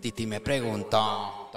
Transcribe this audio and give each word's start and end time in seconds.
Titi 0.00 0.26
me 0.26 0.40
preguntó. 0.40 1.50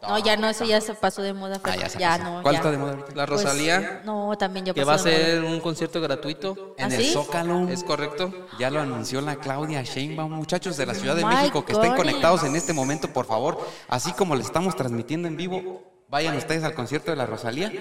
No, 0.00 0.16
ya 0.20 0.36
no, 0.36 0.48
eso 0.48 0.64
ya 0.64 0.80
se 0.80 0.94
pasó 0.94 1.22
de 1.22 1.32
moda. 1.32 1.60
Ah, 1.64 1.74
ya 1.74 1.88
se 1.88 1.98
ya 1.98 2.18
no. 2.18 2.40
¿Cuál 2.42 2.54
ya. 2.54 2.58
está 2.60 2.70
de 2.70 2.78
moda 2.78 2.92
ahorita? 2.92 3.12
La 3.16 3.26
Pues, 3.26 3.42
Rosalía, 3.42 4.02
no, 4.04 4.36
también 4.38 4.66
ya 4.66 4.72
que 4.74 4.82
pasó 4.82 4.88
va 4.90 4.94
a 4.94 4.98
ser 4.98 5.42
un 5.42 5.58
concierto 5.60 6.00
gratuito. 6.00 6.74
En 6.78 6.92
¿Ah, 6.92 6.94
el 6.94 7.02
sí? 7.02 7.12
Zócalo. 7.12 7.68
¿Es 7.68 7.82
correcto? 7.82 8.32
Ya 8.60 8.70
lo 8.70 8.80
anunció 8.80 9.20
la 9.20 9.36
Claudia 9.36 9.82
Sheinbaum, 9.82 10.30
muchachos 10.30 10.76
de 10.76 10.86
la 10.86 10.94
Ciudad 10.94 11.16
de 11.16 11.24
My 11.24 11.34
México 11.34 11.64
que 11.64 11.72
estén 11.72 11.94
conectados 11.96 12.44
en 12.44 12.54
este 12.54 12.72
momento, 12.72 13.08
por 13.12 13.26
favor. 13.26 13.58
Así 13.88 14.12
como 14.12 14.36
le 14.36 14.42
estamos 14.42 14.76
transmitiendo 14.76 15.26
en 15.26 15.36
vivo, 15.36 15.82
vayan 16.08 16.36
ustedes 16.36 16.62
al 16.62 16.74
concierto 16.74 17.10
de 17.10 17.16
la 17.16 17.26
Rosalía. 17.26 17.72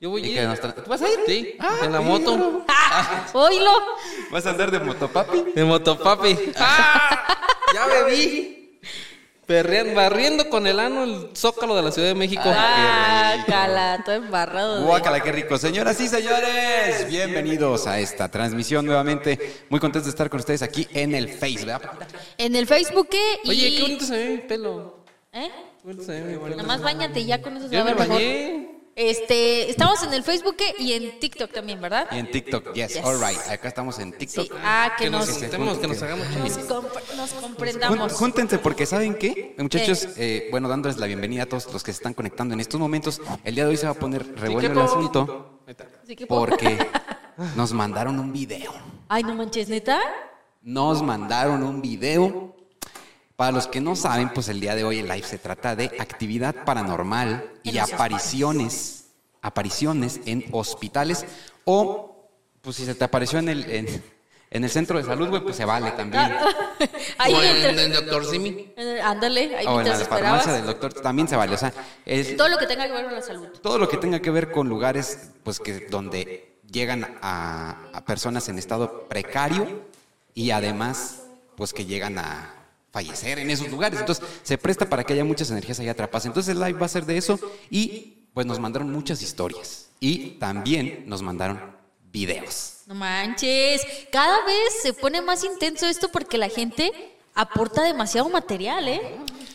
Yo 0.00 0.10
voy 0.10 0.24
a 0.24 0.26
ir. 0.26 0.60
que 0.60 0.68
¿Tú 0.82 0.90
vas 0.90 1.02
a 1.02 1.08
ir? 1.10 1.18
Sí, 1.26 1.56
Ah, 1.58 1.76
en 1.82 1.92
la 1.92 2.00
moto. 2.00 2.64
¡Ah! 2.68 3.26
¡Oílo! 3.32 3.70
¿Vas 4.30 4.46
a 4.46 4.50
andar 4.50 4.70
de 4.70 4.78
motopapi? 4.80 5.52
De 5.54 5.64
motopapi. 5.64 6.38
¡Ah! 6.58 7.22
Ya 7.74 7.84
bebí. 7.86 8.55
Perrean, 9.46 9.94
barriendo 9.94 10.48
con 10.50 10.66
el 10.66 10.80
ano 10.80 11.04
el 11.04 11.28
zócalo 11.36 11.76
de 11.76 11.82
la 11.82 11.92
Ciudad 11.92 12.08
de 12.08 12.16
México. 12.16 12.42
¡Ah, 12.46 13.44
cala! 13.46 14.02
Todo 14.04 14.16
embarrado. 14.16 14.84
Guácala, 14.84 15.20
qué 15.20 15.30
rico. 15.30 15.56
Señoras 15.56 16.00
y 16.00 16.08
señores, 16.08 17.06
bienvenidos 17.08 17.86
a 17.86 18.00
esta 18.00 18.28
transmisión 18.28 18.84
nuevamente. 18.84 19.66
Muy 19.70 19.78
contentos 19.78 20.06
de 20.06 20.10
estar 20.10 20.28
con 20.28 20.40
ustedes 20.40 20.62
aquí 20.62 20.88
en 20.92 21.14
el 21.14 21.28
Face, 21.28 21.64
¿verdad, 21.64 21.80
Paquita? 21.80 22.06
En 22.38 22.56
el 22.56 22.66
Facebook, 22.66 23.08
¿qué? 23.08 23.38
Y... 23.44 23.50
Oye, 23.50 23.76
qué 23.76 23.82
bonito 23.82 24.04
se 24.04 24.16
ve 24.16 24.28
mi 24.30 24.38
pelo. 24.38 24.96
¿Eh? 25.32 25.48
Qué 25.80 25.84
bonito 25.84 26.02
se 26.04 26.12
ve 26.12 26.20
mi 26.22 26.38
pelo. 26.38 26.56
Nada 26.56 26.62
más 26.64 26.82
bañate 26.82 27.20
y 27.20 27.26
ya 27.26 27.40
con 27.40 27.56
eso 27.56 27.68
se 27.68 27.74
Yo 27.76 27.84
va 27.84 27.90
a 27.90 27.94
me 27.94 28.00
ver 28.00 28.08
mejor. 28.08 28.16
bañé. 28.16 28.65
Este, 28.98 29.68
estamos 29.70 30.02
en 30.04 30.14
el 30.14 30.22
Facebook 30.22 30.56
y 30.78 30.94
en 30.94 31.20
TikTok 31.20 31.52
también, 31.52 31.78
¿verdad? 31.82 32.08
Y 32.12 32.18
en 32.18 32.30
TikTok, 32.30 32.72
yes, 32.72 32.94
Yes. 32.94 33.04
all 33.04 33.20
right. 33.20 33.38
Acá 33.50 33.68
estamos 33.68 33.98
en 33.98 34.10
TikTok. 34.16 34.46
Sí. 34.46 34.50
Ah, 34.64 34.92
que, 34.96 35.04
Que 35.04 35.10
nos 35.10 35.28
nos, 35.28 35.36
juntemos, 35.38 35.76
que 35.78 35.86
nos 35.86 36.02
hagamos 36.02 36.26
nos, 36.30 36.56
nos 37.14 37.32
Jún- 37.34 37.40
comprendamos. 37.42 38.12
Júntense 38.14 38.56
porque 38.58 38.86
¿saben 38.86 39.14
qué? 39.18 39.54
Muchachos, 39.58 40.08
eh, 40.16 40.48
bueno, 40.50 40.66
dándoles 40.70 40.96
la 40.96 41.04
bienvenida 41.06 41.42
a 41.42 41.46
todos 41.46 41.70
los 41.70 41.82
que 41.84 41.92
se 41.92 41.98
están 41.98 42.14
conectando 42.14 42.54
en 42.54 42.60
estos 42.60 42.80
momentos. 42.80 43.20
El 43.44 43.54
día 43.54 43.64
de 43.64 43.70
hoy 43.70 43.76
se 43.76 43.84
va 43.84 43.92
a 43.92 43.96
poner 43.96 44.22
re 44.34 44.46
Sí, 44.48 44.52
bueno 44.54 44.68
qué 44.72 44.72
el 44.72 44.80
asunto 44.80 45.60
porque 46.26 46.78
nos 47.54 47.74
mandaron 47.74 48.18
un 48.18 48.32
video. 48.32 48.72
Ay, 49.10 49.24
no 49.24 49.34
manches, 49.34 49.68
¿neta? 49.68 50.00
Nos 50.62 51.02
mandaron 51.02 51.62
un 51.62 51.82
video. 51.82 52.56
Para 53.36 53.52
los 53.52 53.66
que 53.66 53.82
no 53.82 53.94
saben, 53.96 54.30
pues 54.32 54.48
el 54.48 54.60
día 54.60 54.74
de 54.74 54.82
hoy 54.82 55.00
el 55.00 55.08
live 55.08 55.22
se 55.26 55.36
trata 55.36 55.76
de 55.76 55.84
actividad 55.98 56.64
paranormal 56.64 57.52
y 57.62 57.76
apariciones, 57.76 58.95
apariciones 59.46 60.20
en 60.26 60.44
hospitales 60.52 61.24
o 61.64 62.28
pues 62.60 62.76
si 62.76 62.84
se 62.84 62.94
te 62.94 63.04
apareció 63.04 63.38
en 63.38 63.48
el 63.48 63.70
en, 63.70 64.02
en 64.50 64.64
el 64.64 64.70
centro 64.70 64.98
de 64.98 65.04
salud, 65.04 65.28
güey, 65.28 65.42
pues 65.42 65.56
se 65.56 65.64
vale 65.64 65.90
también. 65.92 66.32
Ahí 67.18 67.32
O 67.34 67.42
en 67.42 67.78
el 67.78 67.92
doctor 67.92 68.24
Simi. 68.24 68.72
Ándale, 69.02 69.56
ahí 69.56 69.66
O 69.66 69.80
en 69.80 69.88
la 69.88 69.96
farmacia 69.96 70.52
del 70.52 70.66
doctor 70.66 70.92
también 70.94 71.28
se 71.28 71.36
vale, 71.36 71.54
o 71.54 71.58
sea, 71.58 71.72
es 72.04 72.36
Todo 72.36 72.48
lo 72.48 72.58
que 72.58 72.66
tenga 72.66 72.86
que 72.86 72.92
ver 72.92 73.04
con 73.04 73.14
la 73.14 73.22
salud. 73.22 73.48
todo 73.62 73.78
lo 73.78 73.88
que 73.88 73.96
tenga 73.96 74.20
que 74.20 74.30
ver 74.30 74.50
con 74.52 74.68
lugares 74.68 75.30
pues 75.42 75.58
que 75.60 75.86
donde 75.88 76.58
llegan 76.70 77.18
a, 77.22 77.88
a 77.92 78.04
personas 78.04 78.48
en 78.48 78.58
estado 78.58 79.08
precario 79.08 79.84
y 80.34 80.50
además 80.50 81.22
pues 81.56 81.72
que 81.72 81.84
llegan 81.86 82.18
a 82.18 82.52
fallecer 82.90 83.38
en 83.38 83.50
esos 83.50 83.68
lugares. 83.70 84.00
Entonces 84.00 84.24
se 84.42 84.58
presta 84.58 84.88
para 84.88 85.04
que 85.04 85.12
haya 85.12 85.24
muchas 85.24 85.50
energías 85.50 85.78
ahí 85.80 85.88
atrapadas. 85.88 86.26
Entonces 86.26 86.54
el 86.54 86.60
live 86.60 86.78
va 86.78 86.86
a 86.86 86.88
ser 86.88 87.04
de 87.04 87.16
eso 87.16 87.38
y 87.70 88.15
pues 88.36 88.44
nos 88.46 88.60
mandaron 88.60 88.92
muchas 88.92 89.22
historias 89.22 89.86
y 89.98 90.32
también 90.32 91.04
nos 91.06 91.22
mandaron 91.22 91.74
videos. 92.12 92.80
No 92.86 92.94
manches. 92.94 93.80
Cada 94.12 94.44
vez 94.44 94.74
se 94.82 94.92
pone 94.92 95.22
más 95.22 95.42
intenso 95.42 95.86
esto 95.86 96.10
porque 96.12 96.36
la 96.36 96.50
gente 96.50 96.92
aporta 97.34 97.82
demasiado 97.82 98.28
material, 98.28 98.88
¿eh? 98.88 99.00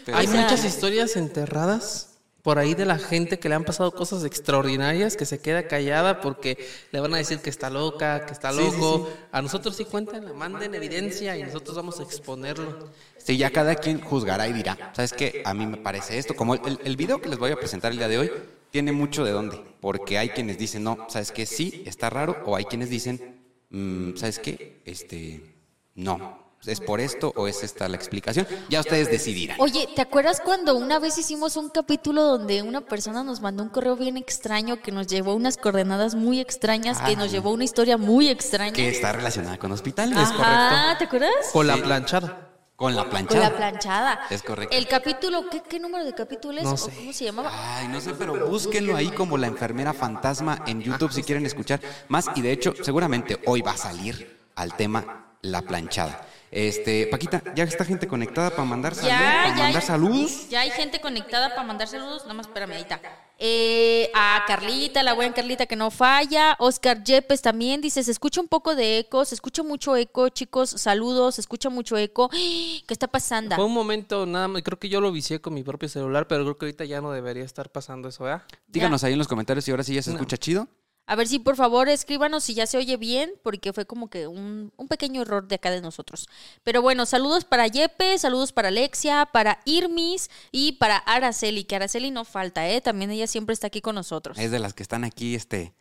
Pero- 0.04 0.18
Hay 0.18 0.26
O 0.26 0.32
sea- 0.32 0.42
muchas 0.42 0.66
historias 0.66 1.16
enterradas 1.16 2.08
por 2.42 2.58
ahí 2.58 2.74
de 2.74 2.86
la 2.88 2.98
gente 2.98 3.38
que 3.38 3.50
le 3.50 3.54
han 3.54 3.66
pasado 3.66 3.92
cosas 3.92 4.24
extraordinarias, 4.24 5.16
que 5.16 5.28
se 5.28 5.40
queda 5.40 5.68
callada 5.68 6.20
porque 6.20 6.58
le 6.92 7.00
van 7.00 7.14
a 7.14 7.18
decir 7.18 7.38
que 7.38 7.52
está 7.52 7.70
loca, 7.70 8.26
que 8.26 8.34
está 8.34 8.52
Sí, 8.52 8.58
sí, 8.58 8.64
loco. 8.78 9.12
A 9.32 9.44
nosotros 9.44 9.76
sí 9.76 9.86
cuentan, 9.86 10.36
manden 10.36 10.74
evidencia 10.74 11.38
y 11.38 11.44
nosotros 11.44 11.76
vamos 11.76 12.00
a 12.00 12.04
exponerlo. 12.04 12.90
Sí, 13.20 13.38
ya 13.38 13.52
cada 13.52 13.76
quien 13.76 14.02
juzgará 14.02 14.48
y 14.48 14.54
dirá, 14.54 14.92
¿sabes 14.96 15.14
qué? 15.14 15.44
A 15.46 15.54
mí 15.54 15.68
me 15.68 15.78
parece 15.78 16.18
esto. 16.18 16.36
Como 16.36 16.56
el, 16.56 16.80
el 16.84 16.96
video 16.98 17.22
que 17.22 17.30
les 17.30 17.38
voy 17.38 17.52
a 17.52 17.58
presentar 17.58 17.92
el 17.92 18.00
día 18.00 18.08
de 18.08 18.18
hoy 18.18 18.32
tiene 18.72 18.92
mucho 18.92 19.24
de 19.24 19.32
dónde. 19.32 19.62
Porque 19.80 20.18
hay 20.18 20.30
quienes 20.30 20.58
dicen, 20.58 20.84
no, 20.84 21.06
¿sabes 21.10 21.32
qué? 21.32 21.46
Sí, 21.46 21.84
está 21.86 22.10
raro. 22.10 22.38
O 22.46 22.56
hay 22.56 22.66
quienes 22.66 22.90
dicen, 22.90 23.42
"Mm, 23.70 24.16
¿sabes 24.16 24.40
qué? 24.40 24.82
Este, 24.86 25.56
no. 25.96 26.40
¿Es 26.64 26.80
por 26.80 27.00
esto 27.02 27.34
o 27.36 27.48
es 27.48 27.64
esta 27.64 27.88
la 27.90 27.96
explicación? 27.96 28.46
Ya 28.70 28.82
ustedes 28.82 29.10
decidirán. 29.10 29.58
Oye, 29.60 29.90
¿te 29.96 30.02
acuerdas 30.04 30.40
cuando 30.46 30.76
una 30.78 31.00
vez 31.00 31.18
hicimos 31.18 31.58
un 31.58 31.70
capítulo 31.70 32.22
donde 32.22 32.62
una 32.62 32.82
persona 32.82 33.24
nos 33.24 33.42
mandó 33.42 33.64
un 33.64 33.70
correo 33.70 33.96
bien 33.96 34.16
extraño 34.16 34.80
que 34.80 34.92
nos 34.92 35.08
llevó 35.08 35.34
unas 35.34 35.58
coordenadas 35.58 36.14
muy 36.14 36.40
extrañas, 36.40 37.00
que 37.02 37.14
Ah. 37.14 37.16
nos 37.16 37.32
llevó 37.32 37.52
una 37.52 37.64
historia 37.64 37.98
muy 37.98 38.30
extraña? 38.30 38.74
Que 38.74 38.90
está 38.90 39.12
relacionada 39.12 39.58
con 39.58 39.72
hospitales. 39.72 40.16
Ajá, 40.20 41.00
¿te 41.00 41.06
acuerdas? 41.06 41.32
Con 41.52 41.66
la 41.66 41.78
Sí. 41.78 41.82
planchada. 41.82 42.51
Con 42.82 42.96
la 42.96 43.04
Con 43.04 43.12
planchada. 43.12 43.50
la 43.52 43.56
planchada. 43.56 44.20
Es 44.32 44.42
correcto. 44.42 44.76
El 44.76 44.88
capítulo, 44.88 45.48
¿qué, 45.52 45.62
qué 45.62 45.80
número 45.80 46.04
de 46.04 46.16
capítulo 46.16 46.58
es? 46.58 46.64
No 46.64 46.72
¿O 46.72 46.78
sé. 46.78 46.90
¿Cómo 46.90 47.14
se 47.14 47.26
llamaba? 47.26 47.52
Ay, 47.78 47.88
no 47.88 48.02
sé, 48.02 48.16
pero 48.16 48.48
búsquenlo 48.48 48.96
ahí 48.96 49.10
como 49.12 49.38
la 49.38 49.46
enfermera 49.46 49.94
fantasma 49.94 50.64
en 50.66 50.82
YouTube 50.82 51.12
si 51.12 51.22
quieren 51.22 51.46
escuchar 51.46 51.80
más. 52.08 52.26
Y 52.34 52.42
de 52.42 52.52
hecho, 52.52 52.74
seguramente 52.82 53.40
hoy 53.46 53.62
va 53.62 53.74
a 53.74 53.78
salir 53.78 54.36
al 54.56 54.76
tema 54.76 55.28
la 55.44 55.62
planchada. 55.62 56.26
Este, 56.52 57.08
Paquita, 57.08 57.42
ya 57.56 57.64
está 57.64 57.86
gente 57.86 58.08
conectada 58.08 58.50
para 58.50 58.66
mandar 58.66 58.94
saludos. 58.94 59.18
para 59.18 59.48
mandar 59.48 59.76
hay, 59.76 59.82
saludos. 59.82 60.50
Ya 60.50 60.60
hay 60.60 60.72
gente 60.72 61.00
conectada 61.00 61.50
para 61.50 61.64
mandar 61.64 61.88
saludos. 61.88 62.24
Nada 62.24 62.34
más 62.34 62.48
espérame, 62.48 62.74
ahí 62.74 62.82
está. 62.82 63.00
Eh, 63.40 64.12
a 64.14 64.44
Carlita, 64.46 65.02
la 65.02 65.14
buena 65.14 65.34
Carlita 65.34 65.66
que 65.66 65.78
no 65.78 65.90
falla. 65.92 66.58
Oscar 66.60 67.04
Yepes 67.04 67.42
también 67.42 67.80
dice: 67.80 68.04
Se 68.04 68.12
escucha 68.12 68.42
un 68.42 68.50
poco 68.50 68.76
de 68.76 69.00
eco, 69.00 69.24
se 69.24 69.34
escucha 69.34 69.64
mucho 69.64 69.96
eco, 69.96 70.28
chicos. 70.28 70.72
Saludos, 70.72 71.36
se 71.36 71.42
escucha 71.42 71.70
mucho 71.70 71.98
eco. 71.98 72.30
¿Qué 72.30 72.84
está 72.90 73.08
pasando? 73.08 73.56
Fue 73.56 73.66
un 73.66 73.74
momento 73.74 74.26
nada 74.26 74.50
más, 74.50 74.62
creo 74.62 74.78
que 74.78 74.90
yo 74.90 75.00
lo 75.00 75.14
vicié 75.14 75.40
con 75.40 75.54
mi 75.54 75.64
propio 75.64 75.88
celular, 75.88 76.28
pero 76.28 76.44
creo 76.44 76.58
que 76.58 76.66
ahorita 76.66 76.84
ya 76.84 77.00
no 77.00 77.12
debería 77.12 77.46
estar 77.46 77.70
pasando 77.70 78.10
eso, 78.10 78.26
¿verdad? 78.26 78.44
Díganos 78.68 79.06
ahí 79.06 79.14
en 79.14 79.20
los 79.20 79.30
comentarios 79.30 79.64
si 79.64 79.72
ahora 79.72 79.84
sí 79.84 79.96
ya 79.96 80.02
se 80.02 80.12
escucha 80.12 80.36
chido. 80.36 80.68
A 81.08 81.16
ver 81.16 81.28
si 81.28 81.40
por 81.40 81.56
favor 81.58 81.90
escríbanos 81.90 82.44
si 82.46 82.54
ya 82.54 82.66
se 82.68 82.78
oye 82.78 82.96
bien, 82.96 83.34
porque 83.44 83.74
fue 83.74 83.86
como 83.86 84.10
que 84.10 84.28
un, 84.28 84.72
un 84.78 84.88
pequeño 84.88 85.22
error 85.24 85.48
de 85.48 85.56
acá 85.56 85.70
de 85.72 85.82
nosotros. 85.82 86.28
Pero 86.64 86.82
bueno, 86.82 87.06
saludos 87.06 87.44
para 87.44 87.68
Yepe, 87.68 88.18
saludos 88.18 88.54
para 88.54 88.70
Alexia, 88.70 89.28
para 89.34 89.60
Irmis 89.66 90.30
y 90.52 90.74
para 90.74 90.98
Araceli, 90.98 91.66
que 91.66 91.76
Araceli 91.76 92.12
no 92.12 92.24
falta, 92.24 92.70
¿eh? 92.70 92.80
También 92.80 93.12
ella 93.12 93.28
siempre 93.28 93.54
está 93.54 93.68
aquí 93.68 93.82
con 93.82 93.96
nosotros. 93.96 94.38
Es 94.38 94.52
de 94.52 94.60
las 94.60 94.74
que 94.74 94.84
están 94.84 95.04
aquí, 95.04 95.36
este, 95.36 95.74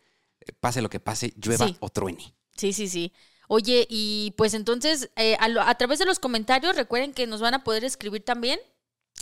pase 0.59 0.81
lo 0.81 0.89
que 0.89 0.99
pase, 0.99 1.33
llueva 1.37 1.67
Sí. 1.67 1.77
o 1.79 1.89
truene. 1.89 2.33
Sí, 2.57 2.73
sí, 2.73 2.89
sí. 2.89 3.13
Oye, 3.47 3.85
y 3.89 4.33
pues 4.37 4.53
entonces, 4.53 5.11
eh, 5.15 5.37
a, 5.39 5.47
lo- 5.49 5.61
a 5.61 5.75
través 5.75 5.99
de 5.99 6.05
los 6.05 6.19
comentarios, 6.19 6.75
recuerden 6.75 7.13
que 7.13 7.27
nos 7.27 7.41
van 7.41 7.53
a 7.53 7.63
poder 7.63 7.83
escribir 7.85 8.23
también 8.25 8.59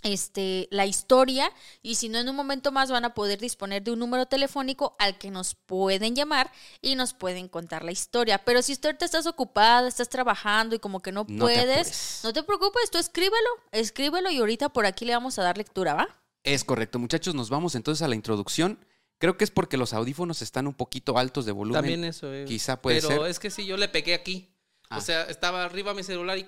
este, 0.03 0.67
la 0.71 0.85
historia 0.85 1.51
y 1.81 1.95
si 1.95 2.09
no 2.09 2.19
en 2.19 2.29
un 2.29 2.35
momento 2.35 2.71
más 2.71 2.91
van 2.91 3.05
a 3.05 3.13
poder 3.13 3.39
disponer 3.39 3.83
de 3.83 3.91
un 3.91 3.99
número 3.99 4.25
telefónico 4.27 4.95
al 4.99 5.17
que 5.17 5.31
nos 5.31 5.55
pueden 5.55 6.15
llamar 6.15 6.51
y 6.81 6.95
nos 6.95 7.13
pueden 7.13 7.47
contar 7.47 7.83
la 7.83 7.91
historia. 7.91 8.43
Pero 8.45 8.61
si 8.61 8.73
usted 8.73 8.89
ahorita 8.89 9.05
estás 9.05 9.27
ocupada, 9.27 9.87
estás 9.87 10.09
trabajando 10.09 10.75
y 10.75 10.79
como 10.79 11.01
que 11.01 11.11
no, 11.11 11.25
No 11.27 11.47
te 11.47 11.53
puedes, 11.53 12.21
no 12.23 12.33
te 12.33 12.43
preocupes, 12.43 12.89
tú 12.91 12.97
escríbelo, 12.97 13.49
escríbelo 13.71 14.31
y 14.31 14.37
ahorita 14.37 14.69
por 14.69 14.85
aquí 14.85 15.05
le 15.05 15.13
vamos 15.13 15.37
a 15.39 15.43
dar 15.43 15.57
lectura, 15.57 15.93
¿va? 15.93 16.07
Es 16.43 16.63
correcto, 16.63 16.99
muchachos, 16.99 17.35
nos 17.35 17.49
vamos 17.49 17.75
entonces 17.75 18.01
a 18.01 18.07
la 18.07 18.15
introducción. 18.15 18.85
Creo 19.17 19.37
que 19.37 19.43
es 19.43 19.51
porque 19.51 19.75
los 19.75 19.93
audífonos 19.93 20.41
están 20.41 20.65
un 20.65 20.73
poquito 20.73 21.17
altos 21.17 21.45
de 21.45 21.51
volumen. 21.51 21.81
También 21.81 22.05
eso 22.05 22.31
es. 22.31 22.47
Quizá 22.47 22.81
puede 22.81 23.01
pero 23.01 23.23
ser. 23.23 23.29
es 23.29 23.39
que 23.39 23.49
sí, 23.49 23.65
yo 23.65 23.75
le 23.75 23.89
pegué 23.89 24.13
aquí. 24.13 24.49
Ah. 24.89 24.97
O 24.97 25.01
sea, 25.01 25.23
estaba 25.23 25.65
arriba 25.65 25.93
mi 25.93 26.03
celular 26.03 26.37
y... 26.37 26.47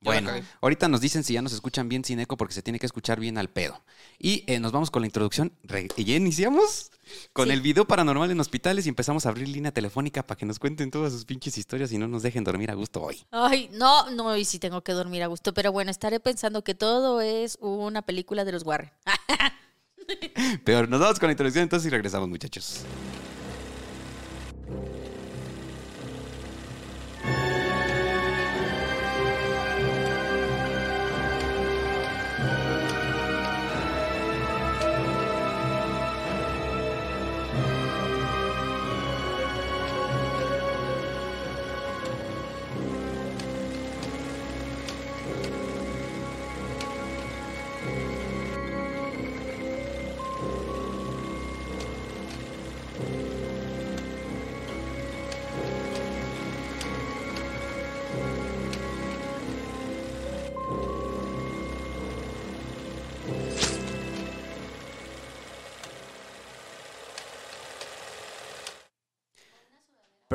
Bueno, 0.00 0.30
ahorita 0.60 0.88
nos 0.88 1.00
dicen 1.00 1.24
si 1.24 1.32
ya 1.34 1.42
nos 1.42 1.52
escuchan 1.52 1.88
bien 1.88 2.04
sin 2.04 2.20
eco 2.20 2.36
porque 2.36 2.54
se 2.54 2.62
tiene 2.62 2.78
que 2.78 2.86
escuchar 2.86 3.18
bien 3.18 3.38
al 3.38 3.48
pedo. 3.48 3.82
Y 4.18 4.44
eh, 4.46 4.60
nos 4.60 4.70
vamos 4.70 4.90
con 4.90 5.02
la 5.02 5.06
introducción. 5.06 5.52
Re- 5.64 5.88
y 5.96 6.04
ya 6.04 6.14
iniciamos 6.14 6.90
con 7.32 7.48
Sí. 7.48 7.54
el 7.54 7.60
video 7.60 7.86
paranormal 7.86 8.30
en 8.30 8.38
hospitales 8.38 8.86
y 8.86 8.88
empezamos 8.88 9.26
a 9.26 9.30
abrir 9.30 9.48
línea 9.48 9.72
telefónica 9.72 10.24
para 10.24 10.38
que 10.38 10.46
nos 10.46 10.58
cuenten 10.58 10.90
todas 10.90 11.12
sus 11.12 11.24
pinches 11.24 11.58
historias 11.58 11.90
y 11.92 11.98
no 11.98 12.06
nos 12.08 12.22
dejen 12.22 12.44
dormir 12.44 12.70
a 12.70 12.74
gusto 12.74 13.02
hoy. 13.02 13.24
Ay, 13.32 13.68
no, 13.72 14.10
no, 14.10 14.36
y 14.36 14.44
sí 14.44 14.58
tengo 14.58 14.82
que 14.84 14.92
dormir 14.92 15.22
a 15.22 15.26
gusto, 15.26 15.52
pero 15.54 15.72
bueno, 15.72 15.90
estaré 15.90 16.20
pensando 16.20 16.62
que 16.62 16.74
todo 16.74 17.20
es 17.20 17.58
una 17.60 18.02
película 18.02 18.44
de 18.44 18.52
los 18.52 18.64
Warren. 18.64 18.92
Pero 20.64 20.86
nos 20.86 21.00
vamos 21.00 21.18
con 21.18 21.26
la 21.28 21.32
introducción 21.32 21.64
entonces 21.64 21.86
y 21.86 21.90
regresamos, 21.90 22.28
muchachos. 22.28 22.84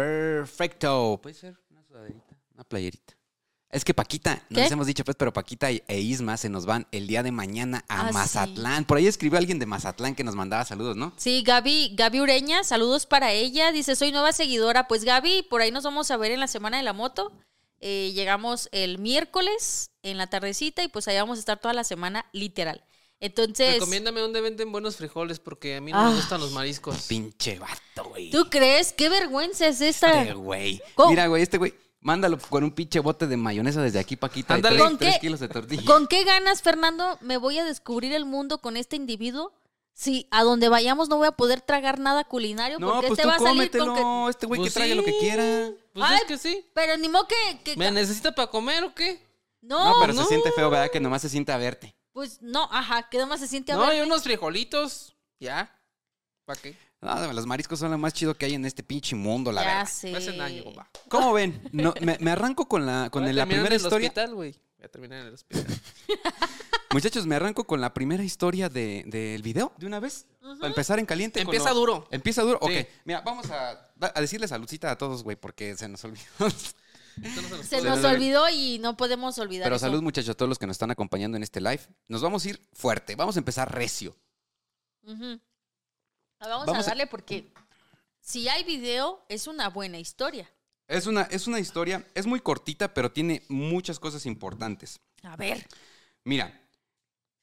Perfecto. 0.01 1.19
Puede 1.21 1.35
ser 1.35 1.57
una 1.69 1.83
sudaderita, 1.83 2.37
una 2.53 2.63
playerita. 2.63 3.13
Es 3.69 3.85
que 3.85 3.93
Paquita, 3.93 4.43
no 4.49 4.55
¿Qué? 4.57 4.63
les 4.63 4.71
hemos 4.71 4.85
dicho 4.85 5.05
pues, 5.05 5.15
pero 5.17 5.31
Paquita 5.31 5.69
e 5.71 5.99
Isma 6.01 6.35
se 6.35 6.49
nos 6.49 6.65
van 6.65 6.87
el 6.91 7.07
día 7.07 7.23
de 7.23 7.31
mañana 7.31 7.85
a 7.87 8.01
Ah, 8.01 8.07
sí. 8.09 8.13
Mazatlán. 8.13 8.83
Por 8.83 8.97
ahí 8.97 9.07
escribió 9.07 9.37
alguien 9.39 9.59
de 9.59 9.65
Mazatlán 9.65 10.13
que 10.13 10.25
nos 10.25 10.35
mandaba 10.35 10.65
saludos, 10.65 10.97
¿no? 10.97 11.13
Sí, 11.15 11.41
Gaby, 11.45 11.93
Gaby 11.95 12.19
Ureña, 12.19 12.65
saludos 12.65 13.05
para 13.05 13.31
ella. 13.31 13.71
Dice, 13.71 13.95
soy 13.95 14.11
nueva 14.11 14.33
seguidora. 14.33 14.87
Pues 14.89 15.05
Gaby, 15.05 15.43
por 15.49 15.61
ahí 15.61 15.71
nos 15.71 15.85
vamos 15.85 16.11
a 16.11 16.17
ver 16.17 16.31
en 16.31 16.41
la 16.41 16.47
Semana 16.47 16.77
de 16.77 16.83
la 16.83 16.91
Moto. 16.91 17.31
Eh, 17.79 18.11
llegamos 18.13 18.67
el 18.73 18.97
miércoles 18.99 19.89
en 20.03 20.17
la 20.17 20.27
tardecita 20.27 20.83
y 20.83 20.89
pues 20.89 21.07
allá 21.07 21.23
vamos 21.23 21.37
a 21.37 21.39
estar 21.39 21.59
toda 21.59 21.73
la 21.73 21.85
semana, 21.85 22.25
literal. 22.33 22.83
Entonces, 23.21 23.75
Recomiéndame 23.75 24.19
dónde 24.19 24.41
venden 24.41 24.71
buenos 24.71 24.97
frijoles 24.97 25.39
porque 25.39 25.75
a 25.77 25.81
mí 25.81 25.91
no 25.91 25.99
Ah. 25.99 26.09
me 26.09 26.15
gustan 26.15 26.41
los 26.41 26.51
mariscos. 26.51 27.03
Pinche 27.07 27.59
vato, 27.59 28.09
güey. 28.09 28.31
¿tú 28.31 28.49
crees? 28.49 28.91
¿Qué 28.93 29.09
vergüenza 29.09 29.67
es 29.67 29.79
esta? 29.79 30.21
Este 30.23 30.33
güey. 30.33 30.81
Mira, 31.07 31.27
güey, 31.27 31.43
este 31.43 31.57
güey, 31.59 31.73
mándalo 31.99 32.39
con 32.49 32.63
un 32.63 32.71
pinche 32.71 32.99
bote 32.99 33.27
de 33.27 33.37
mayonesa 33.37 33.81
desde 33.81 33.99
aquí, 33.99 34.15
Paquita. 34.15 34.55
Ándale. 34.55 34.75
tres- 34.75 34.87
¿Con 34.89 34.97
tres 34.97 35.13
qué? 35.15 35.19
kilos 35.21 35.39
de 35.39 35.47
tortilla. 35.49 35.83
¿Con 35.85 36.07
qué 36.07 36.23
ganas, 36.23 36.63
Fernando, 36.63 37.17
me 37.21 37.37
voy 37.37 37.59
a 37.59 37.63
descubrir 37.63 38.11
el 38.11 38.25
mundo 38.25 38.57
con 38.59 38.75
este 38.75 38.95
individuo? 38.95 39.53
Si 39.93 40.27
a 40.31 40.41
donde 40.43 40.67
vayamos 40.69 41.09
no 41.09 41.17
voy 41.17 41.27
a 41.27 41.33
poder 41.33 41.61
tragar 41.61 41.99
nada 41.99 42.23
culinario 42.23 42.79
No, 42.79 42.87
porque 42.93 43.07
pues 43.09 43.19
este 43.19 43.21
tú 43.23 43.27
va 43.27 43.35
a 43.35 43.39
salir 43.39 43.69
cómetelo. 43.69 43.93
con 43.93 44.25
que... 44.25 44.29
Este 44.31 44.45
güey 44.47 44.59
Pues 44.61 44.73
que 44.73 44.79
traiga 44.79 44.93
sí. 44.95 44.99
lo 44.99 45.05
que 45.05 45.17
quiera. 45.19 45.69
Pues 45.93 46.05
Ay, 46.09 46.17
es 46.17 46.23
que 46.23 46.37
sí. 46.39 46.65
Pero 46.73 46.97
ni 46.97 47.07
modo 47.09 47.27
que... 47.27 47.59
que- 47.63 47.75
¿Me 47.77 47.91
necesita 47.91 48.33
para 48.33 48.49
comer 48.49 48.83
o 48.85 48.95
qué? 48.95 49.21
no, 49.61 49.93
No, 49.93 49.95
pero 50.01 50.13
no. 50.13 50.23
se 50.23 50.29
siente 50.29 50.51
feo, 50.53 50.71
¿verdad? 50.71 50.89
Que 50.89 50.99
nomás 50.99 51.21
se 51.21 51.29
siente 51.29 51.51
a 51.51 51.57
verte. 51.57 51.93
Pues 52.13 52.41
no, 52.41 52.67
ajá, 52.71 53.09
que 53.09 53.25
más 53.25 53.39
se 53.39 53.47
siente 53.47 53.71
a 53.71 53.75
No, 53.75 53.83
hay 53.85 54.01
unos 54.01 54.23
frijolitos. 54.23 55.15
Ya. 55.39 55.75
¿Para 56.45 56.59
qué? 56.61 56.75
No, 57.01 57.33
los 57.33 57.45
mariscos 57.47 57.79
son 57.79 57.91
lo 57.91 57.97
más 57.97 58.13
chido 58.13 58.35
que 58.35 58.45
hay 58.45 58.53
en 58.53 58.65
este 58.65 58.83
pinche 58.83 59.15
mundo, 59.15 59.51
la 59.51 59.63
ya 59.63 59.67
verdad. 59.69 59.87
sé. 59.87 60.11
Me 60.11 60.17
hacen 60.19 60.37
daño, 60.37 60.63
compa. 60.63 60.89
¿Cómo 61.09 61.33
ven? 61.33 61.67
No, 61.71 61.93
me, 62.01 62.17
me 62.19 62.31
arranco 62.31 62.67
con 62.67 62.85
la, 62.85 63.09
con 63.09 63.25
el- 63.25 63.35
la 63.35 63.45
primera 63.45 63.67
en 63.67 63.73
el 63.73 63.81
historia. 63.81 64.07
hospital, 64.09 64.35
güey. 64.35 64.51
Voy 64.77 64.85
a 64.85 64.89
terminar 64.89 65.19
en 65.21 65.27
el 65.27 65.33
hospital. 65.33 65.65
Muchachos, 66.91 67.25
me 67.25 67.35
arranco 67.35 67.63
con 67.63 67.79
la 67.79 67.93
primera 67.93 68.23
historia 68.23 68.67
de- 68.69 69.03
del 69.07 69.41
video 69.41 69.71
de 69.77 69.85
una 69.87 69.99
vez. 69.99 70.25
Para 70.41 70.67
empezar 70.67 70.99
en 70.99 71.05
caliente. 71.05 71.39
con 71.39 71.47
Empieza 71.53 71.69
lo- 71.73 71.79
duro. 71.79 72.07
Empieza 72.11 72.41
duro. 72.41 72.59
Sí. 72.67 72.79
Ok, 72.79 72.87
mira, 73.05 73.21
vamos 73.21 73.49
a, 73.49 73.91
a 74.01 74.21
decirle 74.21 74.47
saludcita 74.47 74.91
a 74.91 74.97
todos, 74.97 75.23
güey, 75.23 75.37
porque 75.37 75.75
se 75.77 75.87
nos 75.87 76.03
olvidó. 76.03 76.25
No 77.17 77.29
se 77.63 77.81
nos 77.81 77.99
Se 78.01 78.07
olvidó 78.07 78.49
y 78.49 78.79
no 78.79 78.95
podemos 78.97 79.37
olvidar 79.39 79.65
Pero 79.65 79.75
eso. 79.75 79.85
salud, 79.85 80.01
muchachos, 80.01 80.29
a 80.29 80.33
todos 80.35 80.49
los 80.49 80.57
que 80.59 80.67
nos 80.67 80.75
están 80.75 80.91
acompañando 80.91 81.37
en 81.37 81.43
este 81.43 81.59
live. 81.61 81.81
Nos 82.07 82.21
vamos 82.21 82.45
a 82.45 82.49
ir 82.49 82.61
fuerte. 82.73 83.15
Vamos 83.15 83.35
a 83.35 83.39
empezar 83.39 83.73
recio. 83.73 84.15
Ah, 85.07 86.47
Vamos, 86.47 86.65
Vamos 86.65 86.83
a 86.83 86.87
a- 86.87 86.89
darle 86.91 87.07
porque 87.07 87.51
si 88.19 88.47
hay 88.49 88.63
video, 88.63 89.23
es 89.29 89.47
una 89.47 89.69
buena 89.69 89.99
historia. 89.99 90.49
Es 90.87 91.05
una, 91.07 91.21
es 91.23 91.47
una 91.47 91.59
historia, 91.59 92.05
es 92.15 92.25
muy 92.25 92.39
cortita, 92.41 92.93
pero 92.93 93.11
tiene 93.11 93.43
muchas 93.47 93.99
cosas 93.99 94.25
importantes. 94.25 94.99
A 95.23 95.35
ver. 95.37 95.65
Mira, 96.23 96.59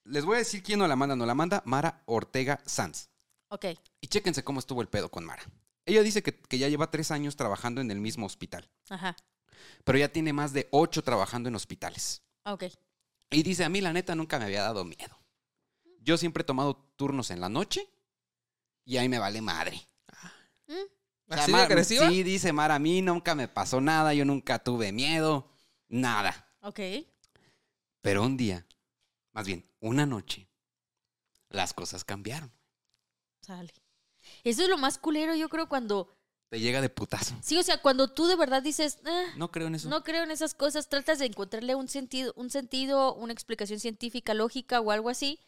les 0.04 0.24
voy 0.24 0.36
a 0.36 0.38
decir 0.38 0.62
quién 0.62 0.78
nos 0.80 0.88
la 0.88 0.96
manda. 0.96 1.16
Nos 1.16 1.26
la 1.26 1.34
manda 1.34 1.62
Mara 1.64 2.02
Ortega 2.06 2.60
Sanz. 2.66 3.08
Ok. 3.48 3.66
Y 4.00 4.08
chéquense 4.08 4.44
cómo 4.44 4.60
estuvo 4.60 4.82
el 4.82 4.88
pedo 4.88 5.10
con 5.10 5.24
Mara. 5.24 5.42
Ella 5.86 6.02
dice 6.02 6.22
que, 6.22 6.38
que 6.38 6.58
ya 6.58 6.68
lleva 6.68 6.90
tres 6.90 7.10
años 7.10 7.36
trabajando 7.36 7.80
en 7.80 7.90
el 7.90 7.98
mismo 8.00 8.26
hospital, 8.26 8.68
Ajá. 8.90 9.16
Pero 9.84 9.98
ya 9.98 10.08
tiene 10.10 10.32
más 10.32 10.52
de 10.52 10.68
ocho 10.70 11.02
trabajando 11.02 11.48
en 11.48 11.54
hospitales. 11.54 12.22
Ok. 12.44 12.64
Y 13.30 13.42
dice, 13.42 13.64
a 13.64 13.68
mí 13.68 13.80
la 13.80 13.92
neta 13.92 14.14
nunca 14.14 14.38
me 14.38 14.46
había 14.46 14.62
dado 14.62 14.84
miedo. 14.84 15.18
Yo 16.00 16.16
siempre 16.16 16.42
he 16.42 16.46
tomado 16.46 16.76
turnos 16.96 17.30
en 17.30 17.40
la 17.40 17.48
noche 17.48 17.88
y 18.84 18.96
ahí 18.96 19.08
me 19.08 19.18
vale 19.18 19.40
madre. 19.42 19.86
Mm, 20.66 20.72
O 20.72 21.34
sea, 21.34 21.42
¿Así 21.42 21.52
de 21.52 21.56
Mar- 21.58 21.64
agresiva? 21.66 22.08
Sí, 22.08 22.22
dice 22.22 22.52
Mara, 22.52 22.76
a 22.76 22.78
mí 22.78 23.02
nunca 23.02 23.34
me 23.34 23.48
pasó 23.48 23.80
nada, 23.80 24.14
yo 24.14 24.24
nunca 24.24 24.58
tuve 24.62 24.92
miedo, 24.92 25.50
nada. 25.88 26.48
Ok. 26.62 26.80
Pero 28.00 28.22
un 28.22 28.36
día, 28.36 28.66
más 29.32 29.46
bien, 29.46 29.68
una 29.80 30.06
noche, 30.06 30.48
las 31.50 31.74
cosas 31.74 32.04
cambiaron. 32.04 32.50
Sale. 33.42 33.72
Eso 34.44 34.62
es 34.62 34.68
lo 34.68 34.78
más 34.78 34.98
culero, 34.98 35.34
yo 35.34 35.48
creo, 35.48 35.68
cuando. 35.68 36.17
Te 36.48 36.60
llega 36.60 36.80
de 36.80 36.88
putazo. 36.88 37.34
Sí, 37.42 37.58
o 37.58 37.62
sea, 37.62 37.82
cuando 37.82 38.08
tú 38.08 38.26
de 38.26 38.34
verdad 38.36 38.62
dices, 38.62 38.98
"Ah, 39.04 39.26
No 39.36 39.50
creo 39.50 39.66
en 39.66 39.74
eso. 39.74 39.88
no 39.90 40.02
creo 40.02 40.22
en 40.24 40.30
esas 40.30 40.54
cosas, 40.54 40.88
tratas 40.88 41.18
de 41.18 41.26
encontrarle 41.26 41.74
un 41.74 41.88
sentido, 41.88 42.32
un 42.36 42.48
sentido, 42.50 43.14
una 43.14 43.32
explicación 43.34 43.78
científica, 43.80 44.32
lógica 44.32 44.80
o 44.80 44.90
algo 44.90 45.10
así, 45.10 45.40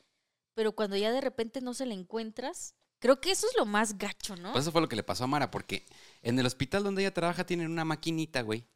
pero 0.55 0.73
cuando 0.73 0.97
ya 0.97 1.11
de 1.11 1.23
repente 1.23 1.63
no 1.63 1.73
se 1.73 1.87
la 1.87 1.95
encuentras, 1.95 2.75
creo 2.99 3.19
que 3.21 3.31
eso 3.31 3.47
es 3.47 3.57
lo 3.57 3.65
más 3.65 3.97
gacho, 3.97 4.37
¿no? 4.37 4.53
Pues 4.53 4.63
eso 4.65 4.73
fue 4.73 4.83
lo 4.83 4.89
que 4.91 4.97
le 4.97 5.03
pasó 5.03 5.25
a 5.25 5.27
Mara, 5.27 5.51
porque 5.51 5.87
en 6.21 6.39
el 6.39 6.45
hospital 6.45 6.83
donde 6.85 7.01
ella 7.03 7.15
trabaja 7.15 7.47
tienen 7.47 7.71
una 7.71 7.87
maquinita, 7.87 8.43
güey, 8.43 8.67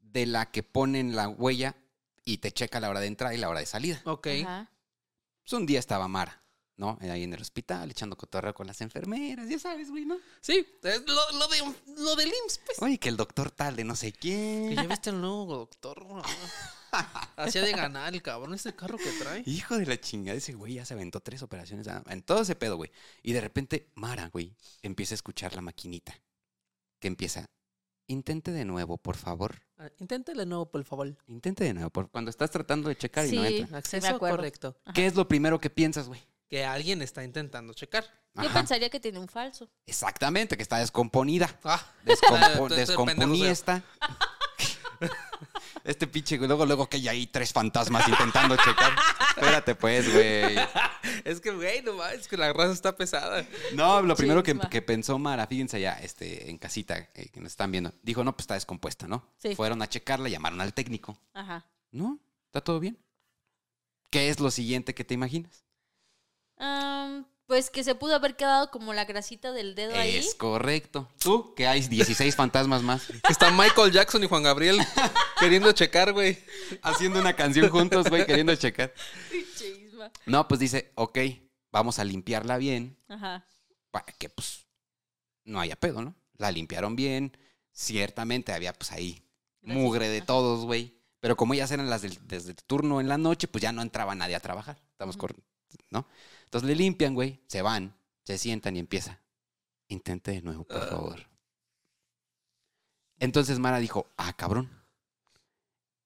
de 0.00 0.26
la 0.26 0.50
que 0.50 0.64
ponen 0.64 1.14
la 1.14 1.28
huella 1.28 1.76
y 2.24 2.38
te 2.38 2.50
checa 2.50 2.80
la 2.80 2.90
hora 2.90 2.98
de 2.98 3.06
entrada 3.06 3.32
y 3.34 3.38
la 3.38 3.48
hora 3.48 3.60
de 3.60 3.66
salida. 3.66 4.02
Ok. 4.04 4.26
Ajá. 4.42 4.68
Pues 5.44 5.52
un 5.52 5.64
día 5.66 5.78
estaba 5.78 6.08
Mara, 6.08 6.42
¿no? 6.80 6.98
Ahí 7.02 7.24
en 7.24 7.34
el 7.34 7.42
hospital, 7.42 7.90
echando 7.90 8.16
cotorreo 8.16 8.54
con 8.54 8.66
las 8.66 8.80
enfermeras, 8.80 9.46
ya 9.48 9.58
sabes, 9.58 9.90
güey, 9.90 10.06
¿no? 10.06 10.18
Sí, 10.40 10.66
es 10.82 11.02
lo, 11.06 11.38
lo, 11.38 11.46
de, 11.48 11.74
lo 11.98 12.16
del 12.16 12.28
IMSS, 12.28 12.60
pues. 12.64 12.82
Oye, 12.82 12.98
que 12.98 13.10
el 13.10 13.18
doctor 13.18 13.50
tal 13.50 13.76
de 13.76 13.84
no 13.84 13.94
sé 13.94 14.12
Que 14.12 14.18
quién. 14.18 14.74
ya 14.74 14.86
viste 14.86 15.10
el 15.10 15.20
nuevo 15.20 15.44
doctor. 15.44 16.02
Hacía 17.36 17.62
de 17.62 17.72
ganar 17.72 18.14
el 18.14 18.22
cabrón 18.22 18.54
ese 18.54 18.74
carro 18.74 18.96
que 18.96 19.12
trae. 19.12 19.42
Hijo 19.44 19.76
de 19.76 19.84
la 19.84 20.00
chingada, 20.00 20.38
ese 20.38 20.54
güey 20.54 20.74
ya 20.74 20.86
se 20.86 20.94
aventó 20.94 21.20
tres 21.20 21.42
operaciones 21.42 21.86
ah, 21.86 22.02
en 22.08 22.22
todo 22.22 22.40
ese 22.40 22.56
pedo, 22.56 22.76
güey. 22.76 22.90
Y 23.22 23.34
de 23.34 23.42
repente, 23.42 23.90
Mara, 23.94 24.28
güey, 24.28 24.56
empieza 24.80 25.12
a 25.12 25.16
escuchar 25.16 25.54
la 25.54 25.60
maquinita. 25.60 26.18
Que 26.98 27.08
empieza, 27.08 27.44
intente 28.06 28.52
de 28.52 28.64
nuevo, 28.64 28.96
por 28.96 29.16
favor. 29.16 29.62
Ah, 29.76 29.90
Inténtale 29.98 30.40
de 30.40 30.46
nuevo, 30.46 30.70
por 30.70 30.82
favor. 30.84 31.14
Intente 31.26 31.64
de 31.64 31.74
nuevo, 31.74 31.90
por... 31.90 32.10
cuando 32.10 32.30
estás 32.30 32.50
tratando 32.50 32.88
de 32.88 32.96
checar 32.96 33.26
y 33.26 33.32
no 33.32 33.44
entra. 33.44 33.78
Acceso 33.78 34.18
correcto. 34.18 34.76
¿Qué 34.94 35.06
es 35.06 35.14
lo 35.14 35.28
primero 35.28 35.60
que 35.60 35.68
piensas, 35.68 36.08
güey? 36.08 36.20
Que 36.50 36.64
alguien 36.64 37.00
está 37.00 37.22
intentando 37.24 37.72
checar. 37.72 38.04
Yo 38.34 38.42
Ajá. 38.42 38.54
pensaría 38.54 38.90
que 38.90 38.98
tiene 39.00 39.18
un 39.20 39.28
falso. 39.28 39.70
Exactamente, 39.86 40.56
que 40.56 40.62
está 40.62 40.78
descomponida. 40.78 41.58
Ah, 41.64 41.80
Descompo- 42.04 42.68
descomponiesta. 42.74 43.82
Este 45.82 46.06
pinche, 46.06 46.36
güey, 46.36 46.46
luego, 46.46 46.66
luego 46.66 46.88
que 46.88 46.98
hay 46.98 47.08
ahí 47.08 47.26
tres 47.26 47.54
fantasmas 47.54 48.06
intentando 48.06 48.54
checar. 48.56 48.92
Espérate, 49.30 49.74
pues, 49.74 50.12
güey. 50.12 50.56
es 51.24 51.40
que, 51.40 51.50
güey, 51.52 51.80
no 51.82 51.94
mames, 51.94 52.28
que 52.28 52.36
la 52.36 52.52
raza 52.52 52.72
está 52.72 52.94
pesada. 52.94 53.46
No, 53.72 54.02
lo 54.02 54.14
primero 54.14 54.42
que, 54.42 54.58
que 54.70 54.82
pensó 54.82 55.18
Mara, 55.18 55.46
fíjense 55.46 55.80
ya, 55.80 55.94
este, 55.94 56.50
en 56.50 56.58
casita, 56.58 56.98
eh, 57.14 57.30
que 57.32 57.40
nos 57.40 57.52
están 57.52 57.72
viendo, 57.72 57.94
dijo, 58.02 58.22
no, 58.22 58.32
pues 58.32 58.42
está 58.42 58.54
descompuesta, 58.54 59.08
¿no? 59.08 59.26
Sí. 59.38 59.54
Fueron 59.54 59.80
a 59.80 59.88
checarla, 59.88 60.28
llamaron 60.28 60.60
al 60.60 60.74
técnico. 60.74 61.18
Ajá. 61.32 61.66
No, 61.92 62.18
está 62.46 62.60
todo 62.60 62.78
bien. 62.78 62.98
¿Qué 64.10 64.28
es 64.28 64.38
lo 64.38 64.50
siguiente 64.50 64.94
que 64.94 65.04
te 65.04 65.14
imaginas? 65.14 65.64
Pues 67.46 67.68
que 67.68 67.82
se 67.82 67.96
pudo 67.96 68.14
haber 68.14 68.36
quedado 68.36 68.70
como 68.70 68.92
la 68.94 69.04
grasita 69.06 69.50
del 69.50 69.74
dedo 69.74 69.96
ahí. 69.96 70.14
Es 70.16 70.36
correcto. 70.36 71.08
Tú, 71.18 71.52
que 71.56 71.66
hay 71.66 71.80
16 71.80 72.36
fantasmas 72.36 72.82
más 72.84 73.06
Que 73.06 73.32
está 73.32 73.50
Michael 73.50 73.90
Jackson 73.90 74.22
y 74.22 74.28
Juan 74.28 74.44
Gabriel 74.44 74.78
queriendo 75.40 75.72
checar, 75.72 76.12
güey. 76.12 76.38
haciendo 76.82 77.18
una 77.18 77.34
canción 77.34 77.68
juntos, 77.68 78.08
güey, 78.08 78.24
queriendo 78.24 78.54
checar. 78.54 78.94
Chisma. 79.56 80.12
No, 80.26 80.46
pues 80.46 80.60
dice, 80.60 80.92
ok, 80.94 81.18
vamos 81.72 81.98
a 81.98 82.04
limpiarla 82.04 82.56
bien 82.56 82.96
Ajá. 83.08 83.44
para 83.90 84.04
que, 84.16 84.28
pues, 84.28 84.66
no 85.44 85.58
haya 85.60 85.74
pedo, 85.74 86.02
¿no? 86.02 86.14
La 86.38 86.52
limpiaron 86.52 86.94
bien. 86.94 87.36
Ciertamente 87.72 88.52
había, 88.52 88.72
pues, 88.72 88.92
ahí 88.92 89.24
Gracias. 89.62 89.82
mugre 89.82 90.08
de 90.08 90.20
todos, 90.22 90.64
güey. 90.66 90.94
Pero 91.18 91.36
como 91.36 91.52
ellas 91.54 91.70
eran 91.72 91.90
las 91.90 92.02
del, 92.02 92.16
desde 92.28 92.50
el 92.50 92.56
turno 92.56 93.00
en 93.00 93.08
la 93.08 93.18
noche, 93.18 93.48
pues 93.48 93.60
ya 93.60 93.72
no 93.72 93.82
entraba 93.82 94.14
nadie 94.14 94.36
a 94.36 94.40
trabajar. 94.40 94.80
Estamos 94.92 95.16
cor- 95.16 95.34
¿no? 95.90 96.06
Entonces 96.50 96.68
le 96.68 96.74
limpian, 96.74 97.14
güey, 97.14 97.40
se 97.46 97.62
van, 97.62 97.94
se 98.24 98.36
sientan 98.36 98.74
y 98.74 98.80
empieza. 98.80 99.20
Intente 99.86 100.32
de 100.32 100.42
nuevo, 100.42 100.64
por 100.64 100.82
Ah. 100.82 100.86
favor. 100.86 101.26
Entonces 103.20 103.60
Mara 103.60 103.78
dijo, 103.78 104.08
ah, 104.16 104.32
cabrón. 104.32 104.68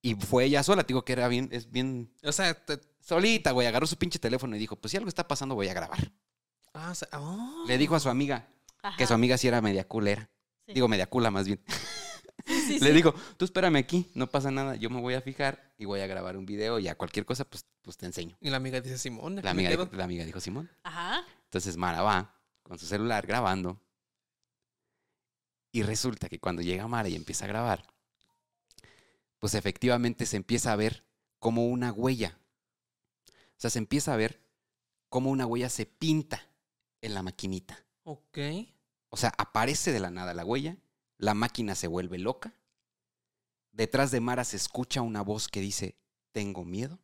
Y 0.02 0.14
fue 0.16 0.44
ella 0.44 0.62
sola, 0.62 0.82
te 0.82 0.88
digo 0.88 1.02
que 1.02 1.14
era 1.14 1.28
bien, 1.28 1.48
es 1.50 1.70
bien 1.70 2.12
O 2.22 2.30
sea, 2.32 2.52
te- 2.62 2.78
solita, 3.00 3.52
güey. 3.52 3.66
Agarró 3.66 3.86
su 3.86 3.96
pinche 3.96 4.18
teléfono 4.18 4.54
y 4.54 4.58
dijo, 4.58 4.76
pues 4.76 4.90
si 4.90 4.98
algo 4.98 5.08
está 5.08 5.26
pasando, 5.26 5.54
voy 5.54 5.68
a 5.68 5.74
grabar. 5.74 6.12
ah, 6.74 6.90
o 6.90 6.94
sea, 6.94 7.08
oh. 7.14 7.64
Le 7.66 7.78
dijo 7.78 7.94
a 7.96 8.00
su 8.00 8.10
amiga, 8.10 8.46
Ajá. 8.82 8.96
que 8.98 9.06
su 9.06 9.14
amiga 9.14 9.38
sí 9.38 9.48
era 9.48 9.62
media 9.62 9.88
culera. 9.88 10.28
Sí. 10.66 10.74
Digo, 10.74 10.88
media 10.88 11.06
cula 11.08 11.30
más 11.30 11.46
bien. 11.46 11.62
Sí, 12.46 12.78
Le 12.80 12.88
sí. 12.88 12.92
digo, 12.92 13.14
tú 13.36 13.44
espérame 13.44 13.76
aquí, 13.76 14.10
no 14.14 14.26
pasa 14.30 14.50
nada, 14.50 14.76
yo 14.76 14.90
me 14.90 15.00
voy 15.00 15.14
a 15.14 15.20
fijar 15.20 15.72
y 15.78 15.84
voy 15.86 16.00
a 16.00 16.06
grabar 16.06 16.36
un 16.36 16.44
video 16.46 16.78
y 16.78 16.88
a 16.88 16.94
cualquier 16.96 17.24
cosa, 17.24 17.44
pues, 17.44 17.64
pues 17.82 17.96
te 17.96 18.06
enseño. 18.06 18.36
Y 18.40 18.50
la 18.50 18.58
amiga 18.58 18.80
dice, 18.80 18.98
Simón, 18.98 19.40
La 19.42 19.50
amiga, 19.52 19.70
quedo". 19.70 19.84
dijo, 19.86 19.96
la 19.96 20.04
amiga 20.04 20.24
dijo, 20.24 20.40
Simón. 20.40 20.70
Ajá. 20.82 21.24
Entonces 21.44 21.76
Mara 21.76 22.02
va 22.02 22.34
con 22.62 22.78
su 22.78 22.86
celular 22.86 23.26
grabando. 23.26 23.80
Y 25.72 25.82
resulta 25.82 26.28
que 26.28 26.38
cuando 26.38 26.62
llega 26.62 26.86
Mara 26.86 27.08
y 27.08 27.16
empieza 27.16 27.44
a 27.46 27.48
grabar, 27.48 27.86
pues 29.38 29.54
efectivamente 29.54 30.24
se 30.26 30.36
empieza 30.36 30.72
a 30.72 30.76
ver 30.76 31.04
como 31.38 31.66
una 31.66 31.92
huella. 31.92 32.38
O 33.28 33.56
sea, 33.56 33.70
se 33.70 33.78
empieza 33.78 34.12
a 34.14 34.16
ver 34.16 34.40
como 35.08 35.30
una 35.30 35.46
huella 35.46 35.68
se 35.68 35.86
pinta 35.86 36.46
en 37.00 37.14
la 37.14 37.22
maquinita. 37.22 37.84
Ok. 38.04 38.38
O 39.08 39.16
sea, 39.16 39.32
aparece 39.38 39.92
de 39.92 40.00
la 40.00 40.10
nada 40.10 40.34
la 40.34 40.44
huella, 40.44 40.76
la 41.24 41.34
máquina 41.34 41.74
se 41.74 41.86
vuelve 41.86 42.18
loca. 42.18 42.52
Detrás 43.72 44.10
de 44.10 44.20
Mara 44.20 44.44
se 44.44 44.56
escucha 44.56 45.00
una 45.00 45.22
voz 45.22 45.48
que 45.48 45.60
dice, 45.60 45.96
tengo 46.32 46.64
miedo. 46.64 46.98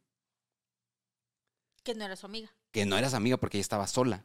Que 1.82 1.94
no 1.94 2.04
era 2.04 2.16
su 2.16 2.26
amiga. 2.26 2.52
Que 2.70 2.84
no 2.84 2.98
eras 2.98 3.14
amiga 3.14 3.38
porque 3.38 3.56
ella 3.56 3.62
estaba 3.62 3.86
sola. 3.86 4.22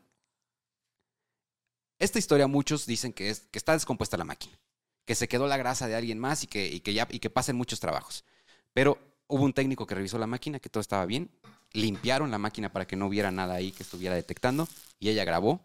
Esta 1.97 2.19
historia 2.19 2.47
muchos 2.47 2.85
dicen 2.85 3.13
que, 3.13 3.29
es, 3.29 3.47
que 3.51 3.57
está 3.57 3.71
descompuesta 3.71 4.17
la 4.17 4.25
máquina, 4.25 4.59
que 5.05 5.15
se 5.15 5.29
quedó 5.29 5.47
la 5.47 5.55
grasa 5.55 5.87
de 5.87 5.95
alguien 5.95 6.19
más 6.19 6.43
y 6.43 6.47
que, 6.47 6.67
y 6.67 6.81
que 6.81 6.93
ya 6.93 7.07
y 7.09 7.19
que 7.19 7.29
pasen 7.29 7.55
muchos 7.55 7.79
trabajos. 7.79 8.25
Pero 8.73 8.99
hubo 9.27 9.45
un 9.45 9.53
técnico 9.53 9.87
que 9.87 9.95
revisó 9.95 10.19
la 10.19 10.27
máquina, 10.27 10.59
que 10.59 10.69
todo 10.69 10.81
estaba 10.81 11.05
bien, 11.05 11.31
limpiaron 11.71 12.31
la 12.31 12.37
máquina 12.37 12.71
para 12.71 12.85
que 12.85 12.97
no 12.97 13.07
hubiera 13.07 13.31
nada 13.31 13.53
ahí 13.53 13.71
que 13.71 13.83
estuviera 13.83 14.13
detectando 14.13 14.67
y 14.99 15.07
ella 15.07 15.23
grabó. 15.23 15.61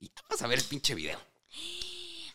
Y 0.00 0.10
vamos 0.28 0.42
a 0.42 0.48
ver 0.48 0.58
el 0.58 0.64
pinche 0.64 0.96
video. 0.96 1.20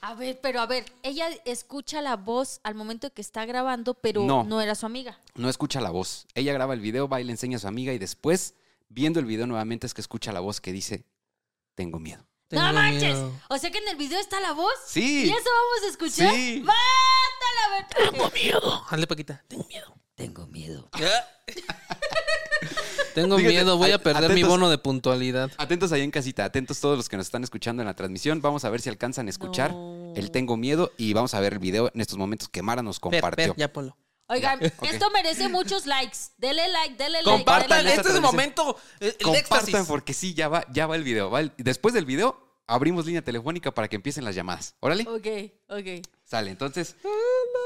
A 0.01 0.13
ver, 0.15 0.39
pero 0.41 0.61
a 0.61 0.65
ver, 0.65 0.85
ella 1.03 1.27
escucha 1.45 2.01
la 2.01 2.15
voz 2.15 2.61
al 2.63 2.73
momento 2.75 3.11
que 3.13 3.21
está 3.21 3.45
grabando, 3.45 3.93
pero 3.95 4.23
No. 4.23 4.43
no, 4.45 4.61
era 4.61 4.73
su 4.75 4.85
amiga. 4.85 5.19
No 5.35 5.49
escucha 5.49 5.81
la 5.81 5.89
voz. 5.91 6.25
Ella 6.35 6.53
graba 6.53 6.73
el 6.73 6.79
video, 6.79 7.09
va 7.09 7.19
y 7.19 7.25
le 7.25 7.31
enseña 7.31 7.57
a 7.57 7.59
su 7.59 7.67
amiga 7.67 7.91
y 7.93 7.97
después, 7.97 8.53
viendo 8.87 9.19
el 9.19 9.25
video 9.25 9.45
nuevamente, 9.45 9.85
es 9.87 9.93
que 9.93 9.99
escucha 10.01 10.31
la 10.31 10.39
voz 10.39 10.61
que 10.61 10.71
dice, 10.71 11.03
tengo 11.75 11.99
miedo. 11.99 12.25
Tengo 12.47 12.63
¡No 12.63 12.71
manches! 12.73 13.01
miedo. 13.15 13.33
O 13.49 13.57
sea 13.57 13.69
que 13.71 13.79
en 13.79 13.87
el 13.89 13.97
video 13.97 14.19
está 14.19 14.39
la 14.39 14.53
voz. 14.53 14.73
Sí. 14.87 15.25
¿Y 15.25 15.29
eso 15.29 15.43
vamos 15.43 15.85
a 15.85 15.89
escuchar? 15.91 16.33
Sí. 16.33 16.63
¡Mátala! 16.65 17.65
a 17.65 17.69
ver! 17.69 17.85
Tengo 18.11 18.31
miedo. 18.31 18.85
Hazle 18.89 19.05
Paquita. 19.05 19.43
Tengo 19.47 19.65
miedo. 19.67 19.95
Tengo 20.15 20.47
miedo. 20.47 20.89
Tengo 23.23 23.37
Fíjate, 23.37 23.53
miedo, 23.53 23.77
voy 23.77 23.91
a 23.91 23.99
perder 23.99 24.31
mi 24.33 24.43
bono 24.43 24.69
de 24.69 24.77
puntualidad. 24.77 25.51
Atentos 25.57 25.91
ahí 25.91 26.01
en 26.01 26.11
casita, 26.11 26.45
atentos 26.45 26.79
todos 26.79 26.97
los 26.97 27.09
que 27.09 27.17
nos 27.17 27.25
están 27.27 27.43
escuchando 27.43 27.81
en 27.81 27.87
la 27.87 27.95
transmisión. 27.95 28.41
Vamos 28.41 28.65
a 28.65 28.69
ver 28.69 28.81
si 28.81 28.89
alcanzan 28.89 29.27
a 29.27 29.29
escuchar 29.29 29.71
No. 29.71 30.13
el 30.15 30.31
Tengo 30.31 30.57
Miedo 30.57 30.91
y 30.97 31.13
vamos 31.13 31.33
a 31.33 31.39
ver 31.39 31.53
el 31.53 31.59
video 31.59 31.91
en 31.93 32.01
estos 32.01 32.17
momentos 32.17 32.49
que 32.49 32.61
Mara 32.61 32.81
nos 32.81 32.99
compartió. 32.99 33.53
ya. 33.57 33.71
Oigan, 34.31 34.59
esto 34.61 35.09
merece 35.11 35.49
muchos 35.49 35.85
likes. 35.87 36.17
Dele 36.37 36.67
like, 36.67 36.95
dele 36.95 37.23
like. 37.23 37.29
Compartan, 37.29 37.69
dele 37.79 37.83
like. 37.83 37.89
esta 37.89 38.01
este 38.01 38.09
es 38.11 38.15
el 38.15 38.21
momento. 38.21 38.77
El, 38.99 39.07
el 39.07 39.17
Compartan 39.17 39.59
éxtasis. 39.69 39.87
porque 39.87 40.13
sí, 40.13 40.35
ya 40.35 40.47
va, 40.47 40.65
ya 40.71 40.85
va 40.85 40.95
el 40.95 41.03
video. 41.03 41.31
va 41.31 41.39
el- 41.39 41.51
Después 41.57 41.95
del 41.95 42.05
video, 42.05 42.39
abrimos 42.67 43.07
línea 43.07 43.23
telefónica 43.23 43.73
para 43.73 43.87
que 43.87 43.95
empiecen 43.95 44.23
las 44.23 44.35
llamadas. 44.35 44.75
Órale. 44.81 45.03
Ok, 45.09 45.27
ok. 45.69 46.05
Sale, 46.29 46.51
entonces 46.51 46.95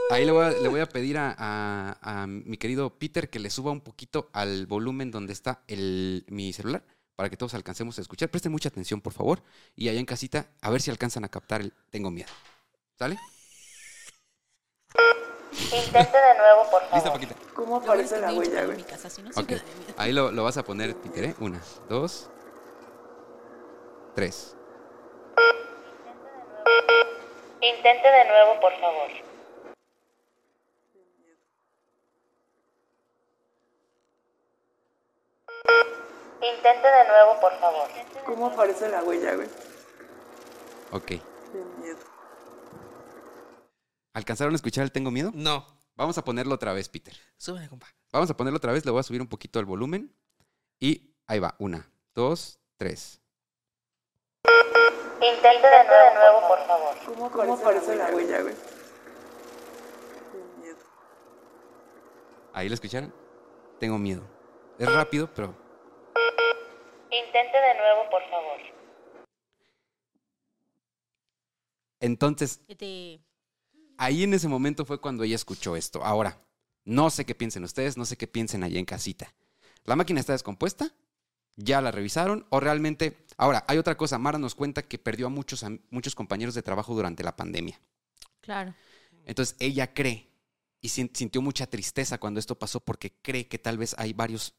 ahí 0.10 0.24
le 0.24 0.32
voy 0.32 0.46
a, 0.46 0.51
le 0.51 0.70
voy 0.70 0.79
a 0.79 0.86
pedir 0.88 1.17
a, 1.17 1.36
a- 1.38 1.98
a 2.24 2.27
mi 2.27 2.55
querido 2.58 2.98
Peter 2.98 3.29
que 3.29 3.39
le 3.39 3.50
suba 3.50 3.72
un 3.72 3.82
poquito 3.82 4.29
al 4.32 4.67
volumen 4.67 5.12
donde 5.12 5.34
está 5.34 5.63
el, 5.67 6.24
mi 6.29 6.53
celular 6.53 6.82
para 7.17 7.29
que 7.29 7.36
todos 7.36 7.53
alcancemos 7.55 7.98
a 7.98 8.01
escuchar. 8.01 8.29
Presten 8.29 8.53
mucha 8.53 8.70
atención, 8.70 9.01
por 9.01 9.12
favor. 9.12 9.43
Y 9.75 9.89
allá 9.89 10.00
en 10.00 10.05
casita, 10.05 10.48
a 10.62 10.70
ver 10.70 10.82
si 10.82 10.89
alcanzan 10.91 11.25
a 11.25 11.29
captar 11.29 11.60
el 11.60 11.74
Tengo 11.89 12.10
miedo. 12.10 12.29
¿Sale? 12.98 13.17
Intente 15.51 16.17
de 16.17 16.38
nuevo, 16.38 16.72
por 16.72 16.82
favor. 16.89 16.93
Lista, 16.93 17.12
Paquita. 17.12 17.36
¿Cómo 17.53 17.75
aparece 17.77 18.17
la 18.22 18.34
huella, 18.34 18.63
güey? 18.65 18.77
Ahí 19.98 20.13
lo, 20.13 20.32
lo 20.32 20.43
vas 20.43 20.55
a 20.55 20.63
poner, 20.63 20.96
Peter, 20.96 21.25
¿eh? 21.25 21.36
Una, 21.39 21.62
dos, 21.89 22.29
tres. 24.15 24.55
Intente 27.63 28.10
de 28.10 28.25
nuevo, 28.27 28.60
por 28.60 28.77
favor. 28.77 29.10
Intente 36.41 36.88
de 36.88 37.08
nuevo, 37.08 37.39
por 37.39 37.58
favor. 37.60 37.88
¿Cómo 38.25 38.48
aparece 38.48 38.89
la 38.89 39.01
huella, 39.03 39.36
güey? 39.36 39.48
Ok. 40.91 41.12
Miedo. 41.79 42.00
¿Alcanzaron 44.13 44.53
a 44.53 44.58
escuchar 44.58 44.84
el 44.84 44.91
Tengo 44.91 45.10
miedo? 45.10 45.32
No. 45.34 45.65
Vamos 45.96 46.17
a 46.17 46.25
ponerlo 46.25 46.55
otra 46.55 46.74
vez, 46.74 46.89
Peter. 46.89 47.15
Súbele, 47.38 47.70
compa. 47.70 47.88
Vamos 48.12 48.29
a 48.29 48.36
ponerlo 48.36 48.58
otra 48.58 48.74
vez, 48.74 48.84
le 48.84 48.91
voy 48.91 49.00
a 49.00 49.03
subir 49.03 49.22
un 49.22 49.29
poquito 49.29 49.62
el 49.62 49.65
volumen. 49.65 50.13
Y 50.82 51.15
ahí 51.27 51.39
va, 51.39 51.55
una, 51.60 51.89
dos, 52.13 52.60
tres. 52.75 53.23
Intente 55.24 55.68
de 55.68 55.84
nuevo, 56.15 56.48
por 56.48 56.68
favor. 56.68 57.32
¿Cómo 57.32 57.53
aparece, 57.53 57.96
la 57.96 58.08
huella, 58.10 58.42
güey? 58.42 58.56
De 60.34 60.62
miedo. 60.62 60.77
Ahí 62.53 62.68
lo 62.68 62.74
escucharon. 62.74 63.13
Tengo 63.80 63.98
miedo. 63.98 64.22
Es 64.77 64.92
rápido, 64.92 65.30
pero 65.34 65.56
Intente 67.10 67.58
de 67.58 67.75
nuevo, 67.75 68.10
por 68.10 68.24
favor. 68.30 68.60
entonces 72.00 72.60
Este, 72.68 73.22
ahí 73.98 74.24
en 74.24 74.34
ese 74.34 74.48
momento 74.50 74.84
fue 74.84 75.00
cuando 75.00 75.24
ella 75.24 75.36
escuchó 75.36 75.75
esto. 75.75 76.03
Ahora, 76.03 76.38
no 76.84 77.10
sé 77.10 77.25
qué 77.25 77.36
piensen 77.36 77.63
ustedes, 77.63 77.98
no 77.98 78.06
sé 78.06 78.18
qué 78.18 78.27
piensen 78.27 78.63
allá 78.63 78.80
en 78.80 78.86
casita. 78.86 79.34
¿La 79.86 79.96
máquina 79.96 80.20
está 80.20 80.34
descompuesta? 80.34 80.92
¿Ya 81.56 81.82
la 81.82 81.92
revisaron? 81.92 82.46
¿O 82.50 82.60
realmente... 82.60 83.18
Ahora, 83.38 83.64
hay 83.68 83.78
otra 83.78 83.98
cosa. 83.98 84.18
Mara 84.18 84.38
nos 84.38 84.56
cuenta 84.56 84.84
que 84.84 84.98
perdió 85.00 85.28
a 85.28 85.30
muchos, 85.30 85.66
muchos 85.90 86.16
compañeros 86.16 86.56
de 86.56 86.62
trabajo 86.64 86.94
durante 86.96 87.24
la 87.24 87.36
pandemia. 87.36 87.80
Claro. 88.42 88.76
Entonces, 89.26 89.56
ella 89.60 89.94
cree 89.94 90.30
y 90.82 90.90
sin- 90.90 91.12
sintió 91.16 91.42
mucha 91.42 91.66
tristeza 91.68 92.20
cuando 92.20 92.40
esto 92.40 92.58
pasó 92.60 92.80
porque 92.80 93.14
cree 93.22 93.48
que 93.48 93.58
tal 93.60 93.78
vez 93.78 93.96
hay 93.98 94.14
varios 94.14 94.54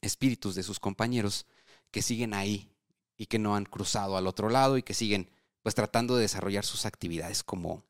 espíritus 0.00 0.54
de 0.54 0.62
sus 0.62 0.80
compañeros 0.80 1.46
que 1.90 2.02
siguen 2.02 2.34
ahí 2.34 2.70
y 3.16 3.26
que 3.26 3.38
no 3.38 3.54
han 3.56 3.64
cruzado 3.64 4.16
al 4.16 4.26
otro 4.26 4.48
lado 4.50 4.76
y 4.76 4.82
que 4.82 4.92
siguen 4.94 5.30
pues 5.62 5.74
tratando 5.74 6.16
de 6.16 6.22
desarrollar 6.22 6.64
sus 6.64 6.84
actividades 6.84 7.42
como 7.42 7.84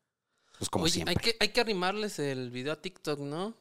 pues 0.59 0.71
como 0.71 0.85
Oye, 0.85 0.93
siempre. 0.93 1.15
hay 1.17 1.23
que, 1.33 1.37
hay 1.41 1.49
que 1.49 1.61
arrimarles 1.61 2.19
el 2.21 2.51
video 2.51 2.75
a 2.75 2.81
TikTok, 2.81 3.19
¿no? 3.21 3.55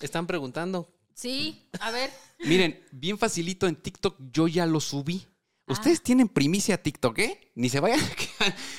Están 0.00 0.26
preguntando. 0.26 0.88
Sí, 1.14 1.68
a 1.80 1.90
ver. 1.90 2.10
Miren, 2.44 2.80
bien 2.92 3.18
facilito 3.18 3.66
en 3.66 3.76
TikTok 3.76 4.16
yo 4.32 4.48
ya 4.48 4.66
lo 4.66 4.80
subí. 4.80 5.26
Ah. 5.66 5.72
Ustedes 5.74 6.02
tienen 6.02 6.28
primicia 6.28 6.74
a 6.74 6.78
TikTok, 6.78 7.18
¿eh? 7.20 7.52
Ni 7.54 7.68
se 7.68 7.78
vayan. 7.78 8.00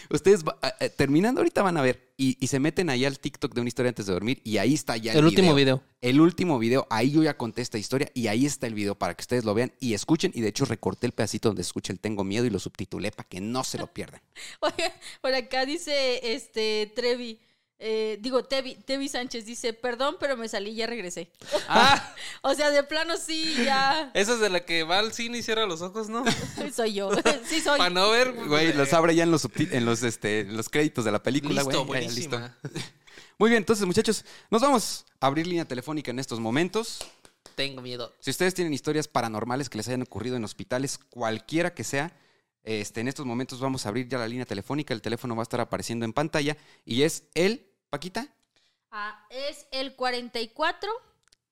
Ustedes 0.10 0.44
va- 0.44 0.58
eh, 0.62 0.72
eh, 0.82 0.90
terminando 0.90 1.40
ahorita 1.40 1.62
van 1.62 1.78
a 1.78 1.82
ver 1.82 2.12
y, 2.18 2.38
y 2.44 2.48
se 2.48 2.60
meten 2.60 2.90
allá 2.90 3.08
al 3.08 3.18
TikTok 3.20 3.54
de 3.54 3.62
una 3.62 3.68
historia 3.70 3.90
antes 3.90 4.06
de 4.08 4.14
dormir 4.14 4.42
y 4.44 4.58
ahí 4.58 4.74
está 4.74 4.98
ya 4.98 5.14
el, 5.14 5.20
El 5.20 5.26
último 5.26 5.56
video. 5.56 5.82
El 6.02 6.20
último 6.20 6.60
video, 6.60 6.88
ahí 6.90 7.12
yo 7.12 7.24
ya 7.24 7.38
conté 7.38 7.62
esta 7.62 7.78
historia 7.78 8.12
y 8.14 8.28
ahí 8.28 8.46
está 8.46 8.68
el 8.68 8.74
video 8.74 8.96
para 8.96 9.14
que 9.16 9.22
ustedes 9.22 9.46
lo 9.46 9.54
vean 9.54 9.72
y 9.80 9.94
escuchen. 9.94 10.32
Y 10.36 10.42
de 10.42 10.50
hecho 10.50 10.66
recorté 10.66 11.08
el 11.08 11.14
pedacito 11.14 11.50
donde 11.50 11.62
escucha 11.62 11.94
el 11.94 12.00
Tengo 12.00 12.24
Miedo 12.24 12.46
y 12.46 12.50
lo 12.50 12.60
subtitulé 12.60 13.12
para 13.12 13.30
que 13.30 13.40
no 13.40 13.64
se 13.64 13.78
lo 13.78 13.88
pierdan. 13.88 14.22
Oye, 14.60 14.92
por 15.22 15.34
acá 15.34 15.66
dice 15.66 16.34
este 16.34 16.92
Trevi. 16.96 17.40
Eh, 17.84 18.20
digo, 18.22 18.44
Tevi, 18.44 18.76
Tevi 18.76 19.10
Sánchez 19.10 19.44
dice, 19.44 19.74
perdón, 19.74 20.18
pero 20.20 20.38
me 20.38 20.48
salí 20.48 20.70
y 20.70 20.76
ya 20.76 20.86
regresé. 20.86 21.32
Ah, 21.68 22.14
O 22.44 22.54
sea, 22.54 22.70
de 22.70 22.84
plano 22.84 23.18
sí, 23.18 23.56
ya 23.66 24.12
esa 24.14 24.34
es 24.34 24.40
de 24.40 24.50
la 24.50 24.64
que 24.66 24.84
va 24.84 25.00
al 25.00 25.14
cine 25.14 25.40
y 25.40 25.44
cierra 25.44 25.66
los 25.66 25.82
ojos, 25.82 26.08
¿no? 26.08 26.24
soy 26.76 26.94
yo. 26.94 27.10
Sí, 27.46 27.60
soy. 27.60 27.80
Para 27.80 27.90
no 27.90 28.12
ver. 28.12 28.34
Güey, 28.34 28.74
los 28.74 28.94
abre 28.94 29.16
ya 29.16 29.24
en 29.24 29.32
los, 29.32 29.48
en 29.56 29.86
los, 29.86 30.04
este, 30.04 30.42
en 30.42 30.56
los 30.56 30.70
créditos 30.70 31.06
de 31.06 31.12
la 31.12 31.24
película, 31.24 31.64
Listo, 31.64 31.86
güey. 31.86 32.02
Ya, 32.02 32.08
buenísima. 32.08 32.58
Muy 33.40 33.50
bien, 33.50 33.62
entonces 33.62 33.86
muchachos, 33.88 34.24
nos 34.52 34.62
vamos 34.62 35.06
a 35.20 35.26
abrir 35.26 35.48
línea 35.48 35.66
telefónica 35.66 36.12
en 36.12 36.20
estos 36.20 36.40
momentos. 36.40 37.00
Tengo 37.56 37.82
miedo. 37.82 38.14
Si 38.20 38.30
ustedes 38.30 38.54
tienen 38.54 38.74
historias 38.74 39.08
paranormales 39.08 39.70
que 39.70 39.78
les 39.78 39.88
hayan 39.88 40.04
ocurrido 40.04 40.36
en 40.36 40.44
hospitales, 40.44 41.00
cualquiera 41.10 41.74
que 41.74 41.84
sea, 41.84 42.14
este, 42.64 43.02
en 43.02 43.08
estos 43.08 43.26
momentos 43.26 43.60
vamos 43.60 43.86
a 43.86 43.90
abrir 43.90 44.08
ya 44.08 44.20
la 44.20 44.28
línea 44.28 44.46
telefónica. 44.46 44.94
El 44.94 45.02
teléfono 45.02 45.36
va 45.36 45.42
a 45.42 45.44
estar 45.44 45.60
apareciendo 45.60 46.06
en 46.06 46.14
pantalla 46.14 46.58
y 46.86 47.02
es 47.02 47.24
el, 47.34 47.71
Paquita, 47.92 48.26
Ah, 48.94 49.26
es 49.30 49.68
el 49.72 49.96
44 49.98 50.90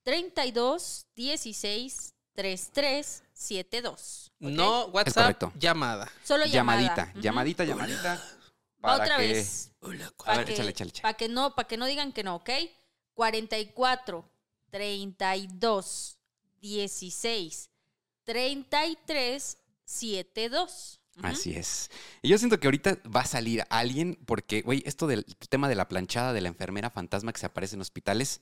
32 0.04 1.06
16 1.16 2.14
33 2.34 3.24
72. 3.34 4.32
¿ok? 4.36 4.48
No, 4.50 4.86
WhatsApp, 4.88 5.16
correcto. 5.24 5.52
llamada. 5.60 6.10
Solo 6.24 6.46
llamada. 6.46 6.80
llamadita, 6.82 7.12
Ujú. 7.12 7.22
llamadita, 7.22 7.64
llamadita. 7.66 8.16
Va 8.16 8.22
para 8.82 9.04
otra 9.04 9.18
que- 9.18 9.28
vez. 9.28 9.72
Hola, 9.82 10.08
A 10.08 10.12
Para 10.24 10.38
ver, 10.38 10.46
que, 10.48 10.54
échale, 10.54 10.70
échale, 10.72 10.90
échale. 10.92 11.02
pa' 11.02 11.14
que 11.18 11.28
no, 11.28 11.56
para 11.56 11.68
que 11.68 11.76
no 11.78 11.86
digan 11.86 12.14
que 12.14 12.24
no, 12.24 12.36
¿ok? 12.38 12.50
44 13.14 14.24
32 14.70 16.18
16 16.62 17.70
33 18.24 19.58
72. 19.84 20.99
Así 21.24 21.54
es. 21.54 21.90
Y 22.22 22.30
yo 22.30 22.38
siento 22.38 22.60
que 22.60 22.68
ahorita 22.68 23.00
va 23.16 23.22
a 23.22 23.26
salir 23.26 23.64
alguien, 23.70 24.18
porque, 24.26 24.62
güey, 24.62 24.84
esto 24.86 25.08
del 25.08 25.26
tema 25.50 25.68
de 25.68 25.76
la 25.76 25.88
planchada 25.88 26.34
de 26.34 26.42
la 26.42 26.50
enfermera 26.50 26.90
fantasma 26.90 27.34
que 27.34 27.40
se 27.40 27.46
aparece 27.46 27.76
en 27.76 27.82
hospitales 27.82 28.42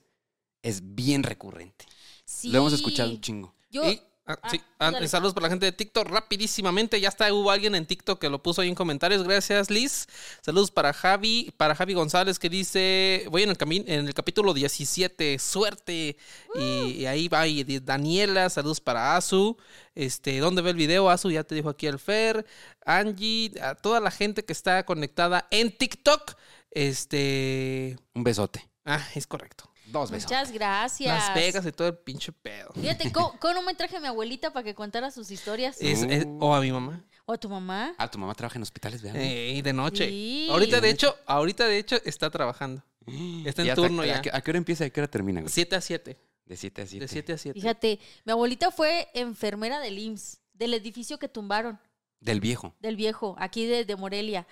es 0.62 0.94
bien 0.94 1.22
recurrente. 1.22 1.86
Sí. 2.24 2.50
Lo 2.50 2.58
hemos 2.58 2.72
escuchado 2.72 3.10
un 3.10 3.20
chingo. 3.20 3.54
Yo, 3.70 3.88
Y, 3.90 4.00
ah, 4.28 4.38
Ah, 4.42 4.50
sí, 4.50 4.60
ah, 4.78 4.90
dale. 4.92 5.08
saludos 5.08 5.34
para 5.34 5.46
la 5.46 5.50
gente 5.50 5.66
de 5.66 5.72
TikTok. 5.72 6.08
Rapidísimamente, 6.08 7.00
ya 7.00 7.08
está, 7.08 7.32
hubo 7.32 7.50
alguien 7.50 7.74
en 7.74 7.86
TikTok 7.86 8.20
que 8.20 8.28
lo 8.28 8.42
puso 8.42 8.60
ahí 8.62 8.68
en 8.68 8.74
comentarios. 8.74 9.24
Gracias, 9.24 9.70
Liz. 9.70 10.06
Saludos 10.42 10.70
para 10.70 10.92
Javi, 10.92 11.52
para 11.56 11.74
Javi 11.74 11.94
González 11.94 12.38
que 12.38 12.48
dice, 12.48 13.26
voy 13.30 13.42
en 13.42 13.50
el, 13.50 13.58
cami- 13.58 13.84
en 13.86 14.06
el 14.06 14.14
capítulo 14.14 14.54
17, 14.54 15.38
suerte. 15.38 16.16
Y, 16.54 16.60
y 16.92 17.06
ahí 17.06 17.28
va, 17.28 17.46
y 17.46 17.64
Daniela, 17.80 18.50
saludos 18.50 18.80
para 18.80 19.16
Azu. 19.16 19.56
Este, 19.94 20.38
¿dónde 20.38 20.62
ve 20.62 20.70
el 20.70 20.76
video? 20.76 21.10
Azu, 21.10 21.30
ya 21.30 21.42
te 21.44 21.54
dijo 21.54 21.68
aquí 21.70 21.86
el 21.86 21.98
Fer. 21.98 22.46
Angie, 22.86 23.52
a 23.60 23.74
toda 23.74 23.98
la 24.00 24.10
gente 24.10 24.44
que 24.44 24.52
está 24.52 24.84
conectada 24.84 25.48
en 25.50 25.76
TikTok. 25.76 26.34
Este. 26.70 27.96
Un 28.14 28.24
besote. 28.24 28.68
Ah, 28.84 29.04
es 29.14 29.26
correcto. 29.26 29.67
Dos 29.90 30.10
besos. 30.10 30.30
Muchas 30.30 30.52
gracias. 30.52 31.08
Las 31.26 31.34
Vegas 31.34 31.64
y 31.66 31.72
todo 31.72 31.88
el 31.88 31.96
pinche 31.98 32.30
pedo. 32.32 32.70
Fíjate, 32.74 33.10
¿cómo, 33.12 33.38
cómo 33.40 33.54
no 33.54 33.62
me 33.62 33.74
traje 33.74 33.96
a 33.96 34.00
mi 34.00 34.06
abuelita 34.06 34.52
para 34.52 34.64
que 34.64 34.74
contara 34.74 35.10
sus 35.10 35.30
historias? 35.30 35.76
Es- 35.80 36.02
es- 36.02 36.26
o 36.40 36.54
a 36.54 36.60
mi 36.60 36.70
mamá. 36.72 37.02
¿O 37.26 37.32
a 37.32 37.38
tu 37.38 37.48
mamá? 37.48 37.94
Ah, 37.98 38.10
tu 38.10 38.18
mamá 38.18 38.34
trabaja 38.34 38.58
en 38.58 38.62
hospitales. 38.62 39.02
Eh, 39.04 39.60
de 39.62 39.72
noche. 39.72 40.08
Sí. 40.08 40.48
Ahorita, 40.50 40.80
de 40.80 40.90
hecho, 40.90 41.14
ahorita, 41.26 41.66
de 41.66 41.78
hecho, 41.78 41.96
está 42.04 42.30
trabajando. 42.30 42.82
Está 43.46 43.62
en 43.62 43.68
¿Y 43.68 43.70
hasta- 43.70 43.74
turno 43.82 44.02
a 44.02 44.06
ya. 44.06 44.22
¿A 44.32 44.40
qué 44.42 44.50
hora 44.50 44.58
empieza 44.58 44.84
y 44.84 44.88
a 44.88 44.90
qué 44.90 45.00
hora 45.00 45.10
termina? 45.10 45.40
güey? 45.40 45.50
7 45.52 45.76
a 45.76 45.80
7. 45.80 46.18
De 46.44 46.56
7 46.56 46.82
a 46.82 46.86
7. 46.86 47.04
De 47.04 47.08
7 47.08 47.32
a 47.32 47.38
7. 47.38 47.60
Fíjate, 47.60 47.98
mi 48.24 48.32
abuelita 48.32 48.70
fue 48.70 49.08
enfermera 49.14 49.80
del 49.80 49.98
IMSS, 49.98 50.40
del 50.54 50.72
edificio 50.74 51.18
que 51.18 51.28
tumbaron, 51.28 51.78
Del 52.20 52.40
viejo. 52.40 52.74
del 52.80 52.96
viejo, 52.96 53.34
aquí 53.38 53.66
de, 53.66 53.84
de 53.84 53.96
Morelia. 53.96 54.46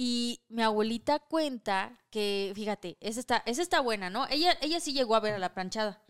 Y 0.00 0.42
mi 0.48 0.62
abuelita 0.62 1.18
cuenta 1.18 1.98
que, 2.10 2.52
fíjate, 2.54 2.96
esa 3.00 3.18
está, 3.18 3.42
esa 3.46 3.62
está 3.62 3.80
buena, 3.80 4.10
¿no? 4.10 4.28
Ella, 4.28 4.56
ella 4.60 4.78
sí 4.78 4.92
llegó 4.92 5.16
a 5.16 5.20
ver 5.20 5.34
a 5.34 5.38
la 5.38 5.54
planchada. 5.54 6.00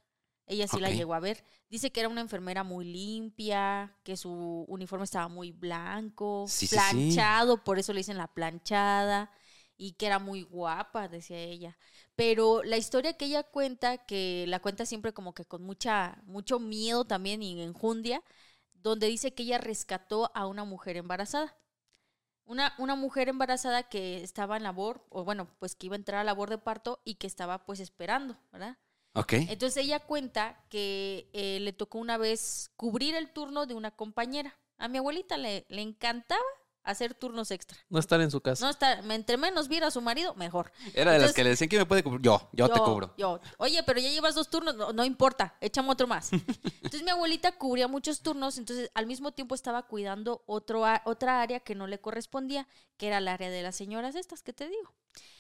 Ella 0.47 0.68
sí 0.68 0.78
la 0.78 0.90
llegó 0.90 1.14
a 1.14 1.21
ver. 1.21 1.42
Dice 1.71 1.90
que 1.90 2.00
era 2.00 2.09
una 2.11 2.21
enfermera 2.21 2.64
muy 2.64 2.85
limpia, 2.85 3.97
que 4.04 4.16
su 4.18 4.64
uniforme 4.68 5.04
estaba 5.04 5.28
muy 5.28 5.52
blanco, 5.52 6.45
Sí, 6.47 6.66
sí, 6.66 6.66
sí. 6.66 6.76
planchado, 6.76 7.64
por 7.64 7.78
eso 7.78 7.92
le 7.95 8.00
dicen 8.00 8.18
la 8.18 8.28
planchada, 8.28 9.30
y 9.78 9.92
que 9.92 10.07
era 10.07 10.18
muy 10.18 10.42
guapa, 10.42 11.09
decía 11.09 11.38
ella. 11.38 11.78
Pero 12.14 12.62
la 12.64 12.76
historia 12.76 13.14
que 13.16 13.26
ella 13.26 13.42
cuenta, 13.42 13.99
que 14.07 14.45
la 14.49 14.61
cuenta 14.61 14.85
siempre 14.87 15.12
como 15.14 15.35
que 15.35 15.45
con 15.47 15.62
mucha, 15.62 16.21
mucho 16.26 16.59
miedo 16.61 17.04
también 17.07 17.42
y 17.42 17.61
enjundia, 17.62 18.23
donde 18.75 19.07
dice 19.09 19.35
que 19.35 19.45
ella 19.45 19.59
rescató 19.59 20.30
a 20.35 20.47
una 20.47 20.64
mujer 20.64 20.97
embarazada. 20.99 21.57
Una, 22.49 22.75
una 22.78 22.97
mujer 22.97 23.28
embarazada 23.28 23.83
que 23.83 24.23
estaba 24.23 24.57
en 24.57 24.62
labor, 24.62 25.05
o 25.11 25.23
bueno, 25.23 25.47
pues 25.59 25.76
que 25.76 25.87
iba 25.87 25.95
a 25.95 25.99
entrar 25.99 26.19
a 26.19 26.25
labor 26.25 26.49
de 26.49 26.57
parto 26.57 26.99
y 27.05 27.17
que 27.17 27.26
estaba 27.26 27.67
pues 27.67 27.78
esperando, 27.78 28.38
¿verdad? 28.50 28.78
Ok. 29.12 29.35
Entonces 29.35 29.85
ella 29.85 30.00
cuenta 30.00 30.64
que 30.71 31.28
eh, 31.35 31.61
le 31.61 31.73
tocó 31.75 31.99
una 31.99 32.17
vez 32.17 32.71
cubrir 32.76 33.14
el 33.14 33.31
turno 33.31 33.67
de 33.67 33.75
una 33.75 33.90
compañera. 33.90 34.59
A 34.78 34.88
mi 34.88 34.97
abuelita 34.97 35.37
le, 35.37 35.67
le 35.69 35.83
encantaba 35.83 36.40
hacer 36.90 37.14
turnos 37.14 37.50
extra. 37.50 37.78
No 37.88 37.99
estar 37.99 38.21
en 38.21 38.30
su 38.30 38.40
casa. 38.40 38.64
No 38.64 38.71
está, 38.71 39.00
entre 39.14 39.37
menos 39.37 39.68
viera 39.68 39.88
a 39.88 39.90
su 39.90 40.00
marido, 40.00 40.35
mejor. 40.35 40.73
Era 40.95 41.12
de 41.12 41.18
las 41.18 41.33
que 41.33 41.45
le 41.45 41.50
decían 41.50 41.68
que 41.68 41.78
me 41.78 41.87
puede 41.87 42.02
cubrir. 42.02 42.23
Yo, 42.23 42.49
yo, 42.52 42.68
te 42.68 42.80
cubro. 42.80 43.14
yo. 43.16 43.40
Oye, 43.59 43.83
pero 43.83 44.00
ya 44.00 44.09
llevas 44.09 44.35
dos 44.35 44.49
turnos, 44.49 44.75
no, 44.76 44.92
no 44.92 45.04
importa, 45.04 45.57
échame 45.61 45.90
otro 45.90 46.07
más. 46.07 46.33
Entonces 46.33 47.02
mi 47.02 47.11
abuelita 47.11 47.52
cubría 47.52 47.88
muchos 47.88 48.21
turnos, 48.21 48.59
entonces 48.59 48.90
al 48.95 49.07
mismo 49.07 49.33
tiempo 49.33 49.54
estaba 49.54 49.83
cuidando 49.83 50.42
otro, 50.47 50.85
otra 51.04 51.42
área 51.42 51.61
que 51.61 51.75
no 51.75 51.87
le 51.87 52.00
correspondía, 52.00 52.66
que 52.97 53.09
era 53.09 53.18
el 53.18 53.28
área 53.28 53.50
de 53.50 53.62
las 53.62 53.76
señoras 53.76 54.14
estas 54.14 54.42
que 54.42 54.52
te 54.52 54.68
digo. 54.68 54.95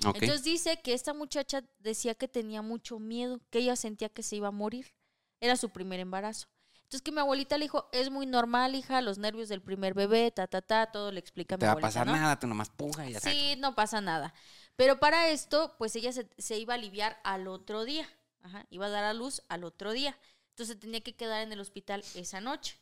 Entonces 0.04 0.44
dice 0.44 0.80
que 0.82 0.94
esta 0.94 1.14
muchacha 1.14 1.64
decía 1.78 2.14
que 2.14 2.28
tenía 2.28 2.62
mucho 2.62 2.98
miedo, 2.98 3.40
que 3.50 3.60
ella 3.60 3.76
sentía 3.76 4.08
que 4.08 4.22
se 4.22 4.36
iba 4.36 4.48
a 4.48 4.52
morir. 4.52 4.94
Era 5.40 5.56
su 5.56 5.70
primer 5.70 6.00
embarazo. 6.00 6.48
Entonces 6.88 7.02
que 7.02 7.12
mi 7.12 7.20
abuelita 7.20 7.58
le 7.58 7.66
dijo, 7.66 7.86
es 7.92 8.10
muy 8.10 8.24
normal, 8.24 8.74
hija, 8.74 9.02
los 9.02 9.18
nervios 9.18 9.50
del 9.50 9.60
primer 9.60 9.92
bebé, 9.92 10.30
ta, 10.30 10.46
ta, 10.46 10.62
ta, 10.62 10.90
todo 10.90 11.12
le 11.12 11.20
explica 11.20 11.56
a 11.56 11.58
mi 11.58 11.60
te 11.60 11.66
va 11.66 11.72
a 11.72 11.72
abuelita, 11.72 11.88
pasar 11.88 12.06
¿no? 12.06 12.14
nada, 12.14 12.40
tú 12.40 12.46
nomás 12.46 12.70
puja 12.70 13.06
y 13.06 13.12
ya. 13.12 13.20
Sí, 13.20 13.56
no 13.58 13.74
pasa 13.74 14.00
nada. 14.00 14.32
Pero 14.74 14.98
para 14.98 15.28
esto, 15.28 15.74
pues 15.76 15.94
ella 15.96 16.14
se, 16.14 16.30
se 16.38 16.56
iba 16.56 16.72
a 16.72 16.76
aliviar 16.78 17.20
al 17.24 17.46
otro 17.46 17.84
día. 17.84 18.08
Ajá, 18.42 18.64
iba 18.70 18.86
a 18.86 18.88
dar 18.88 19.04
a 19.04 19.12
luz 19.12 19.42
al 19.50 19.64
otro 19.64 19.92
día. 19.92 20.16
Entonces 20.52 20.80
tenía 20.80 21.02
que 21.02 21.14
quedar 21.14 21.42
en 21.42 21.52
el 21.52 21.60
hospital 21.60 22.02
esa 22.14 22.40
noche. 22.40 22.80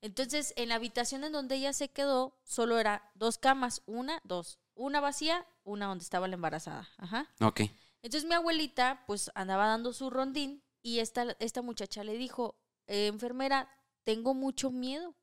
Entonces, 0.00 0.54
en 0.56 0.70
la 0.70 0.76
habitación 0.76 1.22
en 1.22 1.32
donde 1.32 1.56
ella 1.56 1.74
se 1.74 1.90
quedó, 1.90 2.38
solo 2.44 2.78
era 2.78 3.10
dos 3.14 3.36
camas, 3.36 3.82
una, 3.84 4.22
dos. 4.24 4.60
Una 4.74 5.00
vacía, 5.00 5.46
una 5.62 5.88
donde 5.88 6.04
estaba 6.04 6.26
la 6.26 6.36
embarazada. 6.36 6.88
Ajá. 6.96 7.28
Ok. 7.42 7.60
Entonces 8.00 8.26
mi 8.26 8.34
abuelita, 8.34 9.04
pues 9.06 9.30
andaba 9.34 9.66
dando 9.66 9.92
su 9.92 10.08
rondín 10.08 10.64
y 10.80 11.00
esta, 11.00 11.36
esta 11.38 11.60
muchacha 11.60 12.02
le 12.02 12.16
dijo, 12.16 12.56
"Eh, 12.92 13.06
enfermera, 13.06 13.68
tengo 14.04 14.34
mucho 14.34 14.70
miedo. 14.70 15.14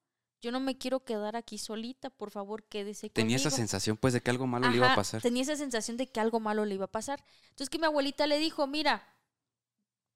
Yo 0.41 0.51
no 0.51 0.60
me 0.60 0.77
quiero 0.77 1.03
quedar 1.03 1.36
aquí 1.36 1.58
solita, 1.58 2.10
por 2.10 2.32
favor, 2.32 2.63
quédese 2.63 3.10
Tenía 3.10 3.36
esa 3.36 3.49
conmigo". 3.49 3.58
sensación, 3.58 3.97
pues, 3.97 4.13
de 4.13 4.21
que 4.21 4.32
algo 4.32 4.47
malo 4.47 4.69
le 4.69 4.77
iba 4.77 4.91
a 4.91 4.95
pasar. 4.95 5.21
Tenía 5.21 5.43
esa 5.43 5.55
sensación 5.58 5.97
de 5.97 6.08
que 6.08 6.19
algo 6.19 6.39
malo 6.39 6.65
le 6.65 6.75
iba 6.75 6.86
a 6.86 6.91
pasar. 6.91 7.23
Entonces 7.49 7.69
que 7.69 7.77
mi 7.77 7.86
abuelita 7.86 8.25
le 8.25 8.39
dijo, 8.39 8.65
mira, 8.65 9.05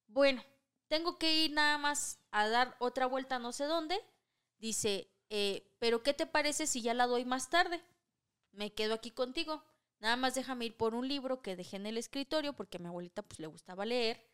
bueno, 0.07 0.41
tengo 0.87 1.17
que 1.17 1.43
ir 1.45 1.51
nada 1.51 1.77
más 1.77 2.19
a 2.31 2.47
dar 2.47 2.75
otra 2.79 3.05
vuelta 3.05 3.37
no 3.39 3.51
sé 3.51 3.65
dónde. 3.65 3.99
Dice, 4.59 5.09
"Eh, 5.29 5.75
pero 5.79 6.03
¿qué 6.03 6.13
te 6.13 6.25
parece 6.25 6.67
si 6.67 6.81
ya 6.81 6.93
la 6.93 7.05
doy 7.07 7.25
más 7.25 7.49
tarde? 7.49 7.83
Me 8.51 8.73
quedo 8.73 8.93
aquí 8.93 9.11
contigo. 9.11 9.63
Nada 9.99 10.15
más 10.15 10.35
déjame 10.35 10.65
ir 10.65 10.77
por 10.77 10.95
un 10.95 11.07
libro 11.07 11.41
que 11.41 11.55
dejé 11.55 11.77
en 11.77 11.85
el 11.85 11.97
escritorio 11.97 12.53
porque 12.53 12.77
a 12.77 12.79
mi 12.79 12.87
abuelita 12.87 13.21
pues 13.23 13.39
le 13.39 13.47
gustaba 13.47 13.85
leer. 13.85 14.25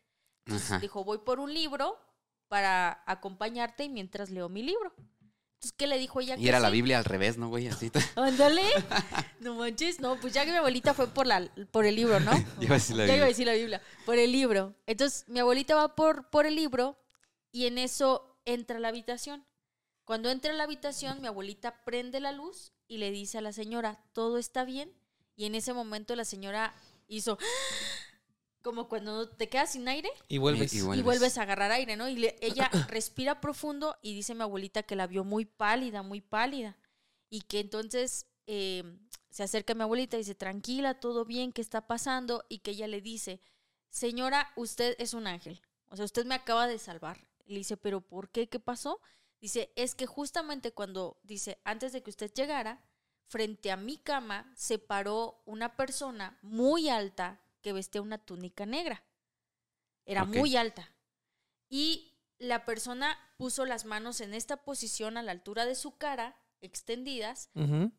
Entonces 0.44 0.70
Ajá. 0.70 0.80
dijo, 0.80 1.04
voy 1.04 1.18
por 1.18 1.40
un 1.40 1.52
libro 1.52 1.98
para 2.50 3.00
acompañarte 3.06 3.88
mientras 3.88 4.28
leo 4.28 4.48
mi 4.48 4.64
libro. 4.64 4.92
Entonces, 4.96 5.72
¿qué 5.76 5.86
le 5.86 5.98
dijo 5.98 6.20
ella? 6.20 6.34
Y 6.36 6.42
que 6.42 6.48
era 6.48 6.58
la 6.58 6.68
sí? 6.68 6.72
Biblia 6.72 6.98
al 6.98 7.04
revés, 7.04 7.38
¿no, 7.38 7.48
güey? 7.48 7.68
Así. 7.68 7.90
Ándale. 8.16 8.62
No 9.40 9.54
manches, 9.54 10.00
no, 10.00 10.20
pues 10.20 10.34
ya 10.34 10.44
que 10.44 10.50
mi 10.50 10.58
abuelita 10.58 10.92
fue 10.92 11.06
por 11.06 11.26
la 11.26 11.48
por 11.70 11.86
el 11.86 11.96
libro, 11.96 12.20
¿no? 12.20 12.32
Iba 12.60 12.74
a 12.74 12.78
decir 12.78 12.96
la 12.96 13.06
ya 13.06 13.14
iba 13.14 13.14
Biblia. 13.14 13.24
a 13.24 13.28
decir 13.28 13.46
la 13.46 13.52
Biblia, 13.54 13.82
por 14.04 14.18
el 14.18 14.32
libro. 14.32 14.74
Entonces, 14.86 15.24
mi 15.28 15.38
abuelita 15.40 15.74
va 15.76 15.94
por 15.96 16.28
por 16.28 16.44
el 16.44 16.56
libro 16.56 16.98
y 17.52 17.64
en 17.66 17.78
eso 17.78 18.38
entra 18.44 18.76
a 18.76 18.80
la 18.80 18.88
habitación. 18.88 19.46
Cuando 20.04 20.28
entra 20.28 20.50
a 20.50 20.54
la 20.56 20.64
habitación, 20.64 21.22
mi 21.22 21.28
abuelita 21.28 21.84
prende 21.84 22.20
la 22.20 22.32
luz 22.32 22.72
y 22.88 22.98
le 22.98 23.10
dice 23.12 23.38
a 23.38 23.40
la 23.40 23.52
señora, 23.52 24.02
"¿Todo 24.12 24.36
está 24.36 24.64
bien?" 24.64 24.92
Y 25.36 25.46
en 25.46 25.54
ese 25.54 25.72
momento 25.72 26.14
la 26.16 26.26
señora 26.26 26.74
hizo 27.08 27.38
como 28.62 28.88
cuando 28.88 29.28
te 29.28 29.48
quedas 29.48 29.72
sin 29.72 29.88
aire 29.88 30.10
Y 30.28 30.38
vuelves. 30.38 30.72
Y- 30.72 30.76
y 30.76 30.80
y 30.80 30.82
Vuelves. 30.82 31.04
vuelves 31.04 31.38
a 31.38 31.42
agarrar 31.42 31.70
aire, 31.72 31.96
¿no? 31.96 32.08
Y 32.08 32.16
le- 32.16 32.36
ella 32.40 32.68
respira 32.88 33.40
profundo 33.40 33.96
y 34.02 34.14
dice 34.14 34.34
mi 34.34 34.42
abuelita 34.42 34.82
que 34.82 34.96
la 34.96 35.06
vio 35.06 35.24
muy 35.24 35.44
pálida, 35.44 36.02
muy 36.02 36.20
pálida. 36.20 36.76
Y 37.28 37.42
que 37.42 37.60
entonces 37.60 38.26
eh, 38.46 38.82
se 39.30 39.42
acerca 39.44 39.72
a 39.72 39.76
mi 39.76 39.82
abuelita 39.82 40.16
y 40.16 40.20
dice, 40.20 40.34
tranquila, 40.34 40.98
todo 41.00 41.24
bien, 41.24 41.52
¿qué 41.52 41.60
está 41.60 41.86
pasando? 41.86 42.44
Y 42.48 42.58
que 42.58 42.72
ella 42.72 42.88
le 42.88 43.00
dice, 43.00 43.40
señora, 43.88 44.52
usted 44.56 44.96
es 44.98 45.14
un 45.14 45.26
ángel. 45.26 45.60
O 45.88 45.96
sea, 45.96 46.04
usted 46.04 46.24
me 46.26 46.34
acaba 46.34 46.66
de 46.66 46.78
salvar. 46.78 47.26
Le 47.46 47.58
dice, 47.58 47.76
pero 47.76 48.00
¿por 48.00 48.28
qué? 48.30 48.48
¿Qué 48.48 48.60
pasó? 48.60 49.00
Dice, 49.40 49.72
es 49.76 49.94
que 49.94 50.06
justamente 50.06 50.72
cuando, 50.72 51.18
dice, 51.22 51.58
antes 51.64 51.92
de 51.92 52.02
que 52.02 52.10
usted 52.10 52.32
llegara, 52.34 52.82
frente 53.26 53.70
a 53.70 53.76
mi 53.76 53.96
cama 53.96 54.52
se 54.56 54.78
paró 54.78 55.40
una 55.46 55.76
persona 55.76 56.38
muy 56.42 56.88
alta 56.88 57.40
que 57.60 57.72
vestía 57.72 58.02
una 58.02 58.18
túnica 58.18 58.66
negra. 58.66 59.04
Era 60.04 60.24
muy 60.24 60.56
alta. 60.56 60.92
Y 61.68 62.14
la 62.38 62.64
persona 62.64 63.18
puso 63.36 63.64
las 63.66 63.84
manos 63.84 64.20
en 64.20 64.34
esta 64.34 64.64
posición 64.64 65.16
a 65.16 65.22
la 65.22 65.32
altura 65.32 65.66
de 65.66 65.74
su 65.74 65.96
cara, 65.96 66.36
extendidas, 66.60 67.50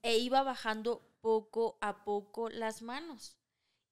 e 0.02 0.18
iba 0.18 0.44
bajando 0.44 1.08
poco 1.22 1.78
a 1.82 2.04
poco 2.04 2.50
las 2.50 2.82
manos. 2.82 3.38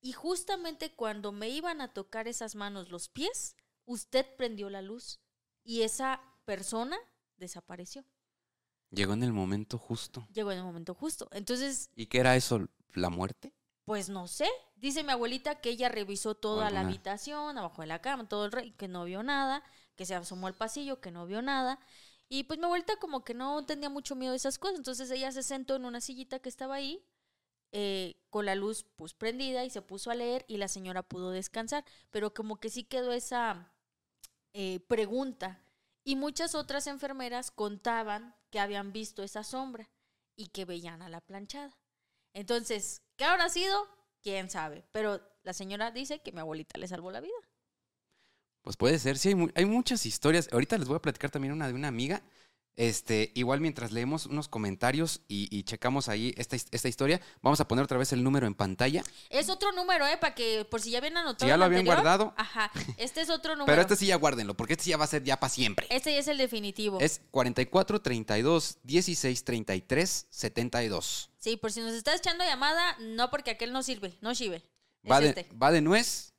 Y 0.02 0.14
justamente 0.14 0.96
cuando 0.96 1.32
me 1.32 1.50
iban 1.50 1.82
a 1.82 1.94
tocar 1.94 2.28
esas 2.28 2.56
manos 2.56 2.90
los 2.90 3.10
pies, 3.10 3.56
usted 3.86 4.26
prendió 4.38 4.70
la 4.70 4.82
luz 4.82 5.20
y 5.64 5.82
esa 5.82 6.22
persona 6.46 6.98
desapareció. 7.38 8.06
Llegó 8.92 9.14
en 9.14 9.24
el 9.24 9.34
momento 9.34 9.78
justo. 9.78 10.28
Llegó 10.34 10.52
en 10.52 10.60
el 10.60 10.64
momento 10.64 10.94
justo. 10.96 11.28
Entonces, 11.32 11.92
¿Y 11.96 12.08
qué 12.08 12.20
era 12.20 12.36
eso? 12.36 12.68
¿La 12.94 13.10
muerte? 13.10 13.54
Pues 13.90 14.08
no 14.08 14.28
sé. 14.28 14.48
Dice 14.76 15.04
mi 15.04 15.14
abuelita 15.14 15.62
que 15.62 15.72
ella 15.72 15.90
revisó 15.90 16.36
toda 16.36 16.70
la 16.70 16.82
habitación, 16.82 17.58
abajo 17.58 17.82
de 17.82 17.88
la 17.88 18.04
cama, 18.04 18.30
todo 18.30 18.46
el 18.46 18.52
rey, 18.52 18.70
que 18.74 18.88
no 18.88 19.04
vio 19.04 19.24
nada, 19.24 19.64
que 19.96 20.06
se 20.06 20.14
asomó 20.14 20.46
al 20.46 20.54
pasillo, 20.54 21.02
que 21.02 21.10
no 21.10 21.26
vio 21.26 21.42
nada. 21.42 21.80
Y 22.28 22.44
pues 22.44 22.60
mi 22.60 22.66
abuelita 22.66 22.98
como 22.98 23.24
que 23.24 23.34
no 23.34 23.66
tenía 23.66 23.90
mucho 23.90 24.16
miedo 24.16 24.34
de 24.34 24.38
esas 24.38 24.60
cosas. 24.60 24.78
Entonces 24.78 25.10
ella 25.10 25.32
se 25.32 25.42
sentó 25.42 25.76
en 25.76 25.86
una 25.86 26.02
sillita 26.02 26.38
que 26.38 26.50
estaba 26.50 26.76
ahí, 26.76 27.04
eh, 27.72 28.22
con 28.30 28.46
la 28.46 28.54
luz 28.54 28.86
pues 28.96 29.16
prendida 29.16 29.66
y 29.66 29.72
se 29.72 29.82
puso 29.82 30.12
a 30.12 30.16
leer 30.16 30.46
y 30.48 30.58
la 30.58 30.68
señora 30.68 31.02
pudo 31.02 31.32
descansar. 31.32 31.84
Pero 32.12 32.32
como 32.32 32.60
que 32.60 32.70
sí 32.70 32.84
quedó 32.84 33.12
esa 33.12 33.74
eh, 34.54 34.82
pregunta. 34.82 35.64
Y 36.04 36.16
muchas 36.16 36.54
otras 36.54 36.86
enfermeras 36.86 37.50
contaban 37.50 38.36
que 38.52 38.60
habían 38.60 38.94
visto 38.94 39.24
esa 39.24 39.44
sombra 39.44 39.90
y 40.36 40.50
que 40.50 40.66
veían 40.66 41.02
a 41.02 41.10
la 41.10 41.22
planchada. 41.22 41.79
Entonces, 42.34 43.02
¿qué 43.18 43.26
habrá 43.26 43.50
sido? 43.50 43.78
Quién 44.22 44.50
sabe. 44.50 44.86
Pero 44.92 45.22
la 45.44 45.54
señora 45.54 45.92
dice 45.92 46.22
que 46.22 46.32
mi 46.32 46.40
abuelita 46.40 46.78
le 46.80 46.88
salvó 46.88 47.12
la 47.12 47.22
vida. 47.22 47.36
Pues 48.62 48.78
puede 48.78 49.00
ser, 49.00 49.18
sí, 49.18 49.30
hay, 49.30 49.36
mu- 49.36 49.50
hay 49.56 49.66
muchas 49.66 50.06
historias. 50.06 50.50
Ahorita 50.52 50.78
les 50.78 50.88
voy 50.88 50.98
a 50.98 51.02
platicar 51.02 51.32
también 51.32 51.54
una 51.54 51.68
de 51.68 51.74
una 51.74 51.88
amiga. 51.88 52.22
Este, 52.76 53.34
igual 53.36 53.60
mientras 53.60 53.92
leemos 53.92 54.26
unos 54.26 54.48
comentarios 54.48 55.22
y, 55.28 55.50
y 55.56 55.64
checamos 55.64 56.08
ahí 56.08 56.34
esta, 56.38 56.56
esta 56.56 56.88
historia, 56.88 57.20
vamos 57.42 57.60
a 57.60 57.68
poner 57.68 57.84
otra 57.84 57.98
vez 57.98 58.14
el 58.14 58.24
número 58.24 58.48
en 58.48 58.56
pantalla. 58.56 59.04
Es 59.30 59.50
otro 59.50 59.74
número, 59.74 60.08
¿eh? 60.08 60.18
Para 60.18 60.34
que, 60.34 60.64
por 60.64 60.80
si 60.82 60.92
ya 60.92 61.00
habían 61.00 61.18
anotado. 61.18 61.46
Si 61.46 61.48
ya 61.50 61.58
lo 61.58 61.66
habían 61.66 61.82
anterior. 61.82 61.98
guardado. 62.04 62.34
Ajá. 62.38 62.72
Este 62.98 63.20
es 63.22 63.30
otro 63.30 63.54
número. 63.56 63.66
Pero 63.66 63.82
este 63.82 63.96
sí 63.98 64.06
ya 64.06 64.16
guárdenlo, 64.16 64.56
porque 64.56 64.74
este 64.74 64.86
sí 64.86 64.90
ya 64.92 64.98
va 64.98 65.04
a 65.04 65.08
ser 65.08 65.24
ya 65.24 65.38
para 65.40 65.50
siempre. 65.50 65.88
Este 65.90 66.14
ya 66.14 66.20
es 66.20 66.28
el 66.30 66.38
definitivo. 66.38 67.00
Es 67.02 67.22
44 67.32 68.02
32 68.02 68.78
16 68.84 69.44
33 69.44 70.28
72. 70.30 71.32
Sí, 71.38 71.58
por 71.58 71.72
si 71.72 71.82
nos 71.82 71.94
estás 71.94 72.20
echando 72.20 72.44
llamada, 72.46 72.96
no 73.00 73.30
porque 73.30 73.52
aquel 73.52 73.74
no 73.74 73.84
sirve, 73.84 74.18
no 74.22 74.36
sirve. 74.36 74.64
Es 75.04 75.12
Va 75.12 75.20
de, 75.20 75.30
este. 75.30 75.50
va 75.62 75.72
de 75.72 75.82
nuez. 75.82 76.34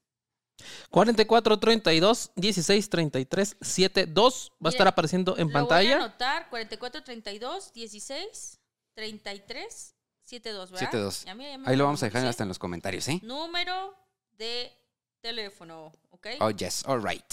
44 0.91 1.59
32 1.59 2.33
16 2.37 2.89
33 2.91 3.57
72 3.61 4.51
va 4.51 4.55
a 4.55 4.57
Mire, 4.61 4.71
estar 4.71 4.89
apareciendo 4.89 5.33
en 5.37 5.39
Lo 5.39 5.45
voy 5.47 5.51
a 5.51 5.59
pantalla. 5.61 5.97
anotar 5.97 6.49
44 6.51 7.03
32 7.05 7.73
16 7.73 8.61
33 8.95 9.95
72, 10.25 10.71
¿verdad? 10.71 10.87
72. 10.87 11.25
Ya, 11.25 11.35
mira, 11.35 11.51
ya 11.51 11.59
me 11.59 11.69
Ahí 11.69 11.77
lo 11.77 11.85
vamos 11.85 12.03
a 12.03 12.07
dejar 12.07 12.25
hasta 12.27 12.45
en 12.45 12.49
los 12.49 12.59
comentarios, 12.59 13.09
¿eh? 13.09 13.19
Número 13.23 13.95
de 14.39 14.73
teléfono, 15.21 15.93
¿ok? 16.11 16.27
Oh, 16.41 16.51
yes, 16.51 16.85
all 16.87 17.03
right. 17.03 17.25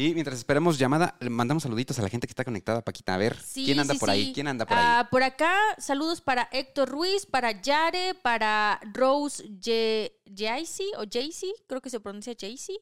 Y 0.00 0.14
mientras 0.14 0.38
esperamos 0.38 0.78
llamada, 0.78 1.14
le 1.20 1.28
mandamos 1.28 1.62
saluditos 1.64 1.98
a 1.98 2.02
la 2.02 2.08
gente 2.08 2.26
que 2.26 2.30
está 2.30 2.42
conectada, 2.44 2.80
Paquita. 2.80 3.14
A 3.14 3.18
ver, 3.18 3.36
Sí, 3.42 3.66
¿quién 3.66 3.80
anda 3.80 3.92
sí, 3.92 4.00
por 4.00 4.08
ahí? 4.08 4.32
¿Quién 4.32 4.48
anda 4.48 4.64
por 4.64 4.78
ahí? 4.78 4.82
Ah, 4.86 5.08
por 5.10 5.22
acá, 5.22 5.54
saludos 5.76 6.22
para 6.22 6.48
Héctor 6.52 6.88
Ruiz, 6.88 7.26
para 7.26 7.60
Yare, 7.60 8.14
para 8.14 8.80
Rose 8.94 9.44
Ye- 9.60 10.12
Jaycee, 10.34 10.90
o 10.96 11.04
Jaycee, 11.10 11.52
creo 11.66 11.82
que 11.82 11.90
se 11.90 12.00
pronuncia 12.00 12.34
Jaycee. 12.38 12.78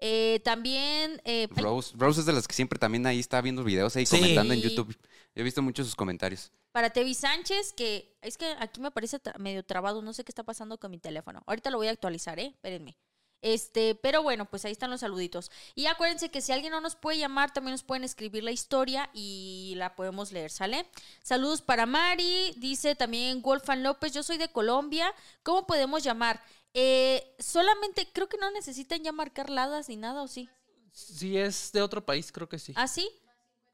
Eh, 0.00 0.40
también, 0.44 1.20
eh, 1.24 1.48
Rose. 1.56 1.94
Rose 1.96 2.20
es 2.20 2.26
de 2.26 2.32
las 2.34 2.46
que 2.46 2.54
siempre 2.54 2.78
también 2.78 3.06
ahí 3.06 3.18
está 3.18 3.40
viendo 3.40 3.64
videos 3.64 3.96
ahí 3.96 4.04
Sí. 4.04 4.16
comentando 4.16 4.52
en. 4.52 4.60
YouTube. 4.60 4.94
He 5.34 5.42
visto 5.42 5.62
muchos 5.62 5.86
sus 5.86 5.96
comentarios. 5.96 6.52
para 6.70 6.90
Tevi 6.90 7.14
Sánchez, 7.14 7.72
que 7.72 8.14
es 8.20 8.36
que 8.36 8.44
aquí 8.60 8.80
me 8.80 8.90
parece 8.92 9.18
medio 9.38 9.64
trabado, 9.64 10.00
no 10.02 10.12
sé 10.12 10.22
qué 10.22 10.30
está 10.30 10.44
pasando 10.44 10.78
con 10.78 10.90
mi 10.92 10.98
teléfono. 10.98 11.42
Ahorita 11.46 11.70
lo 11.70 11.78
voy 11.78 11.88
a 11.88 11.92
actualizar, 11.92 12.38
¿eh? 12.38 12.48
Espérenme. 12.54 12.96
Este, 13.40 13.94
pero 13.94 14.22
bueno, 14.22 14.46
pues 14.46 14.64
ahí 14.64 14.72
están 14.72 14.90
los 14.90 15.00
saluditos. 15.00 15.50
Y 15.74 15.86
acuérdense 15.86 16.30
que 16.30 16.40
si 16.40 16.52
alguien 16.52 16.72
no 16.72 16.80
nos 16.80 16.96
puede 16.96 17.18
llamar, 17.18 17.52
también 17.52 17.72
nos 17.72 17.82
pueden 17.82 18.04
escribir 18.04 18.42
la 18.42 18.50
historia 18.50 19.10
y 19.12 19.74
la 19.76 19.94
podemos 19.94 20.32
leer, 20.32 20.50
¿sale? 20.50 20.88
Saludos 21.22 21.62
para 21.62 21.86
Mari, 21.86 22.54
dice 22.56 22.94
también 22.94 23.42
Wolfan 23.42 23.82
López, 23.82 24.12
yo 24.12 24.22
soy 24.22 24.38
de 24.38 24.50
Colombia, 24.50 25.14
¿cómo 25.42 25.66
podemos 25.66 26.02
llamar? 26.02 26.42
Eh, 26.74 27.34
solamente, 27.38 28.08
creo 28.12 28.28
que 28.28 28.38
no 28.38 28.50
necesitan 28.50 29.02
ya 29.02 29.12
marcar 29.12 29.50
ladas 29.50 29.88
ni 29.88 29.96
nada, 29.96 30.22
¿o 30.22 30.28
sí? 30.28 30.48
Si 30.92 31.38
es 31.38 31.70
de 31.72 31.82
otro 31.82 32.04
país, 32.04 32.32
creo 32.32 32.48
que 32.48 32.58
sí. 32.58 32.72
¿Ah, 32.76 32.88
sí? 32.88 33.08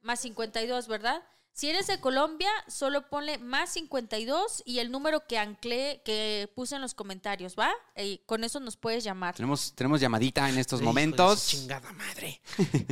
Más 0.03 0.21
52, 0.21 0.89
¿verdad? 0.89 1.23
Si 1.57 1.71
eres 1.71 1.87
de 1.87 2.01
Colombia, 2.01 2.51
solo 2.67 3.09
ponle 3.09 3.39
más 3.39 3.71
52 3.75 4.65
y 4.67 4.81
el 4.81 4.91
número 4.91 5.25
que 5.29 5.39
anclé, 5.39 6.03
que 6.05 6.51
puse 6.57 6.75
en 6.75 6.83
los 6.83 6.95
comentarios, 6.95 7.55
¿va? 7.57 7.71
Y 7.97 8.19
con 8.27 8.43
eso 8.43 8.59
nos 8.59 8.77
puedes 8.77 9.05
llamar. 9.05 9.37
Tenemos, 9.37 9.73
tenemos 9.77 10.01
llamadita 10.01 10.49
en 10.51 10.59
estos 10.59 10.81
Hijo 10.81 10.91
de 10.93 11.01
su 11.01 11.07
momentos. 11.07 11.47
chingada 11.47 11.93
madre. 11.93 12.41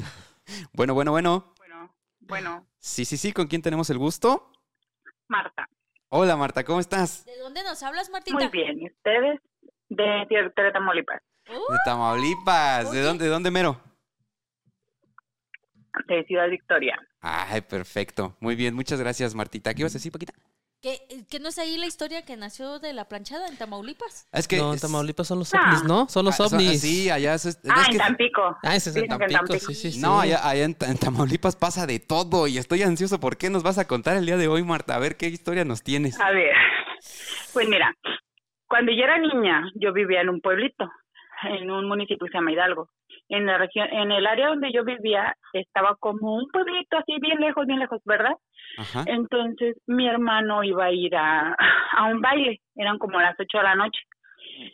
Bueno, 0.72 0.92
bueno, 0.94 1.12
bueno. 1.12 1.54
Bueno, 1.56 1.94
bueno, 2.20 2.66
Sí, 2.78 3.04
sí, 3.04 3.16
sí, 3.16 3.32
¿con 3.32 3.46
quién 3.46 3.62
tenemos 3.62 3.88
el 3.90 3.98
gusto? 3.98 4.50
Marta. 5.28 5.68
Hola, 6.08 6.36
Marta, 6.36 6.64
¿cómo 6.64 6.80
estás? 6.80 7.24
¿De 7.24 7.38
dónde 7.38 7.62
nos 7.62 7.82
hablas, 7.82 8.10
Martita? 8.10 8.36
Muy 8.36 8.48
bien. 8.48 8.80
¿Y 8.80 8.86
ustedes? 8.90 9.40
De 9.88 10.26
Tierra 10.28 10.52
de 10.54 10.72
Tamaulipas. 10.72 11.22
Uh, 11.48 11.72
De 11.72 11.78
Tamaulipas. 11.84 12.90
¿De 12.92 13.02
dónde, 13.02 13.24
de 13.24 13.30
dónde 13.30 13.50
mero? 13.50 13.80
De 16.08 16.24
Ciudad 16.24 16.48
Victoria. 16.48 16.98
Ay, 17.22 17.60
perfecto. 17.62 18.36
Muy 18.40 18.56
bien, 18.56 18.74
muchas 18.74 19.00
gracias, 19.00 19.34
Martita. 19.34 19.72
¿Qué 19.74 19.82
ibas 19.82 19.92
a 19.94 19.98
decir, 19.98 20.12
Paquita? 20.12 20.32
¿que, 20.80 20.98
que 21.30 21.38
no 21.38 21.48
es 21.50 21.58
ahí 21.60 21.76
la 21.78 21.86
historia 21.86 22.24
que 22.24 22.36
nació 22.36 22.80
de 22.80 22.92
la 22.92 23.04
planchada 23.08 23.46
en 23.46 23.56
Tamaulipas? 23.56 24.26
Es 24.32 24.48
que. 24.48 24.56
no, 24.56 24.70
en 24.70 24.74
es- 24.74 24.80
Tamaulipas 24.80 25.28
son 25.28 25.38
los 25.38 25.54
Ah. 25.54 25.60
ovnis, 25.68 25.84
¿no? 25.84 26.08
Son 26.08 26.24
los 26.24 26.34
ah, 26.40 26.48
son- 26.48 26.58
ovnis. 26.58 26.80
Sí, 26.80 27.08
allá 27.08 27.34
es. 27.34 27.46
es 27.46 27.60
Ah, 27.70 27.84
que- 27.86 27.92
en 27.92 27.98
Tampico. 27.98 28.58
Ah, 28.64 28.74
ese 28.74 28.90
es 28.90 28.96
en 28.96 29.06
Tampico, 29.06 29.46
sí, 29.60 29.74
sí, 29.74 29.92
sí. 29.92 30.00
No, 30.00 30.20
allá, 30.20 30.44
allá 30.44 30.64
en, 30.64 30.76
en 30.80 30.98
Tamaulipas 30.98 31.54
pasa 31.54 31.86
de 31.86 32.00
todo 32.00 32.48
y 32.48 32.58
estoy 32.58 32.82
ansioso. 32.82 33.20
¿Por 33.20 33.36
qué 33.36 33.48
nos 33.48 33.62
vas 33.62 33.78
a 33.78 33.86
contar 33.86 34.16
el 34.16 34.26
día 34.26 34.36
de 34.36 34.48
hoy, 34.48 34.64
Marta? 34.64 34.96
A 34.96 34.98
ver 34.98 35.16
qué 35.16 35.28
historia 35.28 35.64
nos 35.64 35.84
tienes. 35.84 36.18
A 36.20 36.32
ver, 36.32 36.52
pues 37.52 37.68
mira, 37.68 37.94
cuando 38.66 38.90
yo 38.90 39.04
era 39.04 39.18
niña, 39.18 39.62
yo 39.76 39.92
vivía 39.92 40.20
en 40.22 40.30
un 40.30 40.40
pueblito, 40.40 40.90
en 41.44 41.70
un 41.70 41.86
municipio 41.86 42.26
que 42.26 42.32
se 42.32 42.38
llama 42.38 42.50
Hidalgo. 42.50 42.88
En 43.32 43.46
la 43.46 43.56
región, 43.56 43.88
en 43.90 44.12
el 44.12 44.26
área 44.26 44.48
donde 44.48 44.70
yo 44.72 44.84
vivía, 44.84 45.34
estaba 45.54 45.96
como 45.96 46.36
un 46.36 46.46
pueblito 46.52 46.98
así 46.98 47.14
bien 47.18 47.40
lejos, 47.40 47.66
bien 47.66 47.78
lejos, 47.78 48.02
¿verdad? 48.04 48.34
Ajá. 48.76 49.04
Entonces 49.06 49.74
mi 49.86 50.06
hermano 50.06 50.62
iba 50.62 50.84
a 50.84 50.92
ir 50.92 51.16
a, 51.16 51.56
a 51.96 52.04
un 52.04 52.20
baile, 52.20 52.60
eran 52.76 52.98
como 52.98 53.18
las 53.18 53.34
ocho 53.40 53.56
de 53.56 53.64
la 53.64 53.74
noche, 53.74 54.00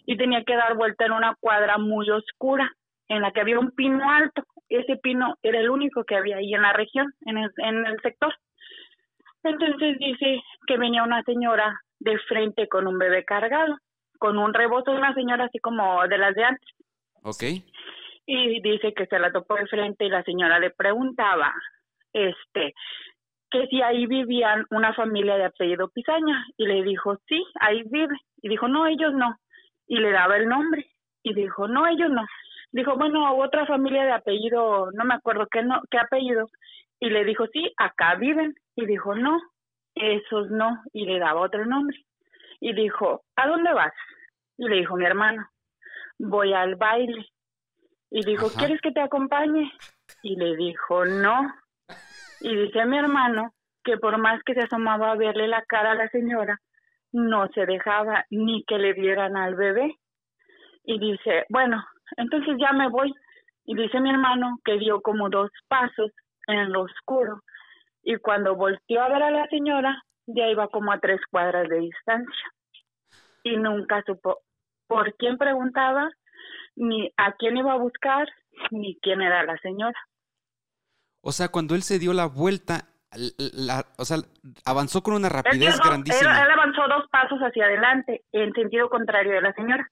y 0.07 0.17
tenía 0.17 0.43
que 0.43 0.57
dar 0.57 0.77
vuelta 0.77 1.07
en 1.07 1.13
una 1.13 1.37
cuadra 1.39 1.79
muy 1.79 2.11
oscura, 2.11 2.69
en 3.07 3.23
la 3.23 3.31
que 3.31 3.43
había 3.43 3.61
un 3.61 3.71
pino 3.71 4.11
alto. 4.11 4.43
Ese 4.69 4.97
pino 4.97 5.37
era 5.41 5.61
el 5.61 5.71
único 5.71 6.03
que 6.03 6.17
había 6.17 6.39
ahí 6.39 6.53
en 6.53 6.63
la 6.63 6.73
región, 6.73 7.13
en 7.27 7.39
el, 7.39 7.51
en 7.59 7.87
el 7.87 8.01
sector. 8.01 8.35
Entonces 9.45 9.99
dice 10.01 10.43
que 10.67 10.79
venía 10.79 11.05
una 11.05 11.23
señora 11.23 11.81
de 12.01 12.19
frente 12.29 12.67
con 12.67 12.89
un 12.89 12.99
bebé 12.99 13.25
cargado, 13.25 13.79
con 14.19 14.37
un 14.37 14.53
rebozo 14.53 14.91
de 14.91 14.99
una 14.99 15.15
señora 15.15 15.45
así 15.45 15.61
como 15.61 16.07
de 16.09 16.19
las 16.19 16.35
de 16.35 16.45
antes 16.45 16.69
Ok. 17.23 17.43
Y 18.31 18.61
dice 18.61 18.93
que 18.93 19.07
se 19.07 19.19
la 19.19 19.33
topó 19.33 19.55
de 19.55 19.67
frente 19.67 20.05
y 20.05 20.11
la 20.11 20.23
señora 20.23 20.59
le 20.59 20.69
preguntaba 20.71 21.55
este 22.13 22.75
que 23.51 23.67
si 23.69 23.81
ahí 23.81 24.07
vivían 24.07 24.67
una 24.71 24.93
familia 24.93 25.39
de 25.39 25.47
apellido 25.47 25.89
Pizaña 25.89 26.45
y 26.59 26.67
le 26.67 26.83
dijo 26.83 27.17
sí 27.27 27.43
ahí 27.59 27.83
vive 27.85 28.15
y 28.43 28.51
dijo 28.51 28.69
no 28.69 28.87
ellos 28.87 29.15
no 29.15 29.35
y 29.87 29.97
le 29.97 30.11
daba 30.13 30.37
el 30.37 30.47
nombre. 30.47 30.85
Y 31.23 31.33
dijo 31.33 31.69
no 31.69 31.87
ellos 31.87 32.11
no 32.11 32.27
dijo 32.71 32.97
bueno 32.97 33.35
otra 33.35 33.65
familia 33.65 34.05
de 34.05 34.13
apellido 34.13 34.91
no 34.93 35.05
me 35.07 35.15
acuerdo 35.15 35.47
qué 35.51 35.63
no 35.63 35.81
qué 35.91 35.99
apellido 35.99 36.49
y 37.01 37.09
le 37.09 37.25
dijo 37.25 37.47
sí 37.47 37.73
acá 37.79 38.17
viven 38.17 38.55
y 38.77 38.85
dijo 38.85 39.15
no 39.15 39.41
esos 39.95 40.51
no 40.51 40.83
y 40.93 41.07
le 41.07 41.19
daba 41.19 41.41
otro 41.41 41.65
nombre. 41.65 41.97
Y 42.61 42.75
dijo 42.75 43.23
a 43.37 43.49
dónde 43.49 43.73
vas 43.73 43.95
y 44.59 44.69
le 44.69 44.77
dijo 44.77 44.97
mi 44.97 45.07
hermano 45.07 45.49
voy 46.19 46.53
al 46.53 46.77
baile 46.77 47.27
y 48.11 48.25
dijo, 48.25 48.47
Ajá. 48.47 48.59
¿quieres 48.59 48.81
que 48.81 48.93
te 48.93 49.01
acompañe? 49.01 49.73
Y 50.23 50.37
le 50.37 50.57
dijo, 50.57 51.05
no. 51.05 51.55
Y 52.41 52.55
dice 52.55 52.85
mi 52.87 52.99
hermano 52.99 53.53
que 53.85 53.97
por 53.97 54.19
más 54.19 54.43
que 54.45 54.55
se 54.55 54.61
asomaba 54.61 55.13
a 55.13 55.17
verle 55.17 55.49
la 55.49 55.63
cara 55.63 55.93
a 55.93 55.95
la 55.95 56.09
señora, 56.09 56.59
no 57.13 57.49
se 57.49 57.65
dejaba 57.67 58.25
ni 58.31 58.65
que 58.65 58.79
le 58.79 58.95
dieran 58.95 59.37
al 59.37 59.55
bebé. 59.55 59.97
Y 60.85 60.99
dice, 60.99 61.45
bueno, 61.49 61.85
entonces 62.17 62.57
ya 62.59 62.73
me 62.73 62.89
voy. 62.89 63.15
Y 63.65 63.75
dice 63.75 64.01
mi 64.01 64.11
hermano 64.11 64.59
que 64.65 64.79
dio 64.79 65.01
como 65.01 65.29
dos 65.29 65.51
pasos 65.69 66.13
en 66.47 66.73
lo 66.73 66.83
oscuro. 66.83 67.43
Y 68.03 68.17
cuando 68.17 68.57
volteó 68.57 69.03
a 69.03 69.09
ver 69.09 69.23
a 69.23 69.31
la 69.31 69.47
señora, 69.49 70.03
ya 70.27 70.49
iba 70.49 70.69
como 70.69 70.93
a 70.93 70.99
tres 70.99 71.21
cuadras 71.31 71.69
de 71.69 71.81
distancia. 71.81 72.53
Y 73.43 73.57
nunca 73.57 74.03
supo 74.07 74.39
por 74.87 75.15
quién 75.17 75.37
preguntaba, 75.37 76.09
ni 76.79 77.13
a 77.17 77.33
quién 77.33 77.57
iba 77.57 77.73
a 77.73 77.77
buscar, 77.79 78.29
ni 78.71 78.99
quién 79.03 79.21
era 79.21 79.43
la 79.45 79.57
señora. 79.59 79.99
O 81.21 81.33
sea, 81.33 81.49
cuando 81.49 81.75
él 81.75 81.83
se 81.83 81.99
dio 81.99 82.13
la 82.13 82.27
vuelta, 82.27 82.89
la- 83.39 83.85
o 83.99 84.05
sea, 84.05 84.19
avanzó 84.65 85.03
con 85.03 85.15
una 85.15 85.29
rapidez 85.29 85.75
él- 85.75 85.81
grandísima. 85.85 86.43
él 86.43 86.51
avanzó 86.51 86.83
dos 86.89 87.09
pasos 87.11 87.39
hacia 87.41 87.65
adelante, 87.67 88.23
en 88.33 88.53
sentido 88.53 88.89
contrario 88.89 89.33
de 89.33 89.41
la 89.43 89.53
señora. 89.55 89.89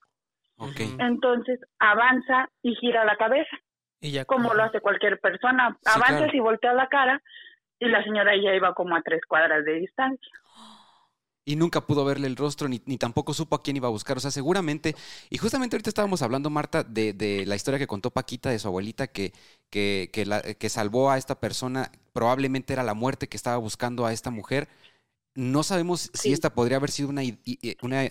Ok. 0.59 0.81
Entonces 0.99 1.61
avanza 1.79 2.49
y 2.63 2.75
gira 2.77 3.05
la 3.05 3.17
cabeza, 3.17 3.57
Y 4.01 4.13
ya. 4.13 4.25
como 4.25 4.55
lo 4.55 4.63
hace 4.65 4.81
cualquier 4.81 5.19
persona. 5.21 5.77
Sí, 5.83 5.91
Avanzas 5.95 6.19
claro. 6.19 6.37
y 6.37 6.41
voltea 6.41 6.73
la 6.73 6.89
cara, 6.89 7.23
y 7.79 7.89
la 7.89 8.03
señora 8.05 8.33
ya 8.37 8.55
iba 8.55 8.73
como 8.75 8.97
a 8.97 9.03
tres 9.03 9.21
cuadras 9.29 9.65
de 9.65 9.75
distancia. 9.75 10.33
Y 11.49 11.55
nunca 11.55 11.87
pudo 11.87 12.05
verle 12.05 12.27
el 12.27 12.35
rostro, 12.35 12.67
ni, 12.69 12.83
ni 12.87 12.99
tampoco 12.99 13.33
supo 13.33 13.55
a 13.55 13.63
quién 13.63 13.77
iba 13.77 13.87
a 13.87 13.91
buscar. 13.93 14.17
O 14.17 14.21
sea, 14.21 14.33
seguramente. 14.33 14.97
Y 15.31 15.39
justamente 15.39 15.77
ahorita 15.77 15.89
estábamos 15.91 16.21
hablando, 16.21 16.51
Marta, 16.51 16.83
de, 16.83 17.13
de 17.13 17.47
la 17.47 17.55
historia 17.55 17.79
que 17.79 17.87
contó 17.87 18.11
Paquita 18.11 18.51
de 18.51 18.59
su 18.59 18.67
abuelita, 18.67 19.07
que, 19.07 19.33
que, 19.71 20.11
que, 20.13 20.27
la- 20.27 20.43
que 20.43 20.69
salvó 20.69 21.09
a 21.09 21.19
esta 21.19 21.39
persona. 21.39 21.93
Probablemente 22.13 22.73
era 22.73 22.83
la 22.83 22.95
muerte 22.95 23.29
que 23.29 23.37
estaba 23.37 23.59
buscando 23.59 24.05
a 24.05 24.13
esta 24.13 24.31
mujer. 24.33 24.67
No 25.37 25.63
sabemos 25.63 26.11
si 26.15 26.33
esta 26.33 26.53
podría 26.53 26.79
haber 26.79 26.91
sido 26.91 27.11
una, 27.11 27.23
una 27.81 28.11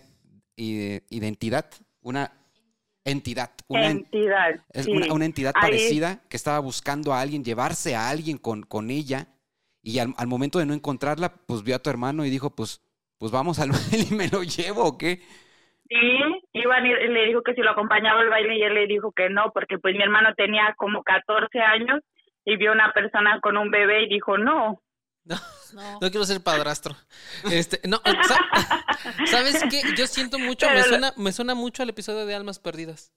identidad, 0.56 1.66
una 2.02 2.32
entidad, 3.04 3.52
una, 3.68 3.86
en- 3.90 3.98
Entidad. 3.98 4.64
sí. 4.74 4.92
una, 4.92 5.14
una 5.14 5.26
entidad 5.26 5.52
Ahí- 5.56 5.62
parecida 5.62 6.24
que 6.30 6.38
estaba 6.38 6.60
buscando 6.60 7.14
a 7.14 7.20
alguien, 7.20 7.44
llevarse 7.44 7.96
a 7.96 8.10
alguien 8.10 8.38
con, 8.38 8.64
con 8.64 8.90
ella. 8.92 9.28
Y 9.84 10.00
al, 10.00 10.14
al 10.18 10.28
momento 10.28 10.58
de 10.58 10.66
no 10.66 10.74
encontrarla, 10.74 11.36
pues 11.36 11.62
vio 11.64 11.76
a 11.76 11.80
tu 11.80 11.90
hermano 11.92 12.26
y 12.26 12.30
dijo, 12.32 12.50
pues, 12.50 12.82
pues 13.18 13.32
vamos 13.32 13.60
al 13.60 13.70
baile 13.72 14.06
y 14.10 14.14
me 14.16 14.28
lo 14.30 14.44
llevo, 14.44 14.84
¿o 14.84 14.98
qué? 14.98 15.22
Sí, 15.88 16.20
iban 16.54 16.86
y 16.86 16.90
le 16.94 17.26
dijo 17.26 17.44
que 17.44 17.54
si 17.54 17.62
lo 17.62 17.72
acompañaba 17.72 18.22
al 18.22 18.30
baile 18.30 18.58
y 18.58 18.64
él 18.64 18.74
le 18.74 18.88
dijo 18.88 19.12
que 19.12 19.30
no, 19.30 19.52
porque 19.54 19.78
pues 19.78 19.94
mi 19.96 20.02
hermano 20.02 20.34
tenía 20.36 20.74
como 20.78 21.04
14 21.04 21.60
años 21.60 22.02
y 22.44 22.58
vio 22.58 22.72
una 22.72 22.92
persona 22.92 23.40
con 23.42 23.56
un 23.58 23.70
bebé 23.72 24.04
y 24.04 24.10
dijo 24.10 24.38
no. 24.38 24.82
No, 25.26 25.36
No. 25.74 25.94
no 26.02 26.12
quiero 26.12 26.24
ser 26.26 26.42
padrastro. 26.44 26.96
Este, 27.52 27.82
no, 27.88 28.00
sa- 28.28 28.86
¿sabes 29.26 29.64
qué? 29.72 29.82
Yo 29.98 30.06
siento 30.08 30.38
mucho, 30.40 30.70
me 30.70 30.84
suena, 30.84 31.14
me 31.18 31.32
suena 31.32 31.56
mucho 31.56 31.82
al 31.84 31.90
episodio 31.90 32.26
de 32.28 32.36
Almas 32.36 32.60
Perdidas. 32.60 33.12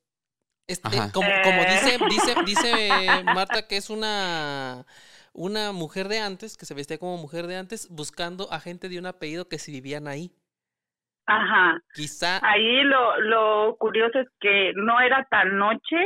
Este, 0.67 0.89
como, 1.13 1.29
como 1.45 1.63
Eh. 1.63 1.67
dice, 1.71 1.99
dice, 2.09 2.35
dice 2.45 2.91
Marta 3.25 3.67
que 3.69 3.77
es 3.77 3.91
una, 3.91 4.85
una 5.39 5.73
mujer 5.73 6.09
de 6.09 6.19
antes, 6.19 6.57
que 6.57 6.67
se 6.67 6.75
vestía 6.75 6.99
como 6.99 7.17
mujer 7.17 7.47
de 7.47 7.57
antes, 7.57 7.89
buscando 7.91 8.53
a 8.53 8.59
gente 8.61 8.89
de 8.89 8.99
un 8.99 9.07
apellido 9.07 9.49
que 9.49 9.59
si 9.59 9.71
vivían 9.73 10.09
ahí. 10.09 10.33
Ajá. 11.27 11.79
Quizá. 11.95 12.41
Ahí 12.43 12.83
lo, 12.83 13.21
lo 13.21 13.77
curioso 13.77 14.19
es 14.19 14.29
que 14.41 14.73
no 14.75 15.01
era 15.01 15.27
tan 15.31 15.59
noche, 15.59 15.97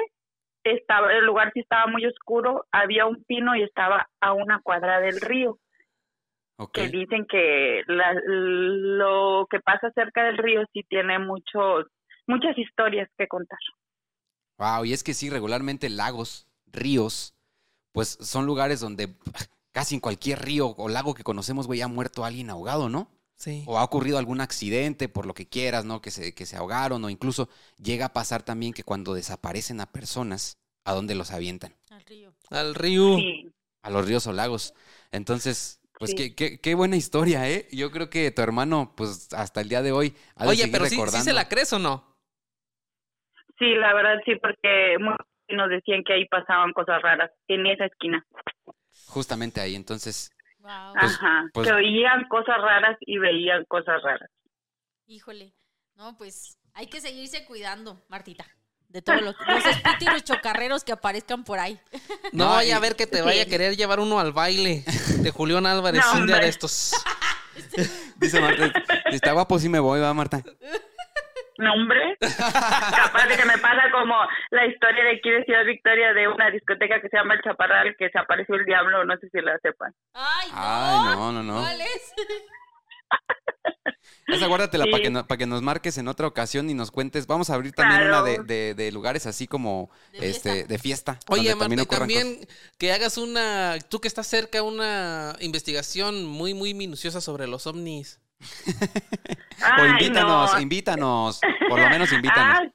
estaba 0.65 1.13
el 1.13 1.25
lugar 1.25 1.51
sí 1.55 1.61
estaba 1.61 1.87
muy 1.87 2.05
oscuro, 2.07 2.67
había 2.73 3.07
un 3.07 3.25
pino 3.25 3.57
y 3.57 3.63
estaba 3.63 4.09
a 4.21 4.33
una 4.33 4.61
cuadra 4.61 5.01
del 5.01 5.21
río. 5.21 5.59
Ok. 6.59 6.73
Que 6.75 6.89
dicen 6.89 7.27
que 7.29 7.83
la- 7.87 8.15
lo 8.27 9.47
que 9.51 9.61
pasa 9.61 9.91
cerca 9.95 10.25
del 10.25 10.39
río 10.39 10.63
sí 10.73 10.83
tiene 10.89 11.19
muchos 11.19 11.87
muchas 12.27 12.57
historias 12.59 13.09
que 13.17 13.27
contar. 13.27 13.59
Wow, 14.59 14.85
y 14.85 14.93
es 14.93 15.03
que 15.03 15.15
sí, 15.15 15.31
regularmente 15.31 15.89
lagos, 15.89 16.47
ríos, 16.67 17.35
pues 17.93 18.19
son 18.21 18.47
lugares 18.47 18.81
donde 18.81 19.15
casi 19.73 19.95
en 19.95 20.01
cualquier 20.01 20.43
río 20.45 20.69
o 20.77 20.89
lago 20.89 21.15
que 21.15 21.23
conocemos, 21.25 21.67
güey, 21.67 21.81
ha 21.83 21.89
muerto 21.89 22.25
alguien 22.25 22.51
ahogado, 22.51 22.89
¿no? 22.89 23.11
Sí. 23.37 23.65
O 23.67 23.79
ha 23.79 23.85
ocurrido 23.85 24.19
algún 24.19 24.41
accidente, 24.41 25.09
por 25.09 25.27
lo 25.27 25.35
que 25.35 25.49
quieras, 25.49 25.85
¿no? 25.85 26.01
Que 26.01 26.11
se, 26.11 26.35
que 26.35 26.47
se 26.47 26.57
ahogaron, 26.57 27.05
o 27.05 27.11
incluso 27.11 27.49
llega 27.77 28.07
a 28.07 28.13
pasar 28.13 28.43
también 28.43 28.73
que 28.73 28.85
cuando 28.85 29.15
desaparecen 29.15 29.81
a 29.81 29.91
personas, 29.91 30.59
¿a 30.85 30.93
dónde 30.93 31.15
los 31.15 31.33
avientan? 31.33 31.75
Al 31.91 32.03
río. 32.05 32.33
Al 32.51 32.75
río. 32.75 33.17
Sí. 33.17 33.51
A 33.83 33.91
los 33.91 34.07
ríos 34.07 34.27
o 34.29 34.33
lagos. 34.33 34.75
Entonces, 35.11 35.81
pues 35.99 36.13
Sí. 36.13 36.17
qué, 36.17 36.35
qué, 36.37 36.61
qué 36.61 36.75
buena 36.77 36.97
historia, 36.97 37.49
¿eh? 37.51 37.67
Yo 37.73 37.91
creo 37.91 38.11
que 38.11 38.31
tu 38.31 38.43
hermano, 38.43 38.93
pues 38.97 39.33
hasta 39.33 39.61
el 39.61 39.69
día 39.69 39.83
de 39.83 39.91
hoy, 39.91 40.15
ha 40.37 40.45
de 40.45 40.51
Oye, 40.51 40.59
seguir 40.61 40.73
pero 40.73 40.85
sí, 40.85 40.91
sí 40.91 40.97
recordando. 40.97 41.25
se 41.25 41.33
la 41.33 41.49
crees 41.49 41.73
o 41.73 41.79
no? 41.81 42.05
Sí, 43.59 43.75
la 43.75 43.93
verdad 43.95 44.21
sí, 44.25 44.33
porque 44.41 44.97
muchos 45.49 45.57
nos 45.57 45.69
decían 45.71 46.03
que 46.05 46.15
ahí 46.15 46.27
pasaban 46.27 46.73
cosas 46.73 47.01
raras 47.03 47.31
en 47.49 47.67
esa 47.67 47.87
esquina. 47.87 48.25
Justamente 49.07 49.61
ahí, 49.61 49.75
entonces, 49.75 50.31
Wow. 50.59 50.93
Pues- 50.93 51.15
Ajá, 51.17 51.45
pues- 51.53 51.67
que 51.69 51.75
oían 51.75 52.29
cosas 52.29 52.57
raras 52.61 52.97
y 53.01 53.19
veían 53.19 53.65
cosas 53.65 54.01
raras. 54.03 54.31
Híjole. 55.07 55.55
No, 55.97 56.17
pues 56.17 56.57
hay 56.75 56.87
que 56.87 57.01
seguirse 57.01 57.45
cuidando, 57.47 58.01
Martita. 58.09 58.47
De 58.89 59.03
todos 59.03 59.23
los, 59.23 59.35
los 59.49 59.65
espíritus 59.67 60.23
chocarreros 60.23 60.85
que 60.85 60.93
aparezcan 60.93 61.43
por 61.45 61.59
ahí. 61.59 61.81
No, 62.33 62.51
vaya 62.51 62.69
y- 62.69 62.73
a 62.73 62.79
ver 62.79 62.95
que 62.95 63.07
te 63.09 63.23
vaya 63.23 63.43
a 63.43 63.47
querer 63.47 63.77
llevar 63.77 63.99
uno 64.01 64.21
al 64.21 64.33
baile 64.33 64.85
de 65.19 65.31
Julián 65.33 65.67
Álvarez 65.67 66.03
No, 66.15 66.21
un 66.21 66.27
día 66.29 66.39
de 66.39 66.49
estos. 66.49 66.93
dice 68.17 68.41
Marta, 68.41 68.73
si 69.11 69.17
está 69.17 69.33
guapo, 69.33 69.59
sí 69.59 69.69
me 69.69 69.81
voy, 69.81 70.01
¿va, 70.01 70.15
Marta? 70.15 70.43
No, 71.63 71.75
hombre. 71.75 72.17
Capaz 72.21 73.27
de 73.29 73.37
que 73.37 73.45
me 73.45 73.57
pasa 73.59 73.83
como 73.93 74.15
la 74.51 74.67
historia 74.67 75.05
de 75.05 75.17
aquí 75.17 75.31
de 75.31 75.45
Ciudad 75.45 75.65
Victoria 75.65 76.13
de 76.13 76.27
una 76.29 76.51
discoteca 76.51 77.01
que 77.01 77.09
se 77.09 77.17
llama 77.17 77.35
El 77.35 77.43
Chaparral, 77.43 77.95
que 77.99 78.09
se 78.11 78.19
apareció 78.19 78.57
el 78.57 78.65
diablo, 78.65 79.05
no 79.05 79.17
sé 79.19 79.29
si 79.31 79.41
la 79.41 79.57
sepan. 79.63 79.95
Ay, 80.15 80.49
no. 80.51 80.57
Ay, 80.59 81.17
no, 81.17 81.33
no, 81.33 81.43
no. 81.43 81.61
¿Cuál 81.61 81.81
es? 81.81 82.15
Esa 84.29 84.47
guárdatela 84.47 84.85
Sí. 84.85 84.91
para 84.91 85.03
que, 85.03 85.11
no- 85.11 85.27
para 85.27 85.39
que 85.39 85.47
nos 85.47 85.63
marques 85.63 85.99
en 85.99 86.09
otra 86.09 86.27
ocasión 86.27 86.71
y 86.71 86.75
nos 86.75 86.91
cuentes. 86.91 87.27
Vamos 87.27 87.51
a 87.51 87.55
abrir 87.55 87.73
también 87.73 88.01
Claro. 88.03 88.23
una 88.23 88.31
de, 88.31 88.39
de- 88.43 88.75
de 88.75 88.91
lugares 88.93 89.27
así 89.27 89.47
como 89.47 89.91
De 90.13 90.31
este 90.31 90.51
fiesta. 90.53 90.69
de 90.69 90.79
fiesta. 90.79 91.19
Oye, 91.29 91.55
Marta, 91.55 91.75
y 91.75 91.81
ocurran 91.81 91.99
también 92.09 92.39
que 92.79 92.93
hagas 92.93 93.19
una, 93.19 93.77
tú 93.91 94.01
que 94.01 94.09
estás 94.09 94.27
cerca, 94.27 94.63
una 94.63 95.37
investigación 95.41 96.25
muy, 96.25 96.55
muy 96.55 96.73
minuciosa 96.73 97.21
sobre 97.21 97.47
los 97.47 97.67
ovnis. 97.67 98.21
O 98.43 99.65
Ay, 99.65 99.91
invítanos, 99.91 100.55
no. 100.55 100.61
invítanos. 100.61 101.41
Por 101.69 101.81
lo 101.81 101.89
menos 101.89 102.13
invítanos. 102.13 102.59
Ah, 102.61 102.69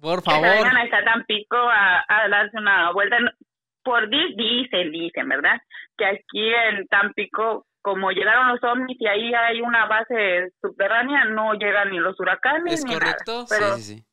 Por 0.00 0.22
que 0.22 0.30
favor. 0.30 0.48
vengan 0.48 0.76
a 0.76 1.04
Tampico 1.04 1.56
a, 1.56 2.04
a 2.08 2.28
darse 2.28 2.56
una 2.58 2.92
vuelta. 2.92 3.16
Por 3.84 4.08
di- 4.10 4.34
dicen, 4.36 4.90
dicen, 4.90 5.28
¿verdad? 5.28 5.60
Que 5.96 6.06
aquí 6.06 6.48
en 6.52 6.86
Tampico, 6.88 7.66
como 7.82 8.10
llegaron 8.10 8.48
los 8.48 8.62
ovnis 8.64 8.96
y 9.00 9.06
ahí 9.06 9.32
hay 9.32 9.60
una 9.60 9.86
base 9.86 10.52
subterránea, 10.60 11.24
no 11.26 11.54
llegan 11.54 11.90
ni 11.90 11.98
los 11.98 12.18
huracanes 12.18 12.74
¿Es 12.80 12.84
ni 12.84 12.94
correcto? 12.94 13.32
nada. 13.32 13.46
Pero 13.48 13.76
sí, 13.76 13.82
sí, 13.82 13.94
sí. 13.98 14.04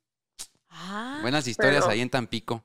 Ah, 0.69 1.19
Buenas 1.21 1.47
historias 1.47 1.81
pero- 1.81 1.91
ahí 1.93 2.01
en 2.01 2.09
Tampico. 2.09 2.63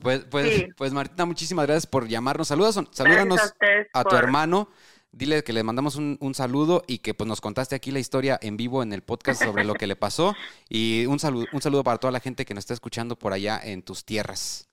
Pues, 0.00 0.24
pues, 0.24 0.52
Sí. 0.54 0.68
pues 0.76 0.92
Martina, 0.92 1.24
muchísimas 1.26 1.66
gracias 1.66 1.86
por 1.86 2.08
llamarnos. 2.08 2.48
Saludos, 2.48 2.74
gracias 2.98 3.54
a, 3.94 4.02
tu 4.02 4.10
por- 4.10 4.18
hermano. 4.18 4.68
Dile 5.12 5.44
que 5.44 5.52
le 5.52 5.62
mandamos 5.62 5.96
un, 5.96 6.16
un 6.20 6.34
saludo 6.34 6.82
y 6.86 6.98
que 6.98 7.12
pues 7.12 7.28
nos 7.28 7.42
contaste 7.42 7.76
aquí 7.76 7.90
la 7.90 7.98
historia 7.98 8.38
en 8.40 8.56
vivo 8.56 8.82
en 8.82 8.94
el 8.94 9.02
podcast 9.02 9.44
sobre 9.44 9.64
lo 9.64 9.74
que 9.74 9.86
le 9.86 9.94
pasó. 9.94 10.34
Y 10.68 11.04
un 11.06 11.18
saludo, 11.18 11.46
un 11.52 11.60
saludo 11.60 11.84
para 11.84 11.98
toda 11.98 12.12
la 12.12 12.20
gente 12.20 12.46
que 12.46 12.54
nos 12.54 12.62
está 12.62 12.74
escuchando 12.74 13.16
por 13.16 13.34
allá 13.34 13.60
en 13.62 13.82
tus 13.82 14.06
tierras. 14.06 14.68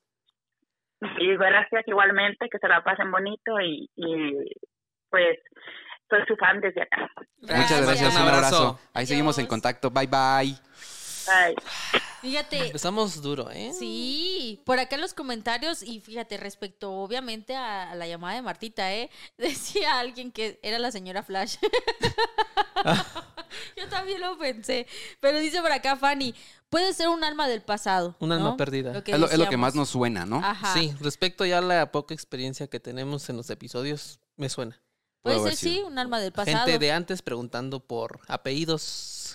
Y 1.19 1.35
gracias 1.35 1.83
igualmente, 1.87 2.47
que 2.49 2.57
se 2.57 2.67
la 2.67 2.83
pasen 2.83 3.11
bonito 3.11 3.59
y, 3.59 3.89
y 3.95 4.33
pues 5.09 5.37
soy 6.09 6.21
su 6.27 6.35
fan 6.35 6.59
desde 6.59 6.81
acá. 6.81 7.09
Muchas 7.41 7.85
gracias, 7.85 8.15
Un 8.15 8.21
un 8.21 8.27
abrazo. 8.29 8.79
Ahí 8.93 9.05
seguimos 9.05 9.37
en 9.39 9.47
contacto. 9.47 9.91
Bye 9.91 10.07
bye. 10.07 10.68
Bye. 11.29 11.55
Fíjate, 12.21 12.67
Empezamos 12.67 13.21
duro, 13.21 13.49
¿eh? 13.51 13.71
Sí, 13.77 14.61
por 14.65 14.79
acá 14.79 14.95
en 14.95 15.01
los 15.01 15.13
comentarios, 15.13 15.81
y 15.83 16.01
fíjate, 16.01 16.37
respecto 16.37 16.91
obviamente 16.91 17.55
a, 17.55 17.91
a 17.91 17.95
la 17.95 18.07
llamada 18.07 18.35
de 18.35 18.41
Martita, 18.41 18.93
¿eh? 18.93 19.09
Decía 19.37 19.99
alguien 19.99 20.31
que 20.31 20.59
era 20.61 20.79
la 20.79 20.91
señora 20.91 21.23
Flash. 21.23 21.55
Yo 23.77 23.87
también 23.89 24.21
lo 24.21 24.37
pensé. 24.37 24.87
Pero 25.19 25.39
dice 25.39 25.61
por 25.61 25.71
acá 25.71 25.95
Fanny, 25.95 26.35
puede 26.69 26.93
ser 26.93 27.09
un 27.09 27.23
alma 27.23 27.47
del 27.47 27.61
pasado. 27.61 28.15
Un 28.19 28.31
alma 28.31 28.57
perdida. 28.57 29.01
Es 29.05 29.19
lo, 29.19 29.29
es 29.29 29.37
lo 29.37 29.49
que 29.49 29.57
más 29.57 29.75
nos 29.75 29.89
suena, 29.89 30.25
¿no? 30.25 30.37
Ajá. 30.43 30.73
Sí, 30.73 30.93
respecto 30.99 31.45
ya 31.45 31.59
a 31.59 31.61
la 31.61 31.91
poca 31.91 32.13
experiencia 32.13 32.67
que 32.67 32.79
tenemos 32.79 33.29
en 33.29 33.37
los 33.37 33.49
episodios, 33.49 34.19
me 34.35 34.49
suena. 34.49 34.81
Puede 35.21 35.39
ser, 35.41 35.55
sí, 35.55 35.83
un 35.85 35.97
alma 35.99 36.19
del 36.19 36.31
pasado. 36.31 36.65
Gente 36.65 36.79
de 36.79 36.91
antes 36.93 37.21
preguntando 37.21 37.81
por 37.81 38.21
apellidos, 38.27 38.81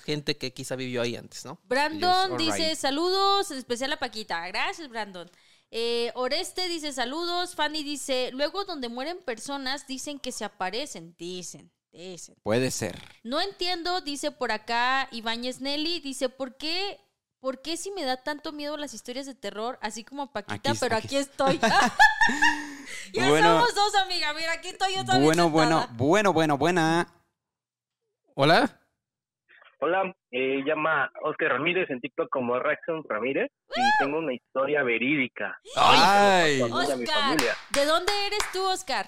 gente 0.00 0.36
que 0.36 0.52
quizá 0.52 0.76
vivió 0.76 1.02
ahí 1.02 1.16
antes, 1.16 1.44
¿no? 1.44 1.58
Brandon 1.64 2.36
dice 2.36 2.74
saludos, 2.76 3.50
en 3.50 3.58
especial 3.58 3.92
a 3.92 3.98
Paquita. 3.98 4.46
Gracias, 4.48 4.88
Brandon. 4.88 5.30
Eh, 5.70 6.12
Oreste 6.14 6.68
dice 6.68 6.92
saludos. 6.92 7.54
Fanny 7.54 7.82
dice, 7.82 8.30
luego 8.32 8.64
donde 8.64 8.88
mueren 8.88 9.18
personas 9.18 9.86
dicen 9.86 10.18
que 10.20 10.30
se 10.32 10.44
aparecen. 10.44 11.14
Dicen, 11.18 11.72
dicen. 11.92 12.36
Puede 12.42 12.70
ser. 12.70 13.00
No 13.22 13.40
entiendo, 13.40 14.00
dice 14.00 14.30
por 14.30 14.52
acá 14.52 15.08
Ibáñez 15.10 15.60
Nelly, 15.60 16.00
dice, 16.00 16.28
¿por 16.28 16.56
qué, 16.56 17.00
¿por 17.40 17.60
qué 17.60 17.76
si 17.76 17.90
me 17.90 18.04
da 18.04 18.16
tanto 18.22 18.52
miedo 18.52 18.76
las 18.76 18.94
historias 18.94 19.26
de 19.26 19.34
terror, 19.34 19.78
así 19.82 20.04
como 20.04 20.30
Paquita, 20.30 20.70
Aquí- 20.70 20.78
pero 20.80 20.96
aquí- 20.96 21.06
aquí, 21.06 21.16
estoy? 21.16 21.58
ya 23.12 23.28
Bueno. 23.28 23.58
somos 23.58 23.74
dos, 23.74 23.94
amiga, 23.96 24.32
mira, 24.32 24.52
aquí 24.52 24.68
estoy 24.68 24.94
yo 24.94 25.04
también 25.04 25.24
Bueno, 25.24 25.50
bueno, 25.50 25.88
bueno, 25.92 26.32
bueno, 26.32 26.56
buena. 26.58 27.08
Hola. 28.36 28.80
Hola, 29.80 30.14
eh, 30.30 30.62
llama 30.64 31.10
Oscar 31.22 31.52
Ramírez 31.52 31.90
en 31.90 32.00
TikTok 32.00 32.28
como 32.30 32.58
Raxon 32.58 33.02
Ramírez 33.08 33.50
y 33.68 33.80
tengo 34.02 34.18
una 34.18 34.32
historia 34.32 34.82
verídica. 34.82 35.58
Ay. 35.76 36.56
Mi 36.56 36.62
Oscar, 36.70 36.98
familia. 37.06 37.52
¿de 37.70 37.84
dónde 37.84 38.12
eres 38.26 38.38
tú, 38.52 38.62
Oscar? 38.64 39.06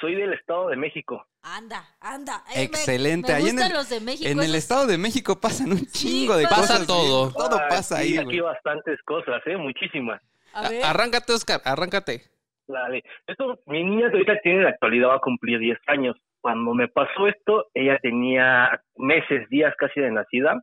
Soy 0.00 0.14
del 0.14 0.32
Estado 0.34 0.68
de 0.68 0.76
México. 0.76 1.26
Anda, 1.42 1.84
anda. 2.00 2.42
Eh, 2.50 2.58
me- 2.58 2.62
Excelente. 2.64 3.28
Me, 3.32 3.34
Ahí 3.38 3.48
en 3.48 3.56
gustan 3.56 3.70
el- 3.70 3.76
los 3.76 3.88
de 3.88 4.00
México. 4.00 4.28
En 4.28 4.42
el 4.42 4.54
Estado 4.54 4.86
de 4.86 4.98
México 4.98 5.40
pasan 5.40 5.72
un 5.72 5.86
chingo 5.86 6.36
de 6.36 6.44
pasa 6.48 6.60
cosas. 6.80 6.86
todo. 6.86 7.28
sí, 7.30 7.34
Todo 7.36 7.56
Ah, 7.56 7.66
pasa 7.68 7.96
sí, 7.98 8.02
ahí, 8.02 8.18
aquí 8.18 8.40
bastantes 8.40 9.00
cosas, 9.04 9.40
¿eh? 9.46 9.56
Muchísimas. 9.56 10.20
A 10.52 10.68
ver. 10.68 10.84
Arráncate, 10.84 11.32
Oscar, 11.32 11.60
arráncate. 11.64 12.24
Dale. 12.68 13.04
Esto, 13.26 13.60
mi 13.66 13.84
niña 13.84 14.08
ahorita 14.08 14.40
tiene 14.40 14.58
en 14.58 14.64
la 14.64 14.70
actualidad 14.70 15.10
va 15.10 15.16
a 15.16 15.20
cumplir 15.20 15.58
10 15.58 15.78
años. 15.86 16.16
Cuando 16.40 16.74
me 16.74 16.88
pasó 16.88 17.28
esto, 17.28 17.66
ella 17.74 17.98
tenía 18.00 18.80
meses, 18.96 19.48
días 19.48 19.74
casi 19.78 20.00
de 20.00 20.10
nacida. 20.10 20.60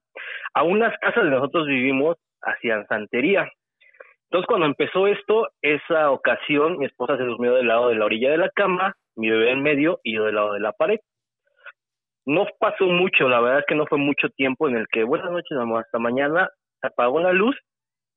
A 0.54 0.64
unas 0.64 0.98
casas 1.00 1.24
de 1.24 1.30
nosotros 1.30 1.66
vivimos 1.68 2.18
hacían 2.42 2.86
santería. 2.88 3.50
Entonces, 4.26 4.48
cuando 4.48 4.66
empezó 4.66 5.08
esto, 5.08 5.48
esa 5.62 6.12
ocasión, 6.12 6.78
mi 6.78 6.86
esposa 6.86 7.18
se 7.18 7.24
durmió 7.24 7.54
del 7.54 7.68
lado 7.68 7.90
de 7.90 7.96
la 7.96 8.06
orilla 8.06 8.32
de 8.32 8.38
la 8.38 8.50
cama, 8.50 8.96
mi 9.16 9.30
bebé 9.30 9.52
en 9.52 9.62
medio 9.62 10.00
y 10.04 10.16
yo 10.16 10.26
del 10.26 10.36
lado 10.36 10.54
de 10.54 10.60
la 10.60 10.74
pared. 10.74 11.00
No 12.26 12.48
pasó 12.60 12.86
mucho, 12.86 13.30
la 13.30 13.42
verdad 13.42 13.60
es 13.60 13.66
que 13.66 13.76
no 13.76 13.86
fue 13.86 13.98
mucho 13.98 14.30
tiempo 14.30 14.68
en 14.68 14.78
el 14.78 14.88
que, 14.88 15.04
buenas 15.04 15.32
noches, 15.32 15.58
amor, 15.58 15.84
hasta 15.84 16.00
mañana, 16.00 16.50
se 16.82 16.88
apagó 16.88 17.20
la 17.20 17.34
luz 17.34 17.56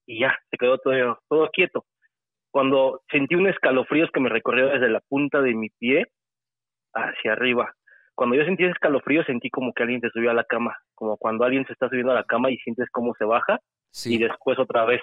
y 0.06 0.20
ya, 0.20 0.36
se 0.50 0.56
quedó 0.56 0.78
todo, 0.78 1.18
todo 1.28 1.50
quieto 1.52 1.84
cuando 2.56 3.02
sentí 3.10 3.34
un 3.34 3.46
escalofrío 3.48 4.08
que 4.14 4.18
me 4.18 4.30
recorrió 4.30 4.68
desde 4.68 4.88
la 4.88 5.00
punta 5.10 5.42
de 5.42 5.52
mi 5.52 5.68
pie 5.78 6.06
hacia 6.94 7.32
arriba. 7.32 7.70
Cuando 8.14 8.34
yo 8.34 8.46
sentí 8.46 8.62
ese 8.62 8.72
escalofrío, 8.72 9.22
sentí 9.24 9.50
como 9.50 9.74
que 9.74 9.82
alguien 9.82 10.00
se 10.00 10.08
subió 10.08 10.30
a 10.30 10.32
la 10.32 10.44
cama, 10.44 10.74
como 10.94 11.18
cuando 11.18 11.44
alguien 11.44 11.66
se 11.66 11.74
está 11.74 11.90
subiendo 11.90 12.12
a 12.12 12.14
la 12.14 12.24
cama 12.24 12.50
y 12.50 12.56
sientes 12.56 12.88
cómo 12.90 13.12
se 13.18 13.26
baja 13.26 13.56
y 13.56 13.90
Sí. 13.90 14.16
después 14.16 14.58
otra 14.58 14.86
vez. 14.86 15.02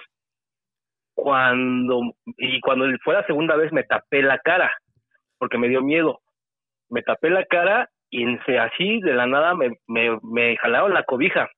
Cuando 1.14 2.00
y 2.38 2.60
cuando 2.60 2.86
fue 3.04 3.14
la 3.14 3.24
segunda 3.24 3.54
vez 3.54 3.72
me 3.72 3.84
tapé 3.84 4.20
la 4.20 4.40
cara 4.40 4.72
porque 5.38 5.56
me 5.56 5.68
dio 5.68 5.80
miedo. 5.80 6.22
Me 6.90 7.02
tapé 7.02 7.30
la 7.30 7.44
cara 7.44 7.88
y 8.10 8.26
así 8.58 9.00
de 9.00 9.14
la 9.14 9.28
nada 9.28 9.54
me, 9.54 9.76
me, 9.86 10.18
me 10.24 10.56
jalaron 10.56 10.92
la 10.92 11.04
cobija 11.04 11.48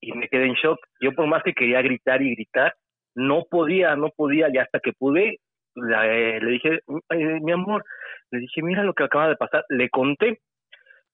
y 0.00 0.14
me 0.14 0.28
quedé 0.28 0.46
en 0.46 0.54
shock. 0.54 0.78
Yo 1.02 1.12
por 1.12 1.26
más 1.26 1.42
que 1.42 1.52
quería 1.52 1.82
gritar 1.82 2.22
y 2.22 2.34
gritar, 2.36 2.74
no 3.14 3.44
podía, 3.50 3.96
no 3.96 4.08
podía, 4.16 4.48
y 4.52 4.58
hasta 4.58 4.80
que 4.80 4.92
pude, 4.92 5.38
la- 5.74 6.06
eh, 6.06 6.40
le 6.40 6.50
dije, 6.52 6.80
"Ay, 7.08 7.24
mi 7.40 7.52
amor, 7.52 7.84
le 8.30 8.40
dije, 8.40 8.62
mira 8.62 8.82
lo 8.82 8.94
que 8.94 9.04
acaba 9.04 9.28
de 9.28 9.36
pasar, 9.36 9.64
le 9.68 9.88
conté. 9.90 10.40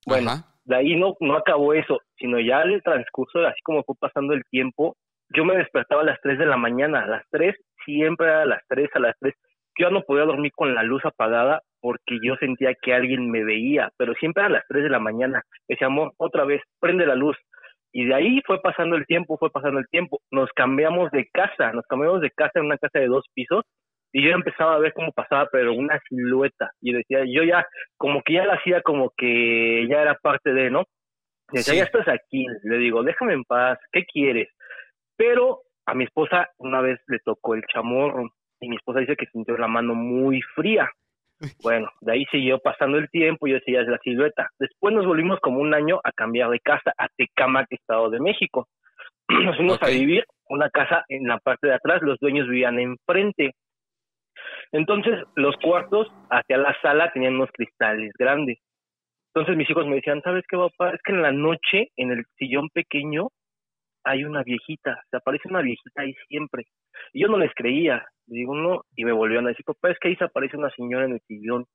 Bueno, 0.06 0.30
Ajá. 0.30 0.44
de 0.64 0.76
ahí 0.76 0.96
no, 0.96 1.16
no 1.20 1.34
acabó 1.36 1.74
eso, 1.74 2.00
sino 2.16 2.38
ya 2.40 2.62
el 2.62 2.82
transcurso, 2.82 3.40
así 3.46 3.60
como 3.62 3.82
fue 3.84 3.94
pasando 3.98 4.34
el 4.34 4.42
tiempo, 4.50 4.96
yo 5.34 5.44
me 5.44 5.56
despertaba 5.56 6.02
a 6.02 6.06
las 6.06 6.20
3 6.22 6.38
de 6.38 6.46
la 6.46 6.56
mañana, 6.56 7.02
a 7.02 7.06
las 7.06 7.24
3, 7.30 7.54
siempre 7.84 8.30
a 8.30 8.44
las 8.44 8.62
3, 8.68 8.88
a 8.94 9.00
las 9.00 9.14
3. 9.20 9.34
Yo 9.78 9.88
ya 9.88 9.90
no 9.92 10.02
podía 10.02 10.24
dormir 10.24 10.52
con 10.56 10.74
la 10.74 10.82
luz 10.82 11.04
apagada 11.04 11.62
porque 11.80 12.18
yo 12.22 12.34
sentía 12.36 12.74
que 12.80 12.94
alguien 12.94 13.30
me 13.30 13.44
veía, 13.44 13.90
pero 13.96 14.14
siempre 14.14 14.42
a 14.44 14.48
las 14.48 14.64
3 14.68 14.84
de 14.84 14.90
la 14.90 14.98
mañana. 14.98 15.42
Decía, 15.68 15.86
amor, 15.86 16.12
otra 16.16 16.44
vez, 16.44 16.62
prende 16.80 17.06
la 17.06 17.14
luz. 17.14 17.36
Y 17.92 18.04
de 18.06 18.14
ahí 18.14 18.40
fue 18.46 18.60
pasando 18.60 18.96
el 18.96 19.06
tiempo, 19.06 19.38
fue 19.38 19.50
pasando 19.50 19.78
el 19.78 19.88
tiempo. 19.88 20.20
Nos 20.30 20.50
cambiamos 20.54 21.10
de 21.10 21.28
casa, 21.32 21.72
nos 21.72 21.86
cambiamos 21.86 22.20
de 22.20 22.30
casa 22.30 22.58
en 22.58 22.66
una 22.66 22.78
casa 22.78 22.98
de 22.98 23.06
dos 23.06 23.24
pisos 23.34 23.64
y 24.12 24.22
yo 24.24 24.30
empezaba 24.30 24.74
a 24.74 24.78
ver 24.78 24.92
cómo 24.94 25.12
pasaba, 25.12 25.48
pero 25.52 25.72
una 25.74 26.00
silueta. 26.08 26.70
Y 26.80 26.92
decía, 26.92 27.24
yo 27.26 27.42
ya, 27.42 27.66
como 27.96 28.22
que 28.22 28.34
ya 28.34 28.44
la 28.46 28.54
hacía 28.54 28.80
como 28.82 29.12
que 29.16 29.86
ya 29.88 30.02
era 30.02 30.14
parte 30.14 30.52
de, 30.52 30.70
¿no? 30.70 30.84
Decía, 31.52 31.72
Sí. 31.74 31.78
ya 31.78 31.84
estás 31.84 32.08
aquí. 32.08 32.46
Le 32.64 32.78
digo, 32.78 33.02
déjame 33.02 33.34
en 33.34 33.44
paz, 33.44 33.78
¿qué 33.92 34.04
quieres? 34.04 34.48
Pero 35.16 35.60
a 35.86 35.94
mi 35.94 36.04
esposa 36.04 36.48
una 36.58 36.80
vez 36.80 37.00
le 37.08 37.18
tocó 37.20 37.54
el 37.54 37.62
chamorro 37.72 38.30
y 38.60 38.68
mi 38.68 38.76
esposa 38.76 39.00
dice 39.00 39.16
que 39.16 39.26
sintió 39.26 39.56
la 39.56 39.68
mano 39.68 39.94
muy 39.94 40.40
fría. 40.54 40.90
Bueno, 41.62 41.88
de 42.00 42.12
ahí 42.12 42.24
siguió 42.32 42.58
pasando 42.58 42.98
el 42.98 43.08
tiempo 43.10 43.46
y 43.46 43.50
yo 43.50 43.56
decía, 43.58 43.80
es 43.80 43.86
la 43.88 43.98
silueta. 43.98 44.48
Después 44.58 44.92
nos 44.92 45.06
volvimos 45.06 45.38
como 45.40 45.60
un 45.60 45.72
año 45.72 46.00
a 46.02 46.10
cambiar 46.12 46.50
de 46.50 46.58
casa 46.60 46.92
a 46.98 47.08
Tecamac, 47.16 47.66
Estado 47.70 48.10
de 48.10 48.18
México. 48.20 48.66
Nos 49.28 49.56
fuimos 49.56 49.80
a 49.82 49.86
vivir 49.88 50.24
una 50.48 50.68
casa 50.70 51.04
en 51.08 51.28
la 51.28 51.38
parte 51.38 51.68
de 51.68 51.74
atrás, 51.74 52.00
los 52.02 52.18
dueños 52.18 52.48
vivían 52.48 52.78
enfrente. 52.80 53.52
Entonces, 54.72 55.14
los 55.36 55.56
cuartos 55.56 56.08
hacia 56.30 56.58
la 56.58 56.76
sala 56.82 57.10
tenían 57.12 57.34
unos 57.34 57.50
cristales 57.52 58.12
grandes. 58.18 58.58
Entonces 59.34 59.56
mis 59.56 59.70
hijos 59.70 59.86
me 59.86 59.96
decían, 59.96 60.20
¿sabes 60.22 60.44
qué, 60.48 60.56
papá? 60.56 60.90
Es 60.90 61.00
que 61.04 61.12
en 61.12 61.22
la 61.22 61.32
noche, 61.32 61.88
en 61.96 62.10
el 62.10 62.24
sillón 62.38 62.68
pequeño, 62.70 63.28
hay 64.04 64.24
una 64.24 64.42
viejita, 64.42 65.02
se 65.10 65.16
aparece 65.16 65.48
una 65.48 65.60
viejita 65.60 66.02
ahí 66.02 66.14
siempre. 66.28 66.64
Y 67.12 67.22
yo 67.22 67.28
no 67.28 67.38
les 67.38 67.52
creía, 67.54 68.04
digo, 68.26 68.56
no, 68.56 68.82
y 68.96 69.04
me 69.04 69.12
volvieron 69.12 69.46
a 69.46 69.50
decir, 69.50 69.64
papá, 69.64 69.90
es 69.90 69.98
que 69.98 70.08
ahí 70.08 70.16
se 70.16 70.24
aparece 70.24 70.56
una 70.56 70.70
señora 70.70 71.04
en 71.04 71.12
el 71.12 71.20
sillón. 71.20 71.66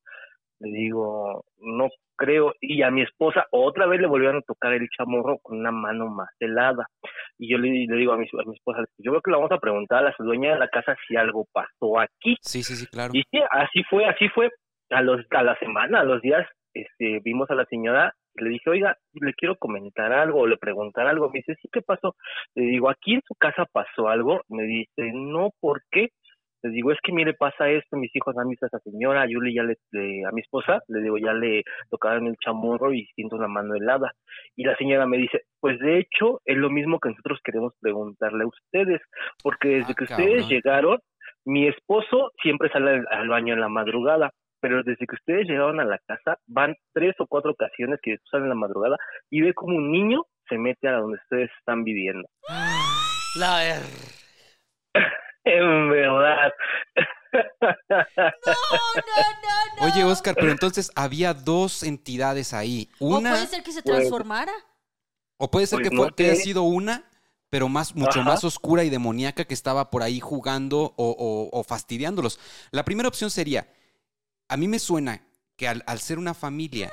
Le 0.63 0.71
digo, 0.71 1.43
no 1.59 1.89
creo, 2.15 2.53
y 2.61 2.83
a 2.83 2.91
mi 2.91 3.01
esposa 3.01 3.45
otra 3.51 3.85
vez 3.85 3.99
le 3.99 4.07
volvieron 4.07 4.37
a 4.37 4.41
tocar 4.41 4.71
el 4.73 4.87
chamorro 4.89 5.39
con 5.41 5.59
una 5.59 5.71
mano 5.71 6.07
más 6.07 6.29
helada. 6.39 6.87
Y 7.37 7.51
yo 7.51 7.57
le, 7.57 7.69
le 7.69 7.97
digo 7.97 8.13
a 8.13 8.17
mi, 8.17 8.25
a 8.25 8.45
mi 8.45 8.55
esposa, 8.55 8.85
yo 8.97 9.11
creo 9.11 9.21
que 9.21 9.31
le 9.31 9.37
vamos 9.37 9.51
a 9.51 9.59
preguntar 9.59 9.99
a 9.99 10.09
la 10.09 10.15
dueña 10.17 10.53
de 10.53 10.59
la 10.59 10.69
casa 10.69 10.95
si 11.07 11.17
algo 11.17 11.45
pasó 11.51 11.99
aquí. 11.99 12.37
Sí, 12.41 12.63
sí, 12.63 12.75
sí, 12.75 12.87
claro. 12.87 13.11
Y 13.13 13.23
sí, 13.23 13.39
así 13.51 13.83
fue, 13.89 14.05
así 14.05 14.29
fue. 14.29 14.49
A 14.89 15.01
los 15.01 15.21
a 15.31 15.43
la 15.43 15.57
semana, 15.57 16.01
a 16.01 16.03
los 16.03 16.21
días, 16.21 16.47
este, 16.73 17.19
vimos 17.23 17.49
a 17.49 17.55
la 17.55 17.65
señora 17.65 18.13
y 18.35 18.43
le 18.43 18.49
dije, 18.51 18.69
oiga, 18.69 18.97
le 19.13 19.33
quiero 19.33 19.55
comentar 19.57 20.11
algo 20.11 20.41
o 20.41 20.47
le 20.47 20.57
preguntar 20.57 21.07
algo. 21.07 21.29
Me 21.29 21.39
dice, 21.39 21.55
sí, 21.61 21.69
¿qué 21.71 21.81
pasó? 21.81 22.15
Le 22.55 22.63
digo, 22.65 22.89
¿aquí 22.89 23.15
en 23.15 23.21
su 23.27 23.35
casa 23.35 23.65
pasó 23.71 24.07
algo? 24.07 24.41
Me 24.49 24.63
dice, 24.63 25.11
no, 25.13 25.49
¿por 25.59 25.81
qué? 25.91 26.09
Le 26.63 26.69
digo, 26.71 26.91
es 26.91 26.97
que 27.03 27.11
mire, 27.11 27.33
pasa 27.33 27.69
esto, 27.69 27.97
mis 27.97 28.15
hijos 28.15 28.35
han 28.37 28.47
visto 28.49 28.65
a 28.65 28.67
esa 28.67 28.79
señora, 28.79 29.23
a 29.23 29.27
Yuli 29.27 29.53
ya 29.53 29.63
le, 29.63 29.75
le- 29.91 30.25
a 30.25 30.31
mi 30.31 30.41
esposa, 30.41 30.81
le 30.87 31.01
digo, 31.01 31.17
ya 31.17 31.33
le 31.33 31.63
tocaron 31.89 32.27
el 32.27 32.37
chamorro 32.37 32.93
y 32.93 33.05
siento 33.15 33.37
la 33.37 33.47
mano 33.49 33.75
helada. 33.75 34.11
Y 34.55 34.63
la 34.63 34.75
señora 34.77 35.05
me 35.05 35.17
dice, 35.17 35.41
pues 35.59 35.77
de 35.79 35.99
hecho, 35.99 36.39
es 36.45 36.57
lo 36.57 36.69
mismo 36.69 36.99
que 36.99 37.09
nosotros 37.09 37.39
queremos 37.43 37.73
preguntarle 37.81 38.43
a 38.43 38.47
ustedes, 38.47 39.01
porque 39.43 39.67
desde 39.79 39.91
Ah, 39.91 39.95
que 39.97 40.03
ustedes 40.05 40.47
llegaron, 40.47 40.99
mi 41.45 41.67
esposo 41.67 42.31
siempre 42.41 42.69
sale 42.69 42.91
al, 42.91 43.07
al 43.11 43.27
baño 43.27 43.53
en 43.53 43.59
la 43.61 43.67
madrugada, 43.69 44.31
pero 44.61 44.81
desde 44.83 45.05
que 45.05 45.15
ustedes 45.15 45.45
llegaron 45.47 45.81
a 45.81 45.85
la 45.85 45.99
casa, 46.07 46.37
van 46.47 46.73
tres 46.93 47.13
o 47.19 47.27
cuatro 47.27 47.51
ocasiones 47.51 47.99
que 48.01 48.15
salen 48.31 48.45
en 48.45 48.49
la 48.49 48.55
madrugada 48.55 48.95
y 49.29 49.41
ve 49.41 49.53
como 49.53 49.75
un 49.75 49.91
niño 49.91 50.23
se 50.47 50.57
mete 50.57 50.87
a 50.87 50.93
donde 50.99 51.17
ustedes 51.17 51.49
están 51.59 51.83
viviendo. 51.83 52.25
La 53.39 53.57
ver. 53.57 53.81
En 55.45 55.89
verdad. 55.89 56.51
No, 57.33 57.67
no, 57.91 59.03
no, 59.05 59.87
no. 59.87 59.93
Oye, 59.93 60.03
Oscar, 60.03 60.35
pero 60.35 60.51
entonces 60.51 60.91
había 60.95 61.33
dos 61.33 61.83
entidades 61.83 62.53
ahí. 62.53 62.89
O 62.99 63.17
Una, 63.17 63.31
puede 63.31 63.47
ser 63.47 63.63
que 63.63 63.71
se 63.71 63.81
transformara. 63.81 64.53
o 65.37 65.49
puede 65.49 65.67
ser 65.67 65.79
Pues 65.79 65.89
que, 65.89 65.95
no 65.95 66.03
fue, 66.03 66.15
que 66.15 66.25
haya 66.31 66.35
sido 66.35 66.63
una, 66.63 67.09
pero 67.49 67.67
más, 67.69 67.95
mucho 67.95 68.19
Ajá. 68.21 68.29
más 68.29 68.43
oscura 68.43 68.83
y 68.83 68.89
demoníaca 68.89 69.45
que 69.45 69.53
estaba 69.53 69.89
por 69.89 70.03
ahí 70.03 70.19
jugando 70.19 70.93
o, 70.95 71.09
o- 71.09 71.49
o 71.59 71.63
fastidiándolos. 71.63 72.39
La 72.71 72.85
primera 72.85 73.09
opción 73.09 73.29
sería, 73.29 73.67
a 74.47 74.57
mí 74.57 74.67
me 74.67 74.79
suena 74.79 75.25
que 75.55 75.67
al, 75.67 75.83
al 75.87 75.99
ser 75.99 76.19
una 76.19 76.33
familia, 76.33 76.91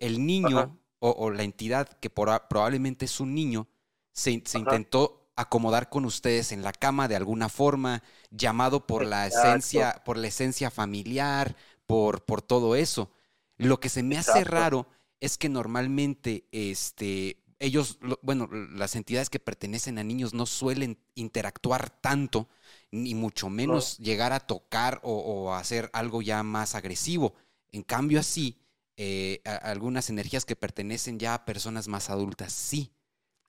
el 0.00 0.24
niño 0.26 0.78
o, 0.98 1.10
o 1.10 1.30
la 1.30 1.42
entidad 1.42 1.88
que 2.00 2.10
por- 2.10 2.48
probablemente 2.48 3.04
es 3.04 3.20
un 3.20 3.34
niño, 3.34 3.66
se, 4.12 4.42
se 4.44 4.58
intentó 4.58 5.23
acomodar 5.36 5.88
con 5.90 6.04
ustedes 6.04 6.52
en 6.52 6.62
la 6.62 6.72
cama 6.72 7.08
de 7.08 7.16
alguna 7.16 7.48
forma, 7.48 8.02
llamado 8.30 8.86
por 8.86 9.04
la 9.04 9.26
esencia, 9.26 10.02
por 10.04 10.16
la 10.16 10.28
esencia 10.28 10.70
familiar, 10.70 11.56
por, 11.86 12.24
por 12.24 12.42
todo 12.42 12.76
eso. 12.76 13.10
Lo 13.58 13.80
que 13.80 13.88
se 13.88 14.02
me 14.02 14.16
hace 14.18 14.44
raro 14.44 14.88
es 15.20 15.38
que 15.38 15.48
normalmente 15.48 16.46
este, 16.52 17.42
ellos, 17.58 17.98
lo- 18.00 18.18
bueno, 18.22 18.48
las 18.52 18.96
entidades 18.96 19.30
que 19.30 19.38
pertenecen 19.40 19.98
a 19.98 20.04
niños 20.04 20.34
no 20.34 20.46
suelen 20.46 20.98
interactuar 21.14 21.90
tanto, 21.90 22.48
ni 22.90 23.14
mucho 23.14 23.48
menos 23.50 23.98
llegar 23.98 24.32
a 24.32 24.40
tocar 24.40 25.00
o, 25.02 25.12
o 25.18 25.54
hacer 25.54 25.90
algo 25.92 26.22
ya 26.22 26.42
más 26.42 26.74
agresivo. 26.74 27.34
En 27.72 27.82
cambio, 27.82 28.20
así, 28.20 28.58
eh, 28.96 29.40
algunas 29.62 30.10
energías 30.10 30.44
que 30.44 30.56
pertenecen 30.56 31.18
ya 31.18 31.34
a 31.34 31.44
personas 31.44 31.88
más 31.88 32.10
adultas, 32.10 32.52
sí. 32.52 32.92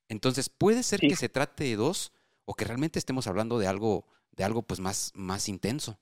Entonces, 0.10 0.50
puede 0.50 0.84
ser 0.84 1.00
Sí. 1.00 1.08
que 1.08 1.16
se 1.16 1.30
trate 1.30 1.64
de 1.66 1.76
dos 1.76 2.12
o 2.46 2.54
que 2.54 2.66
realmente 2.66 3.00
estemos 3.00 3.28
hablando 3.28 3.58
de 3.60 3.68
algo, 3.68 4.06
de 4.32 4.44
algo 4.44 4.62
pues 4.62 4.80
más, 4.80 5.12
más 5.16 5.50
intenso. 5.50 5.98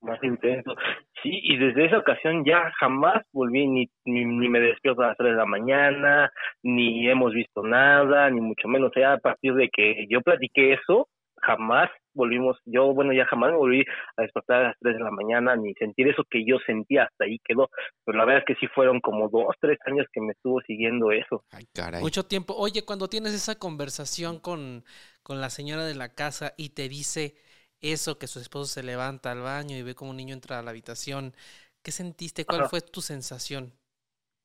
más 0.00 0.22
intenso. 0.22 0.74
Sí, 1.22 1.30
y 1.42 1.56
desde 1.56 1.86
esa 1.86 1.96
ocasión 1.96 2.44
ya 2.44 2.70
jamás 2.78 3.24
volví, 3.32 3.66
ni, 3.66 3.90
ni, 4.04 4.26
ni 4.26 4.48
me 4.50 4.60
despierto 4.60 5.00
a 5.00 5.06
las 5.08 5.16
3 5.16 5.30
de 5.30 5.36
la 5.38 5.46
mañana, 5.46 6.30
ni 6.62 7.08
hemos 7.08 7.32
visto 7.32 7.62
nada, 7.62 8.28
ni 8.28 8.42
mucho 8.42 8.68
menos. 8.68 8.90
O 8.90 8.92
sea, 8.92 9.14
a 9.14 9.18
partir 9.18 9.54
de 9.54 9.70
que 9.70 10.06
yo 10.10 10.20
platiqué 10.20 10.74
eso, 10.74 11.08
jamás 11.46 11.90
volvimos, 12.14 12.56
yo, 12.64 12.94
bueno, 12.94 13.12
ya 13.12 13.26
jamás 13.26 13.50
me 13.50 13.56
volví 13.56 13.84
a 14.16 14.22
despertar 14.22 14.56
a 14.62 14.68
las 14.68 14.76
3 14.80 14.96
de 14.96 15.02
la 15.02 15.10
mañana, 15.10 15.56
ni 15.56 15.74
sentir 15.74 16.08
eso 16.08 16.22
que 16.30 16.44
yo 16.46 16.58
sentía, 16.66 17.04
hasta 17.04 17.24
ahí 17.24 17.38
quedó. 17.44 17.68
Pero 18.04 18.18
la 18.18 18.24
verdad 18.24 18.44
es 18.46 18.54
que 18.54 18.60
sí 18.60 18.68
fueron 18.72 19.00
como 19.00 19.28
dos, 19.28 19.54
tres 19.60 19.78
años 19.86 20.06
que 20.12 20.20
me 20.20 20.32
estuvo 20.32 20.60
siguiendo 20.62 21.10
eso. 21.10 21.44
Ay, 21.50 21.66
caray. 21.72 22.02
Mucho 22.02 22.24
tiempo. 22.24 22.54
Oye, 22.56 22.84
cuando 22.84 23.08
tienes 23.08 23.34
esa 23.34 23.58
conversación 23.58 24.38
con, 24.38 24.84
con 25.22 25.40
la 25.40 25.50
señora 25.50 25.84
de 25.84 25.94
la 25.94 26.14
casa 26.14 26.54
y 26.56 26.70
te 26.70 26.88
dice 26.88 27.34
eso, 27.80 28.18
que 28.18 28.26
su 28.26 28.38
esposo 28.40 28.66
se 28.66 28.82
levanta 28.82 29.32
al 29.32 29.40
baño 29.40 29.76
y 29.76 29.82
ve 29.82 29.94
como 29.94 30.10
un 30.10 30.16
niño 30.16 30.34
entra 30.34 30.58
a 30.58 30.62
la 30.62 30.70
habitación, 30.70 31.34
¿qué 31.82 31.90
sentiste? 31.90 32.44
¿Cuál 32.46 32.60
Ajá. 32.60 32.70
fue 32.70 32.80
tu 32.80 33.00
sensación? 33.00 33.72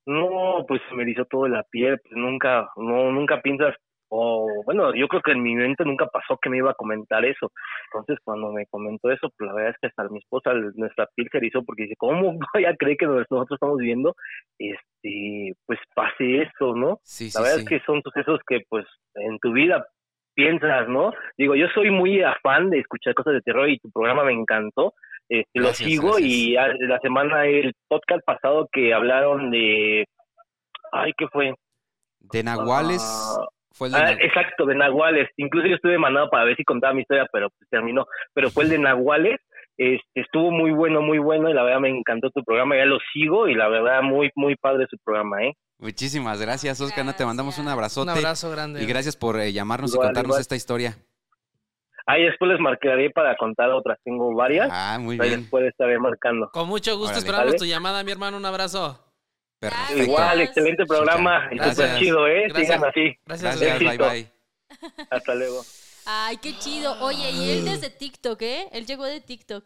No, 0.06 0.66
pues 0.68 0.82
se 0.90 0.96
me 0.96 1.04
erizó 1.04 1.26
todo 1.26 1.48
la 1.48 1.64
piel, 1.64 2.00
pues 2.00 2.14
nunca, 2.16 2.70
no, 2.78 3.12
nunca 3.12 3.42
piensas, 3.42 3.76
o 4.12 4.64
bueno, 4.66 4.94
yo 4.96 5.08
creo 5.08 5.22
que 5.22 5.32
en 5.34 5.44
mi 5.44 5.56
mente 5.56 5.86
nunca 5.86 6.08
pasó 6.08 6.38
que 6.42 6.50
me 6.50 6.58
iba 6.58 6.72
a 6.72 6.76
comentar 6.76 7.24
eso. 7.26 7.52
Entonces 7.94 8.18
cuando 8.24 8.52
me 8.52 8.66
comentó 8.68 9.12
eso, 9.12 9.30
pues 9.38 9.48
la 9.48 9.54
verdad 9.54 9.72
es 9.72 9.78
que 9.82 9.88
hasta 9.88 10.10
mi 10.12 10.20
esposa, 10.20 10.52
nuestra 10.76 11.08
piel 11.16 11.28
se 11.32 11.38
erizó 11.38 11.64
porque 11.64 11.84
dice, 11.84 11.96
¿cómo 11.98 12.34
voy 12.54 12.66
a 12.66 12.76
creer 12.76 12.98
que 12.98 13.06
nosotros 13.06 13.48
estamos 13.52 13.78
viendo, 13.78 14.16
este, 14.58 15.54
pues 15.66 15.80
pase 15.96 16.44
eso, 16.44 16.76
¿no? 16.76 17.00
Sí, 17.04 17.26
La 17.26 17.32
sí, 17.32 17.42
verdad 17.44 17.56
sí. 17.58 17.62
es 17.64 17.70
que 17.70 17.80
son 17.86 18.02
sucesos 18.02 18.40
que 18.48 18.60
pues 18.70 18.86
en 19.16 19.38
tu 19.40 19.52
vida 19.54 19.86
piensas, 20.36 20.88
¿no? 20.88 21.12
Digo, 21.38 21.56
yo 21.56 21.68
soy 21.74 21.92
muy 21.92 22.22
afán 22.24 22.70
de 22.70 22.80
escuchar 22.80 23.14
cosas 23.14 23.34
de 23.34 23.42
terror 23.42 23.70
y 23.70 23.78
tu 23.80 23.92
programa 23.92 24.24
me 24.24 24.34
encantó. 24.34 24.94
Este, 25.28 25.60
Gracias, 25.60 25.82
lo 25.82 25.86
sigo 25.88 26.08
gracias. 26.14 26.30
y 26.32 26.58
a- 26.58 26.68
la 26.88 27.00
semana, 27.00 27.46
el 27.46 27.74
podcast 27.88 28.24
pasado 28.26 28.68
que 28.72 28.94
hablaron 28.94 29.52
de... 29.52 30.06
Ay, 30.92 31.12
¿qué 31.18 31.28
fue? 31.28 31.54
De 32.20 32.44
Nahuales 32.44 33.02
Ah, 33.04 33.46
fue 33.80 33.88
el 33.88 33.94
de 33.94 34.00
Ah, 34.00 34.12
exacto, 34.12 34.66
de 34.66 34.76
Nahuales. 34.76 35.28
Incluso 35.38 35.68
yo 35.68 35.76
estuve 35.76 35.98
mandado 35.98 36.30
para 36.30 36.44
ver 36.44 36.56
si 36.56 36.64
contaba 36.64 36.94
mi 36.94 37.02
historia, 37.02 37.26
pero 37.32 37.50
pues 37.50 37.68
terminó. 37.72 38.06
Pero 38.36 38.52
fue 38.52 38.66
el 38.66 38.70
de 38.70 38.78
Nahuales. 38.78 39.40
Este, 39.78 40.04
estuvo 40.22 40.52
muy 40.52 40.72
bueno, 40.72 41.02
muy 41.02 41.20
bueno 41.20 41.50
y 41.50 41.54
la 41.54 41.64
verdad 41.64 41.80
me 41.80 41.90
encantó 41.90 42.30
tu 42.32 42.44
programa. 42.44 42.76
Ya 42.76 42.86
lo 42.86 42.98
sigo 43.14 43.48
y 43.48 43.56
la 43.56 43.70
verdad 43.70 44.02
muy, 44.04 44.30
muy 44.36 44.56
padre 44.58 44.86
su 44.90 44.98
programa, 45.04 45.42
¿eh? 45.46 45.54
Muchísimas 45.80 46.42
gracias, 46.42 46.82
Oscar. 46.82 47.06
No 47.06 47.14
te 47.16 47.26
mandamos 47.26 47.58
un 47.58 47.68
abrazote. 47.70 48.12
Un 48.12 48.18
abrazo 48.18 48.52
grande. 48.52 48.84
Y 48.84 48.86
gracias 48.86 49.16
por 49.16 49.40
eh, 49.40 49.54
llamarnos 49.54 49.94
Igual, 49.94 50.06
y 50.06 50.08
contarnos 50.10 50.30
igual. 50.32 50.42
esta 50.42 50.56
historia. 50.58 50.98
Ahí 52.06 52.24
después 52.24 52.52
les 52.52 52.60
marcaré 52.60 53.10
para 53.12 53.36
contar 53.38 53.70
otras. 53.70 53.98
Tengo 54.04 54.34
varias. 54.36 54.68
Ah, 54.72 54.98
muy 55.00 55.18
Ahí 55.22 55.30
bien. 55.30 55.42
después 55.42 55.66
estaré 55.66 55.98
marcando. 56.00 56.50
Con 56.52 56.68
mucho 56.68 56.92
gusto 56.98 57.12
Órale. 57.12 57.20
esperamos 57.20 57.46
¿Vale? 57.48 57.58
tu 57.60 57.66
llamada, 57.66 58.04
mi 58.04 58.12
hermano. 58.12 58.36
Un 58.36 58.46
abrazo. 58.46 59.00
Perfecto. 59.60 60.04
Igual, 60.04 60.42
excelente 60.42 60.86
programa. 60.86 61.50
Y 61.52 61.60
súper 61.60 62.00
chido, 62.00 62.28
¿eh? 62.28 62.48
Gracias. 62.48 62.68
Sigan 62.68 62.86
así. 62.86 63.20
Gracias. 63.26 63.60
Gracias, 63.60 63.98
bye. 63.98 64.32
Hasta 65.10 65.36
luego. 65.36 65.66
Ay, 66.06 66.38
qué 66.38 66.58
chido. 66.58 66.96
Oye, 67.02 67.30
y 67.32 67.52
él 67.52 67.66
desde 67.66 67.90
TikTok, 67.90 68.42
¿eh? 68.42 68.68
Él 68.72 68.86
llegó 68.86 69.06
de 69.06 69.22
TikTok. 69.22 69.66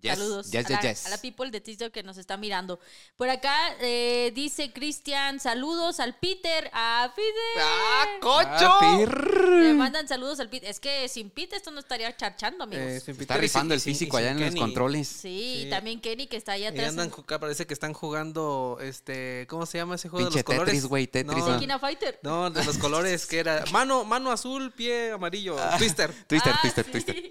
Yes, 0.00 0.16
Saludos 0.16 0.50
yes, 0.52 0.66
a, 0.66 0.70
la, 0.70 0.80
yes, 0.80 0.90
yes. 1.02 1.06
a 1.06 1.10
la 1.10 1.18
people 1.18 1.50
de 1.50 1.60
TikTok 1.60 1.90
que 1.92 2.04
nos 2.04 2.18
está 2.18 2.36
mirando. 2.36 2.78
Por 3.16 3.28
acá 3.30 3.52
eh, 3.80 4.30
dice 4.32 4.72
Cristian, 4.72 5.40
saludos 5.40 5.98
al 5.98 6.16
Peter. 6.18 6.70
¡A 6.72 7.12
Peter! 7.16 7.62
¡Ah, 7.64 8.06
cocho! 8.20 8.48
Ah, 8.80 8.96
Le 9.00 9.06
pirr. 9.06 9.74
mandan 9.74 10.06
saludos 10.06 10.38
al 10.38 10.48
Peter. 10.48 10.70
Es 10.70 10.78
que 10.78 11.08
sin 11.08 11.30
Peter 11.30 11.56
esto 11.56 11.72
no 11.72 11.80
estaría 11.80 12.16
charchando, 12.16 12.62
amigos. 12.62 12.84
Eh, 12.86 13.00
sin 13.00 13.12
Está 13.14 13.34
Peter 13.34 13.36
y 13.38 13.40
rifando 13.40 13.74
el 13.74 13.78
y 13.78 13.80
sin- 13.82 13.92
físico 13.94 14.18
y 14.18 14.22
allá 14.22 14.30
en 14.30 14.40
los 14.40 14.54
controles. 14.54 15.08
sí, 15.08 15.62
Sí. 15.64 15.70
también 15.70 16.00
Kenny 16.00 16.28
que 16.28 16.36
está 16.36 16.52
allá 16.52 16.66
Y 16.66 16.68
atrás. 16.68 16.90
andan, 16.90 17.10
ju- 17.10 17.38
parece 17.40 17.66
que 17.66 17.74
están 17.74 17.92
jugando, 17.92 18.78
este, 18.80 19.46
¿cómo 19.48 19.66
se 19.66 19.78
llama 19.78 19.96
ese 19.96 20.08
juego 20.08 20.26
Pinche 20.28 20.38
de 20.38 20.42
los 20.42 20.44
colores? 20.46 20.66
Tetris, 20.74 20.86
güey, 20.88 21.06
Tetris, 21.08 21.44
No, 21.44 21.58
¿no? 21.60 21.78
Fighter. 21.80 22.20
no, 22.22 22.50
de 22.50 22.64
los 22.64 22.78
colores 22.78 23.26
que 23.26 23.40
era 23.40 23.64
mano, 23.72 24.04
mano 24.04 24.30
azul, 24.30 24.72
pie 24.72 25.10
amarillo, 25.10 25.56
twister. 25.78 26.12
Twister, 26.28 26.52
Ah, 26.54 26.58
twister, 26.62 26.84
sí. 26.84 26.90
twister. 26.92 27.30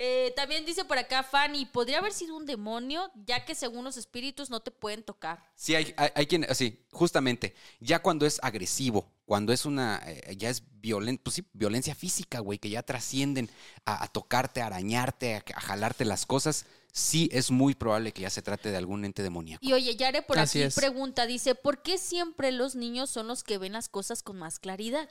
Eh, 0.00 0.32
también 0.36 0.64
dice 0.64 0.84
por 0.84 0.96
acá 0.96 1.24
Fanny, 1.24 1.66
podría 1.66 1.98
haber 1.98 2.12
sido 2.12 2.36
un 2.36 2.46
demonio, 2.46 3.10
ya 3.26 3.44
que 3.44 3.56
según 3.56 3.84
los 3.84 3.96
espíritus 3.96 4.48
no 4.48 4.60
te 4.60 4.70
pueden 4.70 5.02
tocar. 5.02 5.42
Sí, 5.56 5.74
hay, 5.74 5.92
hay, 5.96 6.10
hay 6.14 6.26
quien, 6.26 6.46
sí, 6.54 6.86
justamente, 6.92 7.54
ya 7.80 8.00
cuando 8.00 8.24
es 8.24 8.38
agresivo, 8.42 9.10
cuando 9.24 9.52
es 9.52 9.66
una, 9.66 10.00
eh, 10.06 10.36
ya 10.36 10.50
es 10.50 10.62
violen, 10.80 11.18
pues 11.18 11.34
sí, 11.34 11.44
violencia 11.52 11.96
física, 11.96 12.38
güey, 12.38 12.60
que 12.60 12.70
ya 12.70 12.84
trascienden 12.84 13.50
a, 13.84 14.04
a 14.04 14.06
tocarte, 14.06 14.62
a 14.62 14.66
arañarte, 14.66 15.34
a, 15.34 15.44
a 15.56 15.60
jalarte 15.60 16.04
las 16.04 16.26
cosas, 16.26 16.66
sí 16.92 17.28
es 17.32 17.50
muy 17.50 17.74
probable 17.74 18.12
que 18.12 18.22
ya 18.22 18.30
se 18.30 18.40
trate 18.40 18.70
de 18.70 18.76
algún 18.76 19.04
ente 19.04 19.24
demoníaco. 19.24 19.64
Y 19.64 19.72
oye, 19.72 19.96
Yare 19.96 20.22
por 20.22 20.38
Así 20.38 20.60
aquí 20.60 20.68
es. 20.68 20.74
pregunta, 20.76 21.26
dice, 21.26 21.56
¿por 21.56 21.82
qué 21.82 21.98
siempre 21.98 22.52
los 22.52 22.76
niños 22.76 23.10
son 23.10 23.26
los 23.26 23.42
que 23.42 23.58
ven 23.58 23.72
las 23.72 23.88
cosas 23.88 24.22
con 24.22 24.38
más 24.38 24.60
claridad? 24.60 25.08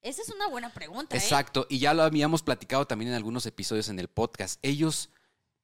Esa 0.00 0.22
es 0.22 0.28
una 0.30 0.48
buena 0.48 0.72
pregunta, 0.72 1.16
¿eh? 1.16 1.18
Exacto, 1.18 1.66
y 1.68 1.80
ya 1.80 1.92
lo 1.92 2.02
habíamos 2.02 2.42
platicado 2.42 2.86
también 2.86 3.10
en 3.10 3.16
algunos 3.16 3.46
episodios 3.46 3.88
en 3.88 3.98
el 3.98 4.08
podcast. 4.08 4.58
Ellos, 4.62 5.10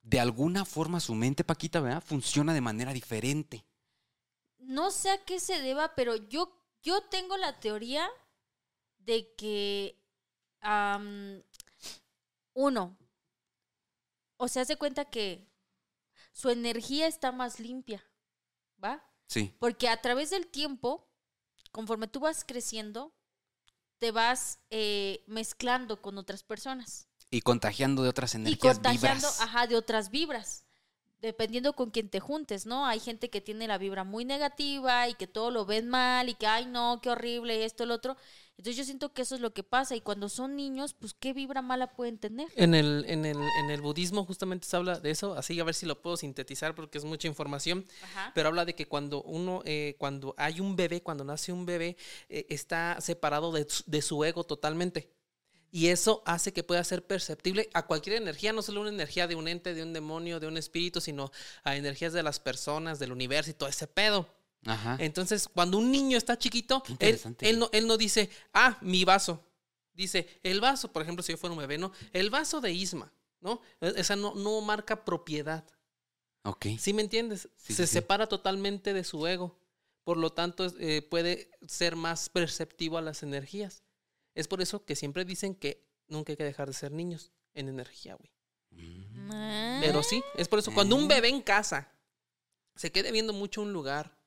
de 0.02 0.20
alguna 0.20 0.64
forma, 0.64 1.00
su 1.00 1.14
mente, 1.14 1.44
Paquita, 1.44 1.80
¿verdad? 1.80 2.02
Funciona 2.02 2.52
de 2.52 2.60
manera 2.60 2.92
diferente. 2.92 3.64
No 4.58 4.90
sé 4.90 5.10
a 5.10 5.24
qué 5.24 5.38
se 5.38 5.60
deba, 5.60 5.94
pero 5.94 6.16
yo, 6.16 6.64
yo 6.82 7.02
tengo 7.02 7.36
la 7.36 7.60
teoría 7.60 8.08
de 8.98 9.34
que, 9.36 10.02
uno, 12.54 12.98
o 14.36 14.48
sea, 14.48 14.64
se 14.64 14.76
cuenta 14.76 15.04
que 15.04 15.46
su 16.32 16.50
energía 16.50 17.06
está 17.06 17.30
más 17.30 17.60
limpia, 17.60 18.04
¿va? 18.82 19.04
Sí. 19.28 19.54
Porque 19.60 19.88
a 19.88 20.00
través 20.00 20.30
del 20.30 20.48
tiempo, 20.48 21.08
conforme 21.70 22.08
tú 22.08 22.20
vas 22.20 22.44
creciendo, 22.44 23.14
te 24.04 24.12
vas 24.12 24.58
eh, 24.68 25.24
mezclando 25.26 26.02
con 26.02 26.18
otras 26.18 26.42
personas. 26.42 27.08
Y 27.30 27.40
contagiando 27.40 28.02
de 28.02 28.08
otras 28.10 28.34
Y 28.44 28.56
energías 28.56 28.58
contagiando, 28.58 29.28
vibras. 29.28 29.40
ajá, 29.40 29.66
de 29.66 29.76
otras 29.76 30.10
vibras. 30.10 30.66
Dependiendo 31.20 31.72
con 31.74 31.90
quién 31.90 32.10
te 32.10 32.20
juntes, 32.20 32.66
¿no? 32.66 32.86
Hay 32.86 33.00
gente 33.00 33.30
que 33.30 33.40
tiene 33.40 33.66
la 33.66 33.78
vibra 33.78 34.04
muy 34.04 34.26
negativa 34.26 35.08
y 35.08 35.14
que 35.14 35.26
todo 35.26 35.50
lo 35.50 35.64
ven 35.64 35.88
mal 35.88 36.28
y 36.28 36.34
que, 36.34 36.46
ay, 36.46 36.66
no, 36.66 37.00
qué 37.02 37.10
horrible, 37.10 37.64
esto, 37.64 37.84
el 37.84 37.92
otro. 37.92 38.16
Entonces 38.56 38.76
yo 38.76 38.84
siento 38.84 39.12
que 39.12 39.22
eso 39.22 39.34
es 39.34 39.40
lo 39.40 39.52
que 39.52 39.62
pasa. 39.62 39.96
Y 39.96 40.00
cuando 40.00 40.28
son 40.28 40.54
niños, 40.56 40.94
pues, 40.94 41.12
¿qué 41.14 41.32
vibra 41.32 41.60
mala 41.60 41.88
pueden 41.96 42.18
tener? 42.18 42.48
En 42.56 42.74
el, 42.74 43.04
en, 43.08 43.24
el, 43.24 43.36
en 43.36 43.70
el 43.70 43.80
budismo 43.80 44.24
justamente 44.24 44.66
se 44.66 44.76
habla 44.76 45.00
de 45.00 45.10
eso, 45.10 45.34
así 45.34 45.58
a 45.58 45.64
ver 45.64 45.74
si 45.74 45.86
lo 45.86 46.00
puedo 46.00 46.16
sintetizar 46.16 46.74
porque 46.74 46.98
es 46.98 47.04
mucha 47.04 47.26
información, 47.28 47.84
Ajá. 48.02 48.32
pero 48.34 48.48
habla 48.48 48.64
de 48.64 48.74
que 48.74 48.86
cuando 48.86 49.22
uno, 49.22 49.62
eh, 49.64 49.96
cuando 49.98 50.34
hay 50.38 50.60
un 50.60 50.76
bebé, 50.76 51.02
cuando 51.02 51.24
nace 51.24 51.52
un 51.52 51.66
bebé, 51.66 51.96
eh, 52.28 52.46
está 52.48 53.00
separado 53.00 53.50
de, 53.52 53.66
su- 53.68 53.82
de 53.86 54.02
su 54.02 54.24
ego 54.24 54.44
totalmente. 54.44 55.10
Y 55.72 55.88
eso 55.88 56.22
hace 56.24 56.52
que 56.52 56.62
pueda 56.62 56.84
ser 56.84 57.04
perceptible 57.04 57.68
a 57.74 57.84
cualquier 57.86 58.14
energía, 58.16 58.52
no 58.52 58.62
solo 58.62 58.82
una 58.82 58.90
energía 58.90 59.26
de 59.26 59.34
un 59.34 59.48
ente, 59.48 59.74
de 59.74 59.82
un 59.82 59.92
demonio, 59.92 60.38
de 60.38 60.46
un 60.46 60.56
espíritu, 60.56 61.00
sino 61.00 61.32
a 61.64 61.74
energías 61.74 62.12
de 62.12 62.22
las 62.22 62.38
personas, 62.38 63.00
del 63.00 63.10
universo 63.10 63.50
y 63.50 63.54
todo 63.54 63.68
ese 63.68 63.88
pedo. 63.88 64.28
Ajá. 64.66 64.96
Entonces, 65.00 65.48
cuando 65.48 65.78
un 65.78 65.90
niño 65.90 66.16
está 66.16 66.38
chiquito, 66.38 66.82
él, 66.98 67.20
él 67.40 67.58
no, 67.58 67.68
él 67.72 67.86
no 67.86 67.96
dice, 67.96 68.30
ah, 68.52 68.78
mi 68.80 69.04
vaso. 69.04 69.44
Dice, 69.92 70.26
el 70.42 70.60
vaso, 70.60 70.92
por 70.92 71.02
ejemplo, 71.02 71.22
si 71.22 71.32
yo 71.32 71.38
fuera 71.38 71.52
un 71.52 71.58
bebé, 71.60 71.78
¿no? 71.78 71.92
El 72.12 72.30
vaso 72.30 72.60
de 72.60 72.72
Isma, 72.72 73.12
¿no? 73.40 73.60
E- 73.80 73.92
Esa 73.96 74.16
no, 74.16 74.34
no 74.34 74.60
marca 74.60 75.04
propiedad. 75.04 75.64
Ok. 76.42 76.66
¿Sí 76.78 76.92
me 76.92 77.02
entiendes? 77.02 77.48
Sí, 77.56 77.74
Se 77.74 77.86
sí, 77.86 77.86
sí. 77.86 77.92
separa 77.94 78.26
totalmente 78.26 78.92
de 78.92 79.04
su 79.04 79.26
ego. 79.26 79.56
Por 80.02 80.16
lo 80.16 80.30
tanto, 80.32 80.66
eh, 80.80 81.00
puede 81.02 81.50
ser 81.66 81.96
más 81.96 82.28
perceptivo 82.28 82.98
a 82.98 83.02
las 83.02 83.22
energías. 83.22 83.82
Es 84.34 84.48
por 84.48 84.60
eso 84.60 84.84
que 84.84 84.96
siempre 84.96 85.24
dicen 85.24 85.54
que 85.54 85.86
nunca 86.08 86.32
hay 86.32 86.36
que 86.36 86.44
dejar 86.44 86.66
de 86.68 86.74
ser 86.74 86.90
niños 86.92 87.30
en 87.54 87.68
energía, 87.68 88.16
güey. 88.16 88.30
Ah. 89.30 89.78
Pero 89.80 90.02
sí, 90.02 90.22
es 90.36 90.48
por 90.48 90.58
eso. 90.58 90.72
Cuando 90.74 90.96
un 90.96 91.08
bebé 91.08 91.28
en 91.28 91.40
casa 91.40 91.92
se 92.74 92.90
quede 92.90 93.12
viendo 93.12 93.32
mucho 93.32 93.62
un 93.62 93.72
lugar 93.72 94.18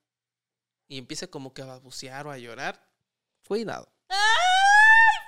y 0.88 0.98
empiece 0.98 1.28
como 1.30 1.52
que 1.52 1.62
a 1.62 1.66
babucear 1.66 2.26
o 2.26 2.30
a 2.32 2.38
llorar, 2.38 2.82
cuidado. 3.46 3.88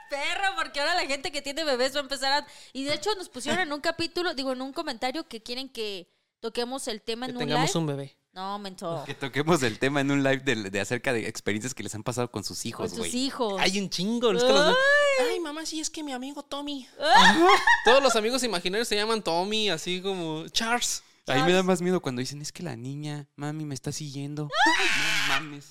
Perro, 0.09 0.57
porque 0.57 0.81
ahora 0.81 0.95
la 0.95 1.07
gente 1.07 1.31
que 1.31 1.41
tiene 1.41 1.63
bebés 1.63 1.95
va 1.95 1.99
a 2.01 2.03
empezar 2.03 2.33
a... 2.43 2.47
Y 2.73 2.83
de 2.85 2.95
hecho 2.95 3.15
nos 3.15 3.29
pusieron 3.29 3.61
en 3.61 3.73
un 3.73 3.81
capítulo, 3.81 4.35
digo, 4.35 4.53
en 4.53 4.61
un 4.61 4.73
comentario 4.73 5.29
que 5.29 5.41
quieren 5.41 5.69
que 5.69 6.11
toquemos 6.41 6.89
el 6.89 7.01
tema 7.01 7.27
Que 7.27 7.31
en 7.31 7.37
un 7.37 7.41
tengamos 7.45 7.69
live. 7.71 7.79
un 7.81 7.87
bebé. 7.87 8.17
No, 8.33 8.59
mentó. 8.59 9.05
Que 9.07 9.15
toquemos 9.15 9.63
el 9.63 9.79
tema 9.79 10.01
en 10.01 10.11
un 10.11 10.25
live 10.25 10.39
de, 10.39 10.69
de 10.71 10.81
acerca 10.81 11.13
de 11.13 11.29
experiencias 11.29 11.75
que 11.75 11.85
les 11.85 11.95
han 11.95 12.03
pasado 12.03 12.29
con 12.31 12.43
sus 12.43 12.59
Con 12.63 12.69
hijos, 12.69 12.91
sus 12.91 12.99
güey. 12.99 13.17
hijos. 13.17 13.61
Hay 13.61 13.79
un 13.79 13.89
chingo. 13.89 14.33
es 14.33 14.43
que 14.43 14.53
los- 14.53 14.77
Ay, 15.31 15.39
mamá, 15.39 15.65
sí, 15.65 15.79
es 15.81 15.91
que 15.91 16.03
mi 16.03 16.13
amigo 16.13 16.43
Tommy. 16.43 16.89
Todos 17.85 18.03
los 18.03 18.17
amigos 18.17 18.43
imaginarios 18.43 18.89
se 18.89 18.97
llaman 18.97 19.23
Tommy, 19.23 19.71
así 19.71 20.01
como 20.03 20.49
Charles. 20.49 21.05
A 21.29 21.35
mí 21.35 21.43
me 21.43 21.53
da 21.53 21.63
más 21.63 21.81
miedo 21.83 22.01
cuando 22.01 22.19
dicen, 22.19 22.43
es 22.43 22.51
que 22.51 22.65
la 22.65 22.75
niña, 22.75 23.29
mami, 23.37 23.65
me 23.65 23.75
está 23.77 23.93
siguiendo. 23.93 24.49
Mames. 25.31 25.71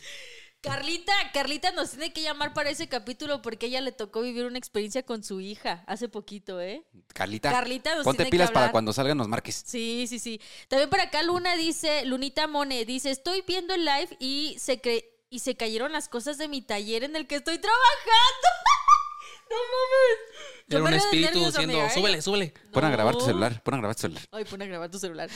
Carlita, 0.62 1.14
Carlita 1.34 1.72
nos 1.72 1.92
tiene 1.92 2.12
que 2.12 2.22
llamar 2.22 2.54
para 2.54 2.70
ese 2.70 2.90
capítulo 2.90 3.42
porque 3.42 3.68
ella 3.68 3.80
le 3.80 3.94
tocó 3.94 4.22
vivir 4.22 4.46
una 4.46 4.58
experiencia 4.58 5.04
con 5.04 5.24
su 5.24 5.40
hija 5.40 5.86
hace 5.88 6.10
poquito, 6.10 6.60
¿eh? 6.60 6.84
Carlita, 7.14 7.50
Carlita 7.50 7.96
nos 7.96 8.04
ponte 8.04 8.18
tiene 8.18 8.30
que 8.30 8.32
pilas 8.32 8.50
para 8.52 8.66
hablar. 8.66 8.72
cuando 8.74 8.92
salgan 8.92 9.18
nos 9.18 9.30
marques. 9.30 9.64
Sí, 9.66 10.06
sí, 10.10 10.20
sí. 10.20 10.42
También 10.68 10.90
por 10.90 11.00
acá 11.00 11.24
Luna 11.24 11.56
dice, 11.56 12.04
Lunita 12.04 12.48
Mone, 12.48 12.84
dice, 12.84 13.10
estoy 13.10 13.42
viendo 13.48 13.74
el 13.74 13.86
live 13.86 14.10
y 14.20 14.58
se 14.60 14.82
cre- 14.82 15.06
y 15.30 15.40
se 15.40 15.56
cayeron 15.56 15.94
las 15.94 16.10
cosas 16.10 16.38
de 16.38 16.50
mi 16.50 16.62
taller 16.62 17.06
en 17.06 17.16
el 17.16 17.26
que 17.26 17.36
estoy 17.36 17.58
trabajando. 17.58 18.48
no 19.50 19.56
mames. 19.56 20.66
Yo 20.68 20.78
Era 20.80 20.88
un 20.88 20.94
espíritu 20.94 21.46
diciendo, 21.46 21.74
amiga, 21.78 21.88
¿eh? 21.88 21.94
súbele, 21.94 22.22
súbele. 22.22 22.54
Pon 22.74 22.84
a 22.84 22.90
grabar 22.92 23.16
tu 23.16 23.24
celular, 23.26 23.64
pon 23.64 23.76
a 23.76 23.78
grabar 23.78 23.96
tu 23.96 24.02
celular. 24.02 24.24
Ay, 24.32 24.44
pon 24.44 24.62
a 24.62 24.66
grabar 24.66 24.92
tu 24.92 25.00
celular. 25.00 25.30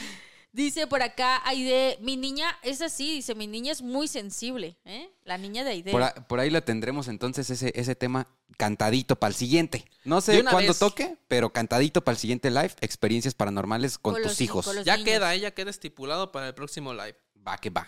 Dice 0.56 0.86
por 0.86 1.01
acá 1.01 1.41
Aide, 1.45 1.97
mi 1.99 2.16
niña 2.16 2.45
es 2.62 2.82
así, 2.84 3.12
dice, 3.12 3.34
mi 3.34 3.47
niña 3.47 3.72
es 3.72 3.82
muy 3.82 4.08
sensible, 4.08 4.78
¿eh? 4.86 5.10
La 5.24 5.39
niña 5.39 5.64
de 5.64 5.72
Aide. 5.72 5.91
Por, 5.91 6.04
a- 6.04 6.14
por 6.14 6.39
ahí 6.39 6.51
la 6.51 6.62
tendremos 6.62 7.08
entonces 7.08 7.49
ese, 7.49 7.72
ese 7.76 7.95
tema 7.95 8.28
cantadito 8.56 9.16
para 9.16 9.30
el 9.30 9.36
siguiente. 9.36 9.84
No 10.04 10.22
sé 10.22 10.43
cuándo 10.43 10.72
vez. 10.74 10.78
toque, 10.80 11.18
pero 11.28 11.51
cantadito 11.51 12.04
para 12.04 12.14
el 12.14 12.20
siguiente 12.20 12.51
live, 12.51 12.72
experiencias 12.82 13.34
paranormales 13.34 13.97
con, 13.97 14.14
Con 14.14 14.22
tus 14.22 14.34
los- 14.34 14.41
hijos. 14.41 14.66
con 14.66 14.76
Ya 14.84 14.95
niños. 14.95 15.10
queda, 15.10 15.34
ella 15.34 15.51
queda 15.56 15.72
estipulado 15.72 16.32
para 16.32 16.47
el 16.49 16.54
próximo 16.54 16.93
live. 16.93 17.16
Va 17.47 17.58
que 17.58 17.72
va. 17.72 17.88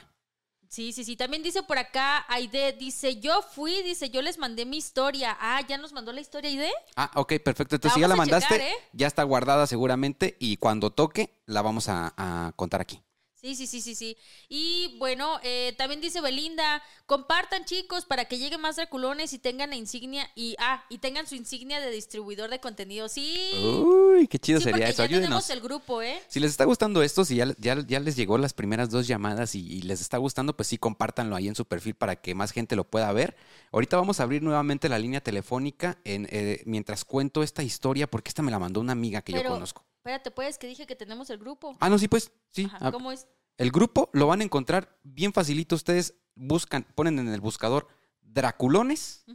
Sí, 0.70 0.92
sí, 0.94 1.04
sí. 1.04 1.16
También 1.16 1.44
dice 1.44 1.64
por 1.64 1.78
acá 1.78 2.26
Aide, 2.28 2.74
dice, 2.74 3.20
yo 3.20 3.42
fui, 3.42 3.82
dice, 3.84 4.10
yo 4.10 4.22
les 4.22 4.38
mandé 4.38 4.66
mi 4.66 4.78
historia. 4.78 5.38
Ah, 5.40 5.62
¿ya 5.68 5.78
nos 5.78 5.94
mandó 5.94 6.12
la 6.12 6.22
historia 6.22 6.50
Aide? 6.50 6.72
Ah, 6.96 7.12
ok, 7.16 7.34
perfecto. 7.44 7.76
Entonces, 7.76 7.96
si 7.96 8.02
ya 8.02 8.08
la 8.08 8.16
mandaste, 8.16 8.54
checar, 8.56 8.68
¿eh? 8.68 8.76
ya 8.94 9.08
está 9.08 9.24
guardada 9.24 9.68
seguramente 9.68 10.36
y 10.40 10.58
cuando 10.58 10.92
toque 10.92 11.42
la 11.46 11.62
vamos 11.62 11.90
a, 11.90 12.14
a 12.18 12.52
contar 12.56 12.82
aquí. 12.82 13.02
Sí, 13.46 13.54
sí, 13.54 13.68
sí, 13.68 13.80
sí, 13.80 13.94
sí. 13.94 14.18
Y 14.50 14.98
bueno, 14.98 15.40
eh, 15.44 15.76
también 15.78 16.02
dice 16.02 16.20
Belinda, 16.20 16.82
compartan 17.06 17.64
chicos 17.64 18.04
para 18.04 18.26
que 18.26 18.40
lleguen 18.40 18.60
más 18.60 18.78
Draculones 18.78 19.34
y 19.34 19.38
tengan 19.38 19.70
la 19.70 19.76
insignia 19.76 20.28
y 20.34 20.56
ah, 20.58 20.84
y 20.90 20.98
tengan 20.98 21.28
su 21.28 21.36
insignia 21.36 21.80
de 21.80 21.92
distribuidor 21.92 22.50
de 22.50 22.60
contenido. 22.60 23.08
Sí. 23.08 23.52
Uy, 23.54 24.28
qué 24.28 24.40
chido 24.40 24.58
sí, 24.58 24.64
sería 24.64 24.88
porque 24.88 24.92
eso. 24.92 25.04
ya 25.04 25.10
tenemos 25.10 25.28
Ayúdenos. 25.28 25.50
el 25.52 25.62
grupo, 25.62 26.02
¿eh? 26.02 26.20
Si 26.28 26.40
les 26.40 26.50
está 26.50 26.66
gustando 26.66 27.04
esto, 27.04 27.24
si 27.24 27.36
ya, 27.36 27.54
ya, 27.60 27.78
ya 27.86 28.00
les 28.00 28.16
llegó 28.16 28.40
las 28.40 28.54
primeras 28.54 28.90
dos 28.90 29.06
llamadas 29.06 29.54
y, 29.54 29.60
y 29.60 29.84
les 29.84 30.02
está 30.02 30.18
gustando, 30.18 30.56
pues 30.58 30.68
sí, 30.68 30.80
compártanlo 30.80 31.36
ahí 31.36 31.48
en 31.48 31.54
su 31.54 31.66
perfil 31.66 31.94
para 31.94 32.16
que 32.16 32.34
más 32.34 32.50
gente 32.50 32.76
lo 32.76 32.86
pueda 32.86 33.14
ver. 33.14 33.38
Ahorita 33.72 33.96
vamos 33.96 34.20
a 34.20 34.24
abrir 34.24 34.42
nuevamente 34.42 34.90
la 34.90 34.98
línea 34.98 35.22
telefónica 35.22 36.00
en, 36.04 36.28
eh, 36.32 36.64
mientras 36.66 37.06
cuento 37.06 37.44
esta 37.44 37.62
historia, 37.62 38.10
porque 38.10 38.30
esta 38.30 38.42
me 38.42 38.50
la 38.50 38.58
mandó 38.58 38.80
una 38.80 38.94
amiga 38.94 39.22
que 39.22 39.34
yo 39.34 39.44
conozco. 39.44 39.86
Espérate, 40.06 40.30
pues, 40.30 40.60
que 40.60 40.68
dije 40.68 40.86
que 40.86 40.96
tenemos 40.96 41.32
el 41.32 41.40
grupo. 41.40 41.76
Ah, 41.80 41.90
no, 41.90 41.98
sí, 41.98 42.08
pues, 42.08 42.32
sí. 42.52 42.66
Ajá, 42.66 42.78
Ah, 42.80 42.92
¿Cómo 42.92 43.12
es? 43.12 43.28
El 43.58 43.72
grupo 43.72 44.12
lo 44.14 44.28
van 44.28 44.42
a 44.42 44.44
encontrar 44.44 45.00
bien 45.02 45.34
facilito. 45.34 45.74
Ustedes 45.74 46.14
buscan, 46.36 46.84
ponen 46.94 47.18
en 47.18 47.30
el 47.30 47.42
buscador 47.42 47.88
Draculones 48.22 49.26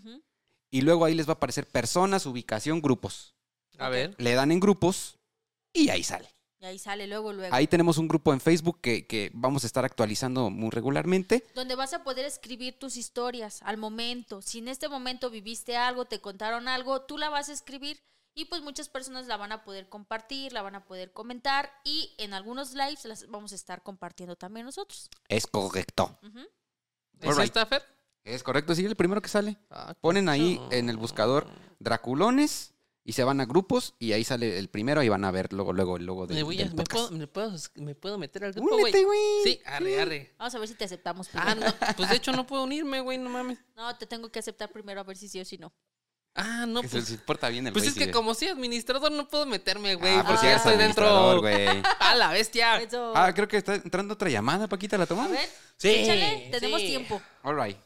y 0.71 0.83
luego 0.83 1.05
ahí 1.07 1.15
les 1.15 1.27
va 1.27 1.33
a 1.33 1.35
aparecer 1.35 1.67
personas, 1.67 2.27
ubicación, 2.27 2.83
grupos. 2.83 3.35
A 3.79 3.89
ver. 3.89 4.15
Le 4.19 4.35
dan 4.35 4.53
en 4.53 4.61
grupos 4.61 5.19
y 5.73 5.89
ahí 5.89 6.05
sale. 6.05 6.29
Y 6.61 6.67
ahí 6.67 6.79
sale 6.79 7.07
luego, 7.07 7.33
luego. 7.33 7.53
Ahí 7.55 7.67
tenemos 7.67 7.97
un 7.99 8.07
grupo 8.07 8.33
en 8.35 8.41
Facebook 8.41 8.81
que, 8.83 9.07
que 9.07 9.31
vamos 9.33 9.65
a 9.65 9.67
estar 9.67 9.85
actualizando 9.87 10.51
muy 10.51 10.69
regularmente. 10.71 11.47
Donde 11.55 11.75
vas 11.75 11.95
a 11.95 12.05
poder 12.05 12.27
escribir 12.27 12.79
tus 12.79 12.97
historias 12.99 13.61
al 13.63 13.79
momento. 13.79 14.43
Si 14.43 14.59
en 14.59 14.69
este 14.69 14.89
momento 14.89 15.31
viviste 15.31 15.77
algo, 15.79 16.05
te 16.05 16.21
contaron 16.21 16.69
algo, 16.69 17.01
tú 17.03 17.17
la 17.17 17.31
vas 17.31 17.49
a 17.49 17.55
escribir. 17.55 17.99
Y 18.41 18.47
pues 18.47 18.63
muchas 18.63 18.89
personas 18.89 19.27
la 19.27 19.37
van 19.37 19.53
a 19.53 19.63
poder 19.65 19.91
compartir, 19.91 20.55
la 20.55 20.63
van 20.63 20.75
a 20.75 20.87
poder 20.87 21.13
comentar 21.13 21.71
y 21.85 22.15
en 22.17 22.33
algunos 22.33 22.73
lives 22.73 23.05
las 23.05 23.29
vamos 23.31 23.53
a 23.53 23.55
estar 23.55 23.83
compartiendo 23.83 24.35
también 24.35 24.65
nosotros. 24.65 25.11
Es 25.29 25.47
correcto. 25.47 26.19
Ujú. 26.27 26.39
¿Es 27.21 27.29
Alright. 27.29 27.45
esta, 27.45 27.67
Fer? 27.67 27.83
Es 28.25 28.43
correcto, 28.43 28.75
sí, 28.75 28.83
el 28.87 28.97
primero 28.97 29.21
que 29.21 29.29
sale. 29.29 29.59
Ah, 29.69 29.93
Ponen 30.01 30.31
ahí 30.31 30.59
en 30.71 30.89
el 30.89 30.97
buscador 30.97 31.47
Draculones 31.81 32.73
y 33.05 33.13
se 33.13 33.25
van 33.25 33.43
a 33.43 33.45
grupos 33.45 33.95
y 33.99 34.13
ahí 34.13 34.25
sale 34.25 34.59
el 34.59 34.69
primero 34.71 35.03
y 35.03 35.11
van 35.11 35.25
a 35.27 35.31
ver 35.31 35.53
luego, 35.53 35.75
luego 35.75 35.99
el 35.99 36.07
logo 36.07 36.27
del, 36.27 36.37
Me, 36.39 36.43
voy 36.43 36.57
a- 36.63 36.65
del 36.65 36.75
me 36.75 36.85
puedo, 36.85 37.11
me, 37.11 37.27
puedo, 37.27 37.53
me 37.75 37.95
puedo 37.95 38.17
meter 38.17 38.45
al 38.45 38.53
grupo, 38.55 38.71
güey. 38.71 38.85
Únete, 38.85 39.05
güey. 39.05 39.21
Sí, 39.45 39.61
arre, 39.67 40.01
arre. 40.01 40.35
Vamos 40.39 40.55
a 40.55 40.59
ver 40.59 40.69
si 40.69 40.75
te 40.77 40.85
aceptamos 40.85 41.29
Ah, 41.35 41.53
primero. 41.55 41.73
no, 41.79 41.95
pues 41.97 42.09
de 42.09 42.17
hecho 42.17 42.33
no 42.33 42.47
puedo 42.47 42.63
unirme, 42.65 43.01
güey, 43.01 43.19
no 43.19 43.29
mames. 43.29 43.59
No, 43.77 43.95
te 43.97 44.07
tengo 44.07 44.31
que 44.31 44.39
aceptar 44.39 44.71
primero 44.71 45.01
a 45.01 45.05
ver 45.05 45.17
si 45.19 45.29
sí 45.29 45.41
o 45.41 45.45
si 45.45 45.59
no. 45.59 45.73
Ah, 46.37 46.65
no, 46.67 46.81
Que 46.81 46.87
se 46.89 46.97
pues, 46.99 47.11
les 47.11 47.21
porta 47.23 47.49
bien 47.49 47.67
el 47.67 47.73
pues 47.73 47.85
güey, 47.85 47.99
es 47.99 48.07
que 48.07 48.13
como 48.13 48.35
soy 48.35 48.47
administrador 48.49 49.11
no 49.11 49.27
puedo 49.29 49.47
meterme, 49.47 49.97
güey, 49.97 50.15
Ah, 50.15 50.23
pues 50.25 50.37
porque 50.37 50.47
ya 50.47 50.53
ya 50.53 50.57
estoy 50.57 50.77
dentro. 50.77 51.41
güey. 51.41 51.83
¡A 52.01 52.15
la 52.15 52.31
bestia! 52.31 52.77
Eso. 52.81 53.13
Ah, 53.17 53.33
creo 53.35 53.49
que 53.49 53.57
está 53.57 53.75
entrando 53.75 54.15
otra 54.15 54.29
llamada, 54.31 54.69
Paquita, 54.69 54.97
¿la 54.97 55.03
a 55.05 55.09
tomamos? 55.09 55.33
ver, 55.33 55.49
Sí, 55.77 55.89
échale, 55.89 56.49
tenemos 56.53 56.81
sí. 56.81 56.87
tiempo. 56.87 57.21
All 57.43 57.61
right. 57.61 57.77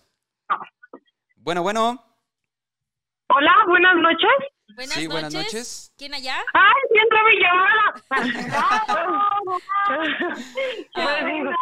Bueno, 1.37 1.63
bueno. 1.63 2.05
Hola, 3.29 3.53
buenas 3.67 3.97
noches. 3.97 4.29
Buenas, 4.77 4.95
Sí, 4.95 5.05
noches. 5.09 5.13
buenas 5.13 5.35
noches. 5.35 5.93
¿Quién 5.97 6.13
allá? 6.15 6.37
¡Ay, 6.53 6.83
sí 6.91 6.99
entró 6.99 7.19
mi 7.29 7.37
llamada! 7.41 7.95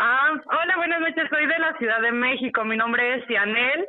ah, 0.00 0.30
hola, 0.46 0.76
buenas 0.76 1.00
noches. 1.00 1.24
Soy 1.30 1.46
de 1.46 1.58
la 1.58 1.76
Ciudad 1.78 2.00
de 2.00 2.12
México. 2.12 2.64
Mi 2.64 2.76
nombre 2.76 3.16
es 3.16 3.26
Cianel. 3.26 3.88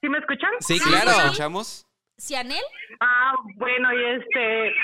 ¿Sí 0.00 0.08
me 0.08 0.18
escuchan? 0.18 0.50
Sí, 0.60 0.78
Sí, 0.78 0.88
claro. 0.88 1.06
¿lo 1.10 1.24
escuchamos? 1.26 1.86
¿Cianel? 2.18 2.62
Ah, 3.00 3.34
bueno, 3.56 3.92
y 3.92 4.04
este... 4.04 4.74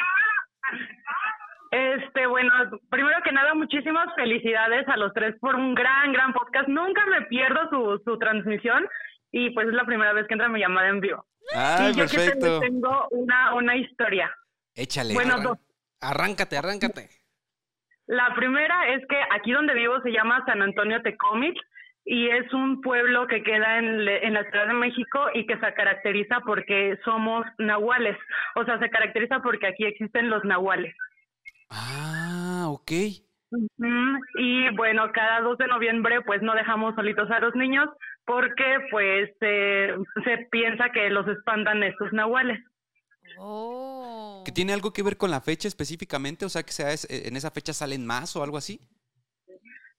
Este, 1.70 2.26
bueno, 2.26 2.52
primero 2.90 3.18
que 3.24 3.32
nada, 3.32 3.52
muchísimas 3.54 4.06
felicidades 4.14 4.86
a 4.88 4.96
los 4.96 5.12
tres 5.12 5.34
por 5.40 5.54
un 5.56 5.74
gran, 5.74 6.12
gran 6.12 6.32
podcast. 6.32 6.68
Nunca 6.68 7.04
me 7.06 7.22
pierdo 7.22 7.68
su, 7.70 8.02
su 8.04 8.18
transmisión 8.18 8.86
y 9.32 9.50
pues 9.50 9.66
es 9.68 9.74
la 9.74 9.84
primera 9.84 10.12
vez 10.12 10.26
que 10.26 10.34
entra 10.34 10.48
mi 10.48 10.60
llamada 10.60 10.88
en 10.88 11.00
vivo. 11.00 11.26
Ay, 11.54 11.90
y 11.90 11.94
yo 11.94 12.06
que 12.06 12.16
perfecto. 12.16 12.60
te- 12.60 12.66
tengo 12.68 13.08
una, 13.10 13.54
una 13.54 13.76
historia. 13.76 14.32
Échale. 14.74 15.12
Bueno, 15.14 15.34
Arran- 15.34 15.42
dos. 15.42 15.58
Arráncate, 16.00 16.56
arráncate. 16.56 17.08
La 18.06 18.32
primera 18.36 18.94
es 18.94 19.02
que 19.08 19.20
aquí 19.34 19.50
donde 19.52 19.74
vivo 19.74 20.00
se 20.02 20.10
llama 20.12 20.44
San 20.46 20.62
Antonio 20.62 21.02
Tecómic 21.02 21.56
y 22.08 22.28
es 22.28 22.50
un 22.54 22.80
pueblo 22.80 23.26
que 23.26 23.42
queda 23.42 23.78
en, 23.78 24.04
le- 24.04 24.24
en 24.26 24.32
la 24.34 24.48
Ciudad 24.48 24.68
de 24.68 24.74
México 24.74 25.26
y 25.34 25.44
que 25.46 25.58
se 25.58 25.74
caracteriza 25.74 26.40
porque 26.46 26.96
somos 27.04 27.44
nahuales. 27.58 28.16
O 28.54 28.64
sea, 28.64 28.78
se 28.78 28.88
caracteriza 28.88 29.40
porque 29.42 29.66
aquí 29.66 29.84
existen 29.84 30.30
los 30.30 30.44
nahuales. 30.44 30.94
Ah, 31.68 32.66
ok. 32.68 32.92
Y 34.38 34.76
bueno, 34.76 35.10
cada 35.12 35.40
2 35.40 35.58
de 35.58 35.66
noviembre 35.66 36.20
pues 36.22 36.42
no 36.42 36.54
dejamos 36.54 36.94
solitos 36.94 37.30
a 37.30 37.40
los 37.40 37.54
niños 37.54 37.88
porque 38.24 38.78
pues 38.90 39.30
eh, 39.40 39.94
se 40.24 40.38
piensa 40.50 40.90
que 40.90 41.10
los 41.10 41.26
espantan 41.28 41.82
estos 41.82 42.12
nahuales. 42.12 42.58
Oh. 43.38 44.42
¿Que 44.44 44.52
tiene 44.52 44.72
algo 44.72 44.92
que 44.92 45.02
ver 45.02 45.16
con 45.16 45.30
la 45.30 45.40
fecha 45.40 45.68
específicamente? 45.68 46.44
O 46.44 46.48
sea, 46.48 46.62
que 46.62 46.72
sea 46.72 46.92
es- 46.92 47.08
en 47.10 47.36
esa 47.36 47.50
fecha 47.50 47.72
salen 47.72 48.06
más 48.06 48.36
o 48.36 48.42
algo 48.42 48.56
así. 48.56 48.80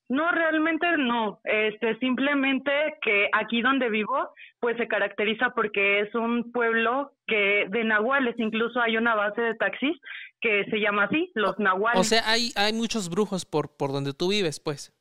No, 0.10 0.32
realmente 0.32 0.86
no. 0.98 1.42
Este, 1.44 1.98
simplemente 2.00 2.72
que 3.02 3.30
aquí 3.34 3.62
donde 3.62 3.90
vivo, 3.90 4.30
pues 4.60 4.78
se 4.78 4.88
caracteriza 4.88 5.50
porque 5.50 6.00
es 6.02 6.16
un 6.16 6.52
pueblo 6.52 7.12
que 7.28 7.66
de 7.70 7.84
nahuales, 7.84 8.36
incluso 8.38 8.80
hay 8.80 8.96
una 8.96 9.16
base 9.16 9.42
de 9.42 9.56
taxis 9.56 9.98
que 10.40 10.66
se 10.66 10.80
llama 10.80 11.06
así, 11.06 11.32
los 11.36 11.58
nahuales. 11.60 12.00
O 12.00 12.04
sea, 12.04 12.22
hay, 12.26 12.52
hay 12.56 12.72
muchos 12.74 13.10
brujos 13.10 13.46
por, 13.46 13.76
por 13.76 13.92
donde 13.92 14.14
tú 14.14 14.30
vives, 14.30 14.60
pues. 14.60 14.94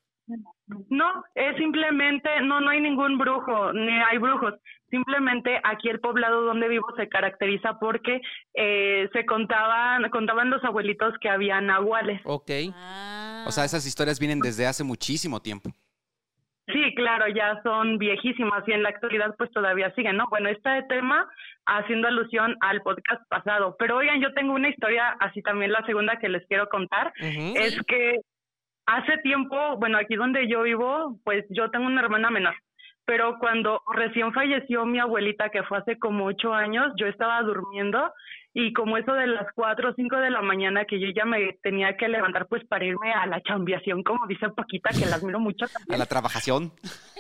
No, 0.89 1.25
es 1.35 1.57
simplemente, 1.57 2.29
no, 2.43 2.61
no 2.61 2.71
hay 2.71 2.81
ningún 2.81 3.19
brujo, 3.19 3.73
ni 3.73 3.93
hay 3.93 4.19
brujos. 4.19 4.55
Simplemente 4.91 5.61
aquí 5.65 5.89
el 5.89 6.01
poblado 6.01 6.43
donde 6.43 6.69
vivo 6.69 6.87
se 6.97 7.09
caracteriza 7.09 7.79
porque 7.79 8.21
eh, 8.55 9.09
se 9.13 9.27
contaban, 9.27 10.09
contaban 10.11 10.51
los 10.51 10.63
abuelitos 10.65 11.15
que 11.21 11.29
había 11.29 11.61
nahuales. 11.61 12.21
Ok. 12.25 12.51
Ah. 12.75 13.45
O 13.47 13.51
sea, 13.51 13.65
esas 13.65 13.87
historias 13.87 14.19
vienen 14.19 14.41
desde 14.41 14.67
hace 14.67 14.85
muchísimo 14.85 15.41
tiempo. 15.41 15.71
Sí, 16.73 16.95
claro, 16.97 17.29
ya 17.29 17.61
son 17.63 17.97
viejísimas 17.99 18.65
y 18.67 18.73
en 18.73 18.83
la 18.83 18.89
actualidad 18.89 19.37
pues 19.39 19.51
todavía 19.53 19.95
siguen, 19.95 20.17
¿no? 20.17 20.27
Bueno, 20.31 20.49
este 20.49 20.83
tema 20.89 21.29
haciendo 21.65 22.09
alusión 22.09 22.57
al 22.61 22.83
podcast 22.83 23.23
pasado, 23.29 23.77
pero 23.79 23.97
oigan, 23.97 24.21
yo 24.21 24.33
tengo 24.35 24.53
una 24.53 24.69
historia, 24.69 25.17
así 25.21 25.43
también 25.43 25.71
la 25.71 25.85
segunda 25.87 26.19
que 26.19 26.29
les 26.29 26.45
quiero 26.49 26.69
contar, 26.69 27.13
es 27.21 27.81
que 27.87 28.21
hace 28.87 29.19
tiempo, 29.19 29.77
bueno, 29.79 29.99
aquí 29.99 30.15
donde 30.17 30.49
yo 30.49 30.63
vivo, 30.63 31.19
pues 31.25 31.45
yo 31.51 31.71
tengo 31.71 31.87
una 31.87 32.01
hermana 32.03 32.31
menor, 32.31 32.55
pero 33.05 33.39
cuando 33.39 33.83
recién 33.95 34.33
falleció 34.33 34.85
mi 34.85 34.99
abuelita, 34.99 35.51
que 35.51 35.63
fue 35.65 35.79
hace 35.79 35.99
como 35.99 36.27
ocho 36.27 36.53
años, 36.55 36.93
yo 36.97 37.07
estaba 37.07 37.41
durmiendo 37.43 38.13
y 38.53 38.73
como 38.73 38.97
eso 38.97 39.13
de 39.13 39.27
las 39.27 39.47
cuatro 39.55 39.91
o 39.91 39.95
cinco 39.95 40.17
de 40.17 40.31
la 40.31 40.41
mañana 40.41 40.87
que 40.87 40.99
yo 40.99 41.09
ya 41.15 41.25
me 41.25 41.59
tenía 41.63 41.97
que 41.97 42.09
levantar 42.09 42.47
pues 42.47 42.65
para 42.67 42.85
irme 42.85 43.13
a 43.13 43.27
la 43.27 43.43
chambiación, 43.43 44.03
como 44.03 44.27
dice 44.27 44.49
Paquita, 44.49 44.91
que 44.91 45.05
la 45.07 45.17
admiro 45.17 45.39
mucho 45.39 45.67
también 45.67 45.95
A 45.95 45.99
la 45.99 46.07
trabajación. 46.07 46.73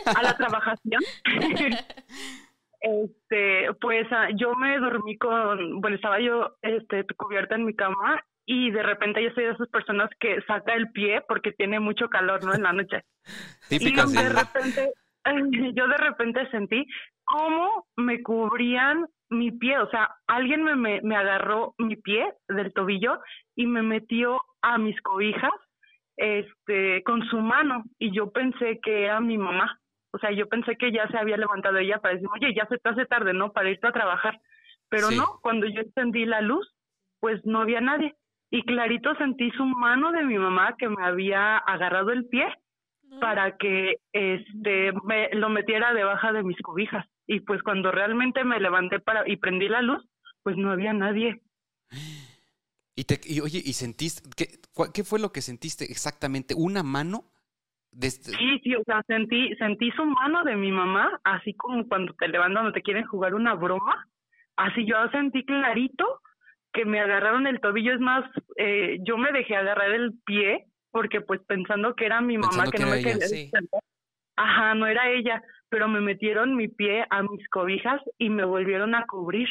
a 0.06 0.22
la 0.22 0.36
trabajación. 0.36 1.02
este, 2.80 3.68
pues 3.80 4.06
ah, 4.12 4.28
yo 4.34 4.54
me 4.54 4.78
dormí 4.78 5.18
con, 5.18 5.80
bueno, 5.80 5.96
estaba 5.96 6.20
yo 6.20 6.56
este, 6.62 7.04
cubierta 7.16 7.54
en 7.54 7.66
mi 7.66 7.74
cama 7.74 8.24
y 8.46 8.70
de 8.70 8.82
repente 8.82 9.22
yo 9.22 9.30
soy 9.34 9.44
de 9.44 9.50
esas 9.50 9.68
personas 9.68 10.08
que 10.20 10.40
saca 10.42 10.74
el 10.74 10.90
pie 10.92 11.22
porque 11.28 11.52
tiene 11.52 11.80
mucho 11.80 12.08
calor, 12.08 12.44
¿no? 12.44 12.54
En 12.54 12.62
la 12.62 12.72
noche. 12.72 13.02
Y 13.70 13.78
de 14.22 14.28
repente, 14.28 14.92
yo 15.74 15.88
de 15.88 15.96
repente 15.96 16.48
sentí 16.50 16.86
cómo 17.24 17.86
me 17.96 18.22
cubrían 18.22 19.06
mi 19.28 19.50
pie, 19.50 19.78
o 19.80 19.90
sea, 19.90 20.14
alguien 20.28 20.62
me, 20.62 20.76
me, 20.76 21.00
me 21.02 21.16
agarró 21.16 21.74
mi 21.78 21.96
pie 21.96 22.32
del 22.48 22.72
tobillo 22.72 23.18
y 23.56 23.66
me 23.66 23.82
metió 23.82 24.40
a 24.62 24.78
mis 24.78 25.00
cobijas 25.02 25.50
este 26.16 27.02
con 27.02 27.26
su 27.28 27.38
mano 27.38 27.84
y 27.98 28.14
yo 28.14 28.30
pensé 28.30 28.78
que 28.82 29.04
era 29.04 29.20
mi 29.20 29.36
mamá. 29.36 29.78
O 30.12 30.18
sea, 30.18 30.30
yo 30.30 30.48
pensé 30.48 30.76
que 30.76 30.92
ya 30.92 31.06
se 31.08 31.18
había 31.18 31.36
levantado 31.36 31.76
ella 31.78 31.98
para 31.98 32.14
decir, 32.14 32.28
oye, 32.32 32.54
ya 32.54 32.66
se 32.66 32.78
te 32.78 32.88
hace 32.88 33.04
tarde, 33.06 33.34
¿no? 33.34 33.52
Para 33.52 33.68
irte 33.68 33.86
a 33.86 33.92
trabajar. 33.92 34.38
Pero 34.88 35.08
Sí. 35.08 35.16
no, 35.16 35.40
cuando 35.42 35.66
yo 35.66 35.82
encendí 35.82 36.24
la 36.24 36.40
luz, 36.40 36.72
pues 37.20 37.44
no 37.44 37.60
había 37.60 37.80
nadie. 37.80 38.14
Y 38.50 38.62
clarito 38.62 39.14
sentí 39.16 39.50
su 39.52 39.64
mano 39.64 40.12
de 40.12 40.24
mi 40.24 40.38
mamá 40.38 40.76
que 40.78 40.88
me 40.88 41.04
había 41.04 41.56
agarrado 41.58 42.10
el 42.12 42.26
pie 42.26 42.46
No. 43.08 43.20
para 43.20 43.56
que 43.56 43.98
este 44.12 44.92
me 45.04 45.30
lo 45.34 45.48
metiera 45.48 45.94
debajo 45.94 46.32
de 46.32 46.42
mis 46.42 46.58
cobijas 46.60 47.06
y 47.28 47.38
pues 47.40 47.62
cuando 47.62 47.92
realmente 47.92 48.42
me 48.44 48.58
levanté 48.58 48.98
para 48.98 49.22
y 49.28 49.36
prendí 49.36 49.68
la 49.68 49.80
luz 49.80 50.04
pues 50.42 50.56
no 50.56 50.72
había 50.72 50.92
nadie 50.92 51.40
Y, 52.96 53.04
te, 53.04 53.20
y 53.24 53.40
oye, 53.40 53.60
¿y 53.64 53.72
sentiste? 53.74 54.28
¿qué, 54.36 54.46
¿Qué 54.92 55.04
fue 55.04 55.20
lo 55.20 55.30
que 55.30 55.40
sentiste 55.40 55.84
exactamente? 55.84 56.54
¿Una 56.56 56.82
mano? 56.82 57.24
De 57.92 58.08
este- 58.08 58.32
sí 58.32 58.58
sí 58.64 58.74
o 58.74 58.82
sea 58.84 59.02
sentí 59.06 59.54
sentí 59.56 59.90
su 59.92 60.04
mano 60.04 60.42
de 60.44 60.56
mi 60.56 60.72
mamá 60.72 61.20
así 61.24 61.54
como 61.54 61.86
cuando 61.86 62.12
te 62.14 62.26
levantan 62.28 62.66
o 62.66 62.72
te 62.72 62.82
quieren 62.82 63.06
jugar 63.06 63.34
una 63.34 63.54
broma 63.54 64.06
así 64.56 64.84
yo 64.84 64.96
sentí 65.12 65.44
clarito 65.44 66.20
que 66.76 66.84
me 66.84 67.00
agarraron 67.00 67.46
el 67.46 67.60
tobillo 67.60 67.94
es 67.94 68.00
más 68.00 68.24
eh, 68.56 68.98
yo 69.00 69.16
me 69.16 69.32
dejé 69.32 69.56
agarrar 69.56 69.90
el 69.92 70.12
pie 70.26 70.66
porque 70.90 71.22
pues 71.22 71.40
pensando 71.46 71.94
que 71.94 72.04
era 72.06 72.20
mi 72.20 72.36
mamá 72.36 72.50
Pensando 72.50 72.70
que 72.70 72.78
no 72.78 72.90
me 72.90 73.00
ella, 73.00 73.12
quería 73.12 73.28
sí. 73.28 73.50
Ajá, 74.36 74.74
no 74.74 74.86
era 74.86 75.10
ella, 75.10 75.42
pero 75.70 75.88
me 75.88 76.00
metieron 76.00 76.56
mi 76.56 76.68
pie 76.68 77.06
a 77.08 77.22
mis 77.22 77.48
cobijas 77.48 78.02
y 78.18 78.28
me 78.28 78.44
volvieron 78.44 78.94
a 78.94 79.06
cubrir. 79.06 79.48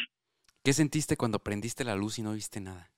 ¿Qué 0.64 0.74
sentiste 0.74 1.18
cuando 1.18 1.40
prendiste 1.40 1.84
la 1.84 1.96
luz 1.96 2.20
y 2.20 2.22
no 2.22 2.34
viste 2.34 2.62
nada? 2.62 2.92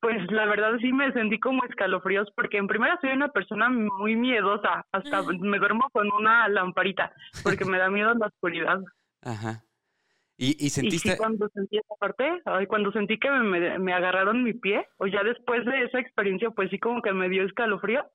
Pues 0.00 0.16
la 0.30 0.46
verdad 0.46 0.78
sí 0.80 0.92
me 0.92 1.12
sentí 1.12 1.38
como 1.38 1.64
escalofríos 1.64 2.28
porque 2.34 2.56
en 2.56 2.66
primera 2.66 2.98
soy 3.00 3.10
una 3.10 3.28
persona 3.28 3.68
muy 3.68 4.16
miedosa, 4.16 4.86
hasta 4.92 5.22
me 5.22 5.58
duermo 5.58 5.88
con 5.92 6.10
una 6.12 6.48
lamparita 6.48 7.12
porque 7.42 7.64
me 7.64 7.78
da 7.78 7.90
miedo 7.90 8.14
la 8.14 8.28
oscuridad. 8.28 8.80
Ajá. 9.22 9.64
¿Y, 10.38 10.66
y 10.66 10.70
Y 10.80 10.92
sentiste? 10.92 11.10
sí, 11.10 11.14
cuando 11.16 11.48
sentí 11.50 11.78
esa 11.78 11.94
parte, 11.96 12.42
ay, 12.44 12.66
cuando 12.66 12.92
sentí 12.92 13.18
que 13.18 13.30
me, 13.30 13.92
agarraron 13.92 14.44
mi 14.44 14.54
pie, 14.54 14.86
o 14.98 15.06
ya 15.06 15.22
después 15.24 15.64
de 15.66 15.84
esa 15.84 15.98
experiencia, 16.00 16.50
pues 16.50 16.70
sí 16.70 16.78
como 16.78 17.02
que 17.02 17.12
me 17.12 17.28
dio 17.28 17.44
escalofrío. 17.44 18.06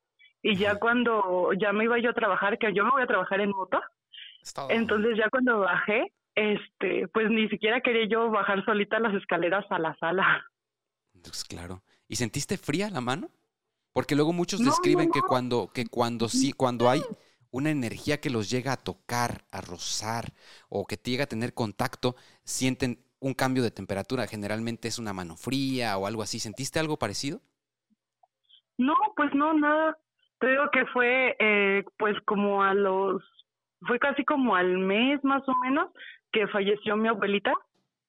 Y 0.42 0.56
ya 0.56 0.76
cuando 0.76 1.52
ya 1.54 1.72
me 1.72 1.84
iba 1.84 1.98
yo 1.98 2.10
a 2.10 2.14
trabajar, 2.14 2.58
que 2.58 2.72
yo 2.74 2.84
me 2.84 2.90
voy 2.92 3.02
a 3.02 3.06
trabajar 3.06 3.40
en 3.40 3.50
moto. 3.50 3.80
Entonces 4.68 5.16
ya 5.18 5.30
cuando 5.30 5.60
bajé, 5.60 6.12
este, 6.34 7.08
pues 7.08 7.30
ni 7.30 7.48
siquiera 7.48 7.80
quería 7.80 8.06
yo 8.08 8.30
bajar 8.30 8.64
solita 8.64 8.98
las 9.00 9.14
escaleras 9.14 9.64
a 9.70 9.78
la 9.78 9.96
sala. 9.98 10.44
Pues 11.22 11.44
claro. 11.44 11.82
¿Y 12.08 12.16
sentiste 12.16 12.58
fría 12.58 12.90
la 12.90 13.00
mano? 13.00 13.30
Porque 13.92 14.14
luego 14.16 14.32
muchos 14.32 14.60
No, 14.60 14.66
describen 14.66 15.08
no, 15.08 15.12
que 15.12 15.22
cuando, 15.22 15.70
que 15.72 15.86
cuando 15.86 16.28
sí, 16.28 16.52
cuando 16.52 16.90
hay 16.90 17.02
una 17.54 17.70
energía 17.70 18.20
que 18.20 18.30
los 18.30 18.50
llega 18.50 18.72
a 18.72 18.82
tocar, 18.82 19.44
a 19.52 19.60
rozar, 19.60 20.32
o 20.68 20.84
que 20.86 20.96
te 20.96 21.12
llega 21.12 21.22
a 21.22 21.28
tener 21.28 21.54
contacto, 21.54 22.16
sienten 22.42 22.98
un 23.20 23.32
cambio 23.32 23.62
de 23.62 23.70
temperatura. 23.70 24.26
Generalmente 24.26 24.88
es 24.88 24.98
una 24.98 25.12
mano 25.12 25.36
fría 25.36 25.96
o 25.96 26.08
algo 26.08 26.22
así. 26.22 26.40
¿Sentiste 26.40 26.80
algo 26.80 26.98
parecido? 26.98 27.38
No, 28.76 28.96
pues 29.14 29.32
no, 29.34 29.54
nada. 29.54 29.96
Digo 30.40 30.68
que 30.72 30.84
fue 30.86 31.36
eh, 31.38 31.84
pues 31.96 32.16
como 32.26 32.64
a 32.64 32.74
los, 32.74 33.22
fue 33.86 34.00
casi 34.00 34.24
como 34.24 34.56
al 34.56 34.78
mes 34.78 35.22
más 35.22 35.48
o 35.48 35.54
menos 35.62 35.92
que 36.32 36.48
falleció 36.48 36.96
mi 36.96 37.06
abuelita. 37.06 37.52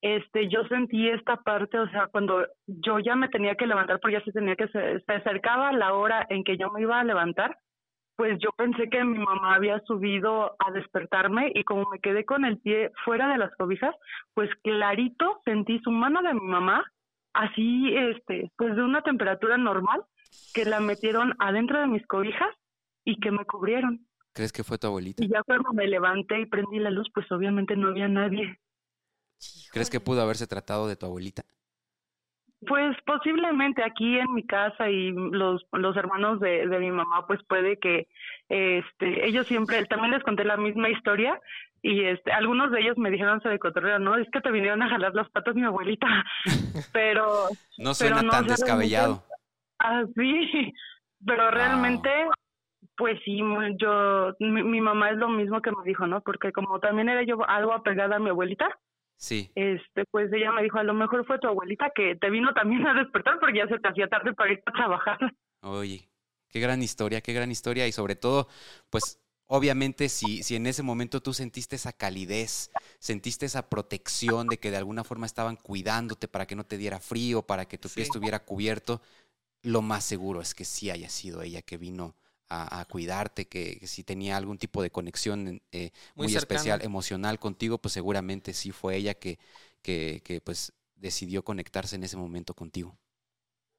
Este, 0.02 0.50
yo 0.50 0.64
sentí 0.70 1.08
esta 1.08 1.38
parte, 1.38 1.78
o 1.78 1.88
sea, 1.91 2.08
cuando 2.08 2.48
yo 2.66 2.98
ya 2.98 3.16
me 3.16 3.30
tenía 3.30 3.54
que 3.54 3.68
levantar 3.68 4.00
porque 4.00 4.18
ya 4.18 4.24
se 4.24 4.32
tenía 4.32 4.56
que, 4.56 4.68
se, 4.70 5.02
se 5.02 5.14
acercaba 5.14 5.72
la 5.72 5.93
hora 5.93 6.26
en 6.30 6.43
que 6.43 6.58
yo 6.58 6.72
me 6.72 6.82
iba 6.82 7.00
a 7.00 7.04
levantar, 7.04 7.60
pues 8.16 8.39
yo 8.39 8.51
pensé 8.51 8.89
que 8.89 9.03
mi 9.03 9.18
mamá 9.18 9.55
había 9.55 9.80
subido 9.82 10.55
a 10.59 10.72
despertarme 10.72 11.51
y 11.53 11.63
como 11.63 11.89
me 11.89 11.99
quedé 11.99 12.26
con 12.26 12.45
el 12.45 12.57
pie 12.59 12.91
fuera 13.03 13.28
de 13.30 13.38
las 13.38 13.53
cobijas, 13.55 13.95
pues 14.34 14.49
clarito 14.63 15.41
sentí 15.45 15.80
su 15.80 15.91
mano 15.91 16.22
de 16.22 16.34
mi 16.34 16.45
mamá, 16.45 16.84
así, 17.34 17.93
este, 17.95 18.51
pues 18.57 18.76
de 18.76 18.84
una 18.84 19.01
temperatura 19.01 19.57
normal, 19.57 20.03
que 20.53 20.66
la 20.66 20.80
metieron 20.80 21.34
adentro 21.39 21.80
de 21.80 21.88
mis 21.88 22.05
cobijas 22.07 22.53
y 23.03 23.20
que 23.20 23.32
me 23.32 23.45
cubrieron. 23.45 24.07
¿Crees 24.34 24.51
que 24.51 24.63
fue 24.63 24.78
tu 24.78 24.88
abuelita? 24.88 25.24
Y 25.24 25.30
ya 25.30 25.43
cuando 25.43 25.72
me 25.74 25.88
levanté 25.88 26.41
y 26.41 26.45
prendí 26.45 26.80
la 26.80 26.89
luz, 26.89 27.07
pues 27.13 27.30
obviamente 27.32 27.76
no 27.76 27.89
había 27.89 28.07
nadie. 28.07 28.59
¿Crees 29.72 29.89
que 29.89 29.99
pudo 29.99 30.22
haberse 30.22 30.47
tratado 30.47 30.88
de 30.88 30.95
tu 30.95 31.05
abuelita? 31.05 31.43
Pues 32.68 32.97
posiblemente 33.05 33.84
aquí 33.84 34.18
en 34.18 34.34
mi 34.34 34.45
casa 34.45 34.89
y 34.89 35.11
los, 35.11 35.66
los 35.72 35.97
hermanos 35.97 36.39
de, 36.39 36.68
de 36.68 36.80
mi 36.80 36.91
mamá, 36.91 37.26
pues 37.28 37.39
puede 37.47 37.78
que 37.78 38.07
este, 38.49 39.28
ellos 39.28 39.47
siempre, 39.47 39.86
también 39.86 40.11
les 40.11 40.24
conté 40.24 40.43
la 40.43 40.57
misma 40.57 40.89
historia 40.89 41.39
y 41.82 42.03
este, 42.03 42.32
algunos 42.32 42.72
de 42.72 42.82
ellos 42.82 42.97
me 42.97 43.11
dijeron 43.11 43.41
se 43.41 43.49
de 43.49 43.59
cotorreo, 43.59 43.99
no, 43.99 44.16
es 44.16 44.28
que 44.32 44.41
te 44.41 44.51
vinieron 44.51 44.82
a 44.82 44.89
jalar 44.89 45.13
las 45.13 45.30
patas 45.30 45.53
mi 45.53 45.66
abuelita, 45.66 46.07
pero... 46.93 47.47
No 47.78 47.93
suena 47.93 48.16
pero 48.16 48.26
no, 48.26 48.32
tan 48.32 48.47
descabellado. 48.47 49.24
Ah, 49.80 50.03
sí, 50.16 50.74
pero 51.26 51.51
realmente, 51.51 52.09
pues 52.97 53.20
sí, 53.24 53.39
yo, 53.80 54.34
mi, 54.39 54.63
mi 54.63 54.82
mamá 54.82 55.11
es 55.11 55.18
lo 55.18 55.30
mismo 55.30 55.61
que 55.61 55.72
me 55.72 55.84
dijo, 55.86 56.07
¿no? 56.07 56.22
Porque 56.22 56.51
como 56.51 56.80
también 56.80 57.09
era 57.09 57.22
yo 57.24 57.47
algo 57.47 57.74
apegada 57.74 58.16
a 58.16 58.20
mi 58.20 58.30
abuelita, 58.30 58.68
Sí. 59.18 59.49
este, 59.55 60.05
pues 60.11 60.32
ella 60.34 60.51
me 60.51 60.63
dijo, 60.63 60.78
a 60.78 60.84
lo 60.84 60.93
mejor 60.93 61.26
fue 61.26 61.39
tu 61.39 61.47
abuelita 61.47 61.91
que 61.95 62.16
te 62.16 62.30
vino 62.30 62.53
también 62.53 62.86
a 62.86 62.93
despertar 62.93 63.39
porque 63.39 63.57
ya 63.59 63.68
se 63.68 63.80
te 63.80 63.88
hacía 63.88 64.07
tarde 64.07 64.34
para 64.34 64.51
ir 64.53 64.61
a 64.66 64.72
trabajar. 64.72 65.18
Oye, 65.61 66.09
qué 66.49 66.59
gran 66.59 66.82
historia, 66.84 67.22
qué 67.22 67.34
gran 67.34 67.51
historia 67.51 67.88
y 67.88 67.91
sobre 67.91 68.16
todo, 68.16 68.47
pues 68.89 69.20
obviamente 69.47 70.09
si, 70.09 70.43
si 70.43 70.55
en 70.55 70.68
ese 70.68 70.84
momento 70.84 71.22
tú 71.22 71.34
sentiste 71.34 71.76
esa 71.76 71.93
calidez, 71.93 72.72
sentiste 72.99 73.45
esa 73.45 73.70
protección 73.70 74.49
de 74.49 74.59
que 74.59 74.72
de 74.72 74.78
alguna 74.78 75.03
forma 75.03 75.26
estaban 75.26 75.55
cuidándote 75.55 76.28
para 76.28 76.45
que 76.45 76.55
no 76.55 76.66
te 76.66 76.78
diera 76.78 76.99
frío, 76.99 77.41
para 77.43 77.66
que 77.66 77.78
tu 77.78 77.89
pie 77.89 78.03
Sí. 78.03 78.09
estuviera 78.09 78.39
cubierto, 78.45 79.01
lo 79.63 79.82
más 79.82 80.03
seguro 80.05 80.41
es 80.41 80.53
que 80.53 80.66
sí 80.66 80.89
haya 80.91 81.09
sido 81.09 81.41
ella 81.41 81.61
que 81.61 81.78
vino 81.78 82.16
a, 82.50 82.80
a 82.80 82.86
cuidarte, 82.86 83.48
que, 83.48 83.78
que 83.80 83.88
si 83.88 84.04
tenía 84.04 84.38
algún 84.38 84.58
tipo 84.58 84.82
de 84.82 84.89
conexión 84.91 85.62
eh, 85.72 85.91
Muy 86.16 86.28
especial, 86.36 86.82
emocional 86.84 87.39
contigo, 87.39 87.78
pues 87.78 87.93
seguramente 87.93 88.54
sí 88.54 88.72
fue 88.72 88.98
ella 88.98 89.14
que, 89.14 89.38
que, 89.82 90.22
que 90.24 90.41
pues 90.41 90.74
decidió 90.96 91.43
conectarse 91.43 91.96
en 91.96 92.04
ese 92.04 92.18
momento 92.18 92.54
contigo. 92.54 92.98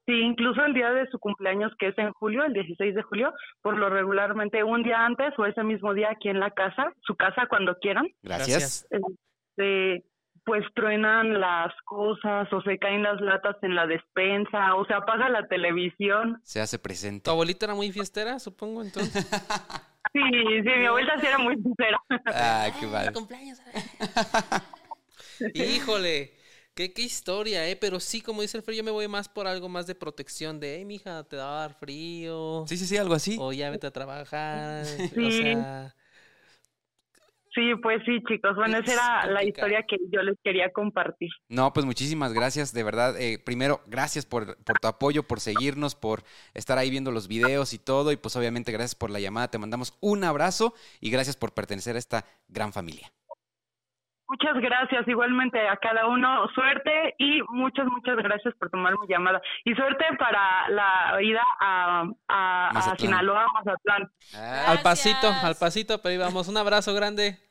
Sí, 0.07 0.13
incluso 0.13 0.65
el 0.65 0.73
día 0.73 0.91
de 0.93 1.09
su 1.09 1.19
cumpleaños, 1.19 1.73
que 1.81 1.89
es 1.89 1.99
en 1.99 2.13
julio, 2.13 2.45
el 2.45 2.53
16 2.53 2.95
de 2.95 3.03
julio, 3.03 3.33
por 3.61 3.77
lo 3.77 3.91
regularmente 3.91 4.63
un 4.63 4.85
día 4.85 5.05
antes 5.05 5.37
o 5.37 5.45
ese 5.47 5.65
mismo 5.65 5.95
día 5.95 6.11
aquí 6.13 6.29
en 6.29 6.39
la 6.39 6.53
casa, 6.53 6.93
su 7.03 7.17
casa 7.17 7.47
cuando 7.49 7.77
quieran, 7.81 8.07
Gracias. 8.23 8.87
este, 8.89 10.05
pues 10.47 10.65
truenan 10.75 11.41
las 11.41 11.73
cosas 11.85 12.51
o 12.53 12.63
se 12.63 12.79
caen 12.79 13.03
las 13.03 13.21
latas 13.21 13.57
en 13.63 13.75
la 13.75 13.87
despensa 13.87 14.77
o 14.77 14.87
se 14.87 14.95
apaga 14.95 15.29
la 15.29 15.47
televisión. 15.49 16.41
Se 16.45 16.61
hace 16.61 16.79
presente. 16.79 17.25
¿Tu 17.25 17.31
abuelita 17.31 17.67
era 17.67 17.75
muy 17.75 17.91
fiestera, 17.93 18.39
supongo, 18.39 18.81
entonces? 18.83 19.27
Sí, 20.13 20.23
sí, 20.23 20.71
mi 20.79 20.87
abuelita 20.87 21.21
sí 21.21 21.27
era 21.27 21.37
muy 21.37 21.57
sincera. 21.57 22.01
Ah, 22.27 22.69
qué 22.81 22.87
padre. 22.87 23.13
Cumpleaños. 23.13 23.59
Híjole, 25.53 26.33
qué, 26.75 26.93
qué 26.95 27.03
historia, 27.03 27.69
¿eh? 27.69 27.77
Pero 27.77 28.01
sí, 28.01 28.23
como 28.23 28.41
dice 28.41 28.57
el 28.57 28.63
frío, 28.63 28.79
yo 28.79 28.85
me 28.85 28.91
voy 28.93 29.09
más 29.09 29.29
por 29.29 29.47
algo 29.47 29.69
más 29.69 29.87
de 29.87 29.95
protección, 29.95 30.59
de, 30.59 30.77
hey, 30.77 30.85
mija, 30.87 31.25
te 31.25 31.37
va 31.37 31.59
a 31.59 31.61
dar 31.69 31.75
frío. 31.75 32.65
Sí, 32.67 32.79
sí, 32.79 32.87
sí, 32.87 32.97
algo 32.97 33.13
así. 33.15 33.37
O 33.39 33.53
ya 33.53 33.69
vete 33.69 33.89
a 33.89 33.91
trabajar. 33.91 34.85
O 34.85 35.31
Sí. 35.31 35.43
sea, 35.43 35.95
Sí, 37.57 37.75
pues 37.83 38.03
sí, 38.05 38.23
chicos. 38.29 38.55
Bueno, 38.55 38.77
esa 38.77 38.93
era 38.93 39.33
la 39.33 39.43
historia 39.43 39.83
que 39.89 39.97
yo 40.13 40.21
les 40.21 40.37
quería 40.45 40.71
compartir. 40.75 41.31
No, 41.49 41.73
pues 41.73 41.87
muchísimas 41.87 42.35
gracias, 42.35 42.75
de 42.75 42.83
verdad. 42.83 43.19
Eh, 43.19 43.39
primero, 43.43 43.81
gracias 43.87 44.27
por, 44.27 44.63
por 44.63 44.79
tu 44.79 44.89
apoyo, 44.89 45.23
por 45.23 45.41
seguirnos, 45.41 45.95
por 45.95 46.23
estar 46.53 46.77
ahí 46.77 46.91
viendo 46.91 47.13
los 47.13 47.29
videos 47.29 47.73
y 47.73 47.79
todo. 47.79 48.13
Y 48.13 48.17
pues 48.17 48.37
obviamente 48.37 48.73
gracias 48.73 48.95
por 48.95 49.09
la 49.09 49.21
llamada. 49.21 49.49
Te 49.49 49.57
mandamos 49.57 49.97
un 50.03 50.23
abrazo 50.23 50.75
y 51.01 51.11
gracias 51.11 51.35
por 51.35 51.55
pertenecer 51.55 51.97
a 51.97 51.99
esta 51.99 52.27
gran 52.47 52.75
familia. 52.75 53.11
Muchas 54.29 54.61
gracias, 54.61 55.09
igualmente 55.09 55.59
a 55.67 55.77
cada 55.77 56.09
uno. 56.09 56.49
Suerte 56.49 57.15
y 57.17 57.41
muchas, 57.49 57.87
muchas 57.87 58.17
gracias 58.17 58.53
por 58.59 58.69
tomar 58.69 58.93
mi 59.01 59.07
llamada. 59.09 59.41
Y 59.65 59.73
suerte 59.75 60.05
para 60.19 60.69
la 60.69 61.23
ida 61.23 61.43
a, 61.61 62.03
a, 62.29 62.69
a 62.69 62.73
Mazatlán. 62.75 62.99
Sinaloa, 62.99 63.47
Mazatlán. 63.55 64.11
Ah, 64.35 64.73
al 64.73 64.83
pasito, 64.83 65.29
al 65.43 65.55
pasito, 65.55 66.03
pero 66.03 66.11
ahí 66.11 66.19
vamos. 66.19 66.49
Un 66.49 66.59
abrazo 66.59 66.93
grande. 66.93 67.46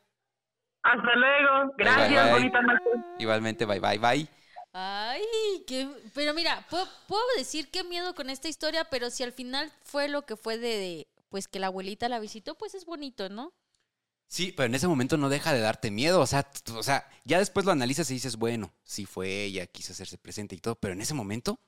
Hasta 0.85 1.15
luego. 1.15 1.73
Gracias, 1.77 2.25
bye. 2.25 2.33
bonita 2.33 2.61
noche. 2.61 2.83
igualmente, 3.17 3.65
bye, 3.65 3.79
bye, 3.79 3.97
bye. 3.97 4.27
Ay, 4.71 5.23
qué... 5.65 5.89
Pero 6.13 6.33
mira, 6.33 6.63
puedo, 6.69 6.85
puedo 7.07 7.23
decir 7.37 7.71
qué 7.71 7.83
miedo 7.83 8.13
con 8.13 8.29
esta 8.29 8.49
historia, 8.49 8.85
pero 8.85 9.09
si 9.09 9.23
al 9.23 9.31
final 9.31 9.71
fue 9.83 10.09
lo 10.09 10.25
que 10.27 10.35
fue 10.35 10.57
de, 10.57 10.67
de, 10.67 11.07
pues 11.29 11.47
que 11.47 11.59
la 11.59 11.67
abuelita 11.67 12.07
la 12.07 12.19
visitó, 12.19 12.55
pues 12.55 12.75
es 12.75 12.85
bonito, 12.85 13.29
¿no? 13.29 13.53
Sí, 14.27 14.53
pero 14.55 14.67
en 14.67 14.75
ese 14.75 14.87
momento 14.87 15.17
no 15.17 15.29
deja 15.29 15.53
de 15.53 15.59
darte 15.59 15.89
miedo. 15.89 16.19
O 16.19 16.27
sea, 16.27 16.47
o 16.75 16.83
sea, 16.83 17.09
ya 17.23 17.39
después 17.39 17.65
lo 17.65 17.71
analizas 17.71 18.11
y 18.11 18.15
dices, 18.15 18.35
bueno, 18.35 18.71
sí 18.83 19.05
fue 19.07 19.43
ella, 19.43 19.65
quiso 19.65 19.93
hacerse 19.93 20.19
presente 20.19 20.55
y 20.55 20.59
todo, 20.59 20.75
pero 20.75 20.93
en 20.93 21.01
ese 21.01 21.15
momento, 21.15 21.59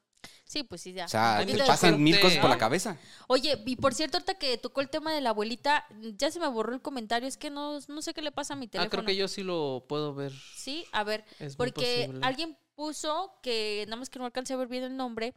Sí, 0.45 0.63
pues 0.63 0.82
sí, 0.82 0.93
ya. 0.93 1.05
o 1.05 1.09
sea, 1.09 1.45
te 1.45 1.57
pasan 1.59 2.01
mil 2.01 2.20
cosas 2.20 2.39
por 2.39 2.49
la 2.49 2.57
cabeza. 2.57 2.97
Oye, 3.28 3.61
y 3.65 3.76
por 3.76 3.93
cierto, 3.93 4.18
ahorita 4.18 4.36
que 4.36 4.57
tocó 4.57 4.82
el 4.82 4.89
tema 4.89 5.13
de 5.13 5.22
la 5.22 5.30
abuelita, 5.32 5.86
ya 6.18 6.32
se 6.32 6.39
me 6.39 6.47
borró 6.47 6.74
el 6.74 6.82
comentario, 6.82 7.28
es 7.28 7.38
que 7.38 7.49
no, 7.49 7.80
no 7.88 8.01
sé 8.01 8.13
qué 8.13 8.22
le 8.22 8.32
pasa 8.32 8.53
a 8.53 8.57
mi 8.57 8.65
Ah, 8.68 8.70
teléfono. 8.70 8.89
creo 8.91 9.05
que 9.05 9.15
yo 9.15 9.28
sí 9.28 9.43
lo 9.43 9.86
puedo 9.88 10.13
ver. 10.13 10.32
Sí, 10.55 10.86
a 10.93 11.03
ver, 11.03 11.26
Es 11.39 11.55
porque 11.55 12.09
alguien 12.22 12.57
puso 12.76 13.39
que, 13.43 13.84
nada 13.88 13.97
más 13.97 14.09
que 14.09 14.20
no 14.20 14.26
alcancé 14.26 14.53
a 14.53 14.57
ver 14.57 14.68
bien 14.68 14.84
el 14.84 14.95
nombre, 14.95 15.34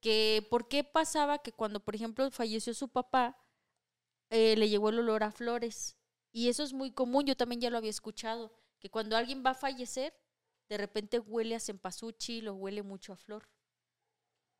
que 0.00 0.46
por 0.50 0.68
qué 0.68 0.84
pasaba 0.84 1.38
que 1.38 1.52
cuando, 1.52 1.80
por 1.80 1.94
ejemplo, 1.94 2.30
falleció 2.30 2.74
su 2.74 2.88
papá, 2.88 3.36
eh, 4.30 4.56
le 4.56 4.68
llegó 4.68 4.90
el 4.90 4.98
olor 5.00 5.24
a 5.24 5.32
flores. 5.32 5.96
Y 6.32 6.48
eso 6.48 6.62
es 6.62 6.72
muy 6.72 6.90
común, 6.92 7.24
yo 7.26 7.36
también 7.36 7.60
ya 7.60 7.70
lo 7.70 7.78
había 7.78 7.90
escuchado, 7.90 8.52
que 8.80 8.90
cuando 8.90 9.16
alguien 9.16 9.42
va 9.44 9.50
a 9.50 9.54
fallecer, 9.54 10.12
de 10.68 10.76
repente 10.78 11.18
huele 11.18 11.54
a 11.54 11.60
cempasúchil 11.60 12.48
o 12.48 12.54
huele 12.54 12.82
mucho 12.82 13.12
a 13.12 13.16
flor. 13.16 13.48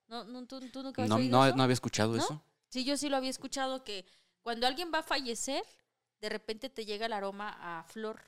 ¿No, 0.08 0.24
no, 0.24 0.46
tú, 0.46 0.60
tú 0.70 0.82
nunca 0.82 1.06
No, 1.06 1.18
no, 1.18 1.46
eso? 1.46 1.56
no 1.56 1.62
había 1.62 1.74
escuchado 1.74 2.14
¿No? 2.16 2.22
eso. 2.22 2.42
Sí, 2.68 2.84
yo 2.84 2.96
sí 2.96 3.08
lo 3.08 3.16
había 3.16 3.30
escuchado 3.30 3.84
que 3.84 4.04
cuando 4.42 4.66
alguien 4.66 4.90
va 4.92 4.98
a 4.98 5.02
fallecer, 5.02 5.62
de 6.20 6.28
repente 6.28 6.68
te 6.68 6.84
llega 6.84 7.06
el 7.06 7.12
aroma 7.12 7.56
a 7.60 7.84
flor. 7.84 8.20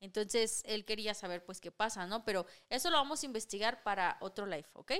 Entonces 0.00 0.62
él 0.66 0.84
quería 0.84 1.14
saber 1.14 1.44
pues 1.44 1.60
qué 1.60 1.70
pasa, 1.70 2.06
¿no? 2.06 2.24
Pero 2.24 2.46
eso 2.68 2.90
lo 2.90 2.96
vamos 2.96 3.22
a 3.22 3.26
investigar 3.26 3.82
para 3.82 4.18
otro 4.20 4.46
live, 4.46 4.66
¿ok? 4.74 4.92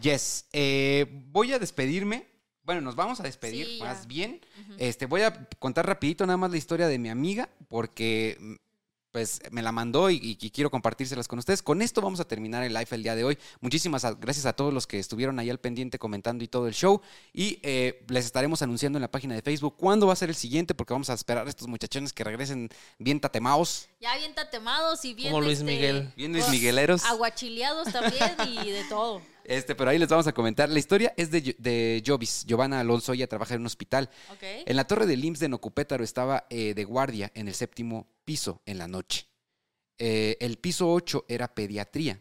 Yes, 0.00 0.46
eh, 0.52 1.06
voy 1.28 1.52
a 1.52 1.58
despedirme. 1.58 2.26
Bueno, 2.64 2.80
nos 2.80 2.94
vamos 2.94 3.18
a 3.20 3.24
despedir 3.24 3.66
Sí, 3.66 3.78
más 3.80 4.06
bien. 4.06 4.40
Este, 4.78 5.06
voy 5.06 5.22
a 5.22 5.48
contar 5.58 5.86
rapidito 5.86 6.24
nada 6.26 6.36
más 6.36 6.50
la 6.50 6.56
historia 6.56 6.86
de 6.86 6.98
mi 6.98 7.08
amiga, 7.08 7.48
porque 7.68 8.38
pues 9.12 9.40
me 9.50 9.60
la 9.62 9.72
mandó 9.72 10.08
y, 10.10 10.38
y 10.40 10.50
quiero 10.50 10.70
compartírselas 10.70 11.28
con 11.28 11.38
ustedes. 11.38 11.62
Con 11.62 11.82
esto 11.82 12.00
vamos 12.00 12.18
a 12.20 12.24
terminar 12.24 12.62
el 12.64 12.72
live 12.72 12.86
el 12.92 13.02
día 13.02 13.14
de 13.14 13.24
hoy. 13.24 13.38
Muchísimas 13.60 14.02
gracias 14.18 14.46
a 14.46 14.54
todos 14.54 14.72
los 14.72 14.86
que 14.86 14.98
estuvieron 14.98 15.38
ahí 15.38 15.50
al 15.50 15.60
pendiente 15.60 15.98
comentando 15.98 16.42
y 16.42 16.48
todo 16.48 16.66
el 16.66 16.72
show. 16.74 17.00
Y 17.34 17.58
eh, 17.62 18.02
les 18.08 18.24
estaremos 18.24 18.62
anunciando 18.62 18.96
en 18.98 19.02
la 19.02 19.10
página 19.10 19.34
de 19.34 19.42
Facebook 19.42 19.76
cuándo 19.76 20.06
va 20.06 20.14
a 20.14 20.16
ser 20.16 20.30
el 20.30 20.34
siguiente, 20.34 20.74
porque 20.74 20.94
vamos 20.94 21.10
a 21.10 21.14
esperar 21.14 21.46
a 21.46 21.50
estos 21.50 21.68
muchachones 21.68 22.12
que 22.12 22.24
regresen 22.24 22.70
bien 22.98 23.20
tatemados, 23.20 23.88
Ya 24.00 24.16
bien 24.16 24.34
tatemados 24.34 25.04
y 25.04 25.12
bien 25.14 25.30
Como 25.30 25.42
Luis 25.44 25.58
este, 25.58 25.70
Miguel. 25.70 26.12
bien 26.16 26.32
Luis 26.32 26.44
con- 26.44 26.52
Migueleros. 26.54 27.04
Aguachileados 27.04 27.92
también 27.92 28.34
y 28.48 28.70
de 28.70 28.84
todo. 28.88 29.20
Este, 29.44 29.74
pero 29.74 29.90
ahí 29.90 29.98
les 29.98 30.08
vamos 30.08 30.26
a 30.26 30.32
comentar. 30.32 30.68
La 30.68 30.78
historia 30.78 31.12
es 31.16 31.30
de, 31.30 31.56
de 31.58 32.02
Jovis. 32.06 32.44
Giovanna 32.46 32.80
Alonso, 32.80 33.12
ella 33.12 33.26
trabaja 33.26 33.54
en 33.54 33.60
un 33.60 33.66
hospital. 33.66 34.08
¿Ok? 34.32 34.42
En 34.66 34.76
la 34.76 34.86
torre 34.86 35.06
del 35.06 35.24
IMSS 35.24 35.40
de 35.40 35.48
Nocupétaro 35.48 36.04
estaba 36.04 36.46
eh, 36.50 36.74
de 36.74 36.84
guardia 36.84 37.30
en 37.34 37.48
el 37.48 37.54
séptimo 37.54 38.06
piso 38.24 38.62
en 38.66 38.78
la 38.78 38.88
noche. 38.88 39.26
Eh, 39.98 40.36
el 40.40 40.58
piso 40.58 40.92
8 40.92 41.26
era 41.28 41.54
pediatría, 41.54 42.20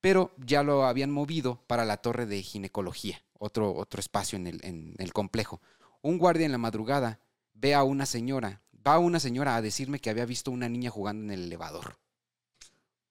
pero 0.00 0.34
ya 0.38 0.62
lo 0.62 0.84
habían 0.84 1.10
movido 1.10 1.62
para 1.66 1.84
la 1.84 1.98
torre 1.98 2.26
de 2.26 2.42
ginecología, 2.42 3.22
otro, 3.38 3.74
otro 3.74 4.00
espacio 4.00 4.36
en 4.36 4.46
el, 4.46 4.60
en 4.64 4.94
el 4.98 5.12
complejo. 5.12 5.60
Un 6.02 6.18
guardia 6.18 6.46
en 6.46 6.52
la 6.52 6.58
madrugada 6.58 7.20
ve 7.52 7.74
a 7.74 7.84
una 7.84 8.04
señora, 8.04 8.62
va 8.86 8.94
a 8.94 8.98
una 8.98 9.20
señora 9.20 9.56
a 9.56 9.62
decirme 9.62 10.00
que 10.00 10.10
había 10.10 10.26
visto 10.26 10.50
una 10.50 10.68
niña 10.68 10.90
jugando 10.90 11.24
en 11.24 11.30
el 11.38 11.44
elevador. 11.44 11.98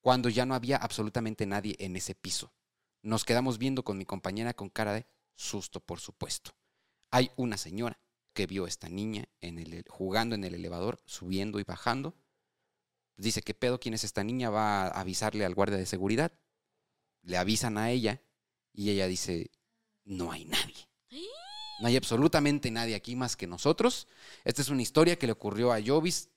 cuando 0.02 0.28
ya 0.28 0.46
no 0.46 0.54
había 0.54 0.76
absolutamente 0.76 1.46
nadie 1.46 1.78
en 1.80 1.96
ese 1.96 2.14
piso. 2.14 2.52
Nos 3.04 3.26
quedamos 3.26 3.58
viendo 3.58 3.84
con 3.84 3.98
mi 3.98 4.06
compañera 4.06 4.54
con 4.54 4.70
cara 4.70 4.94
de 4.94 5.06
susto, 5.36 5.82
por 5.82 6.00
supuesto. 6.00 6.52
Hay 7.12 7.32
una 7.36 7.58
señora 7.58 8.00
que 8.34 8.48
vio 8.48 8.66
a 8.66 8.68
esta 8.70 8.88
niña 8.88 9.26
en 9.42 9.60
el, 9.60 9.84
jugando 9.90 10.36
en 10.36 10.44
el 10.46 10.56
elevador, 10.56 11.00
subiendo 11.06 11.60
y 11.60 11.64
bajando. 11.64 12.16
Dice, 13.18 13.42
¿qué 13.42 13.54
pedo? 13.54 13.80
¿Quién 13.80 13.94
es 13.94 14.06
esta 14.06 14.24
niña? 14.24 14.50
Va 14.50 14.88
a 14.88 15.02
avisarle 15.02 15.46
al 15.46 15.54
guardia 15.54 15.78
de 15.78 15.86
seguridad. 15.86 16.32
Le 17.22 17.38
avisan 17.38 17.78
a 17.78 17.92
ella 17.92 18.22
y 18.72 18.90
ella 18.90 19.08
dice, 19.08 19.52
no 20.06 20.32
hay 20.32 20.46
nadie. 20.46 20.90
No 21.82 21.88
hay 21.88 21.98
absolutamente 21.98 22.72
nadie 22.72 22.96
aquí 22.96 23.16
más 23.18 23.36
que 23.36 23.48
nosotros. 23.48 24.08
Esta 24.46 24.62
es 24.62 24.70
una 24.70 24.82
historia 24.82 25.18
que 25.18 25.28
le 25.28 25.34
ocurrió 25.34 25.74
a 25.74 25.82
Jovis. 25.86 26.30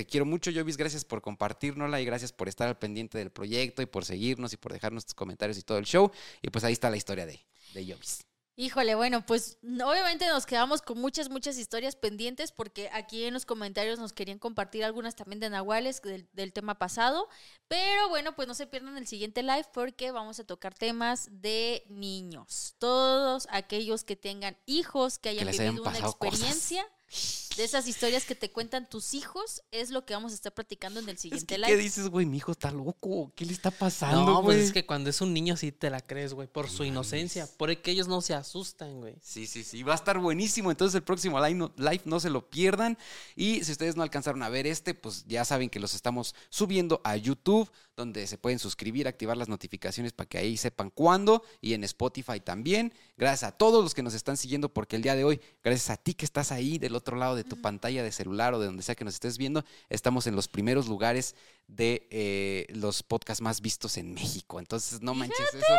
Te 0.00 0.06
quiero 0.06 0.24
mucho, 0.24 0.50
Jovis. 0.50 0.78
Gracias 0.78 1.04
por 1.04 1.20
compartirnosla 1.20 2.00
y 2.00 2.06
gracias 2.06 2.32
por 2.32 2.48
estar 2.48 2.66
al 2.66 2.78
pendiente 2.78 3.18
del 3.18 3.28
proyecto 3.28 3.82
y 3.82 3.86
por 3.86 4.06
seguirnos 4.06 4.50
y 4.54 4.56
por 4.56 4.72
dejarnos 4.72 5.04
tus 5.04 5.12
comentarios 5.12 5.58
y 5.58 5.62
todo 5.62 5.76
el 5.76 5.84
show. 5.84 6.10
Y 6.40 6.48
pues 6.48 6.64
ahí 6.64 6.72
está 6.72 6.88
la 6.88 6.96
historia 6.96 7.26
de, 7.26 7.38
de 7.74 7.84
Jovis. 7.84 8.24
Híjole, 8.56 8.94
bueno, 8.94 9.26
pues 9.26 9.58
obviamente 9.62 10.26
nos 10.26 10.46
quedamos 10.46 10.80
con 10.80 10.98
muchas, 10.98 11.28
muchas 11.28 11.58
historias 11.58 11.96
pendientes 11.96 12.50
porque 12.50 12.88
aquí 12.94 13.24
en 13.24 13.34
los 13.34 13.44
comentarios 13.44 13.98
nos 13.98 14.14
querían 14.14 14.38
compartir 14.38 14.84
algunas 14.84 15.16
también 15.16 15.38
de 15.38 15.50
Nahuales 15.50 16.00
del, 16.00 16.26
del, 16.32 16.54
tema 16.54 16.78
pasado. 16.78 17.28
Pero 17.68 18.08
bueno, 18.08 18.34
pues 18.34 18.48
no 18.48 18.54
se 18.54 18.66
pierdan 18.66 18.96
el 18.96 19.06
siguiente 19.06 19.42
live 19.42 19.66
porque 19.74 20.12
vamos 20.12 20.40
a 20.40 20.44
tocar 20.44 20.72
temas 20.72 21.28
de 21.30 21.84
niños. 21.90 22.74
Todos 22.78 23.46
aquellos 23.50 24.02
que 24.02 24.16
tengan 24.16 24.56
hijos, 24.64 25.18
que 25.18 25.28
hayan 25.28 25.50
vivido 25.50 25.82
una 25.82 25.98
experiencia. 25.98 26.84
Cosas 26.84 27.49
de 27.56 27.64
esas 27.64 27.88
historias 27.88 28.24
que 28.24 28.34
te 28.34 28.50
cuentan 28.50 28.88
tus 28.88 29.14
hijos, 29.14 29.62
es 29.70 29.90
lo 29.90 30.04
que 30.04 30.14
vamos 30.14 30.32
a 30.32 30.34
estar 30.34 30.52
platicando 30.52 31.00
en 31.00 31.08
el 31.08 31.18
siguiente 31.18 31.58
live. 31.58 31.68
¿Qué 31.68 31.76
dices, 31.76 32.08
güey? 32.08 32.26
Mi 32.26 32.38
hijo 32.38 32.52
está 32.52 32.70
loco. 32.70 33.32
¿Qué 33.34 33.44
le 33.44 33.52
está 33.52 33.70
pasando, 33.70 34.24
No, 34.24 34.42
pues 34.42 34.58
es 34.58 34.72
que 34.72 34.86
cuando 34.86 35.10
es 35.10 35.20
un 35.20 35.34
niño 35.34 35.56
sí 35.56 35.72
te 35.72 35.90
la 35.90 36.00
crees, 36.00 36.32
güey, 36.32 36.48
por 36.48 36.70
su 36.70 36.84
inocencia. 36.84 37.48
Por 37.56 37.70
que 37.78 37.90
ellos 37.90 38.08
no 38.08 38.20
se 38.20 38.34
asustan, 38.34 39.00
güey. 39.00 39.16
Sí, 39.22 39.46
sí, 39.46 39.64
sí. 39.64 39.82
Va 39.82 39.92
a 39.92 39.96
estar 39.96 40.18
buenísimo. 40.18 40.70
Entonces 40.70 40.94
el 40.94 41.02
próximo 41.02 41.38
live 41.40 41.54
no, 41.54 41.72
live 41.76 42.02
no 42.04 42.20
se 42.20 42.30
lo 42.30 42.48
pierdan. 42.48 42.98
Y 43.36 43.64
si 43.64 43.72
ustedes 43.72 43.96
no 43.96 44.02
alcanzaron 44.02 44.42
a 44.42 44.48
ver 44.48 44.66
este, 44.66 44.94
pues 44.94 45.24
ya 45.26 45.44
saben 45.44 45.70
que 45.70 45.80
los 45.80 45.94
estamos 45.94 46.34
subiendo 46.48 47.00
a 47.04 47.16
YouTube, 47.16 47.70
donde 47.96 48.26
se 48.26 48.38
pueden 48.38 48.58
suscribir, 48.58 49.08
activar 49.08 49.36
las 49.36 49.48
notificaciones 49.48 50.12
para 50.12 50.28
que 50.28 50.38
ahí 50.38 50.56
sepan 50.56 50.90
cuándo. 50.90 51.42
Y 51.60 51.74
en 51.74 51.84
Spotify 51.84 52.40
también. 52.40 52.92
Gracias 53.16 53.48
a 53.48 53.52
todos 53.56 53.82
los 53.82 53.94
que 53.94 54.02
nos 54.02 54.14
están 54.14 54.36
siguiendo, 54.36 54.72
porque 54.72 54.96
el 54.96 55.02
día 55.02 55.14
de 55.14 55.24
hoy, 55.24 55.40
gracias 55.62 55.90
a 55.90 55.96
ti 55.96 56.14
que 56.14 56.24
estás 56.24 56.52
ahí 56.52 56.78
del 56.78 56.94
otro 56.96 57.16
lado 57.16 57.36
de 57.36 57.39
tu 57.44 57.60
pantalla 57.60 58.02
de 58.02 58.12
celular 58.12 58.54
o 58.54 58.60
de 58.60 58.66
donde 58.66 58.82
sea 58.82 58.94
que 58.94 59.04
nos 59.04 59.14
estés 59.14 59.38
viendo, 59.38 59.64
estamos 59.88 60.26
en 60.26 60.36
los 60.36 60.48
primeros 60.48 60.88
lugares 60.88 61.34
de 61.66 62.06
eh, 62.10 62.66
los 62.70 63.02
podcasts 63.02 63.40
más 63.40 63.60
vistos 63.60 63.96
en 63.96 64.12
México. 64.14 64.58
Entonces, 64.58 65.00
no 65.02 65.14
manches, 65.14 65.54
eso 65.54 65.74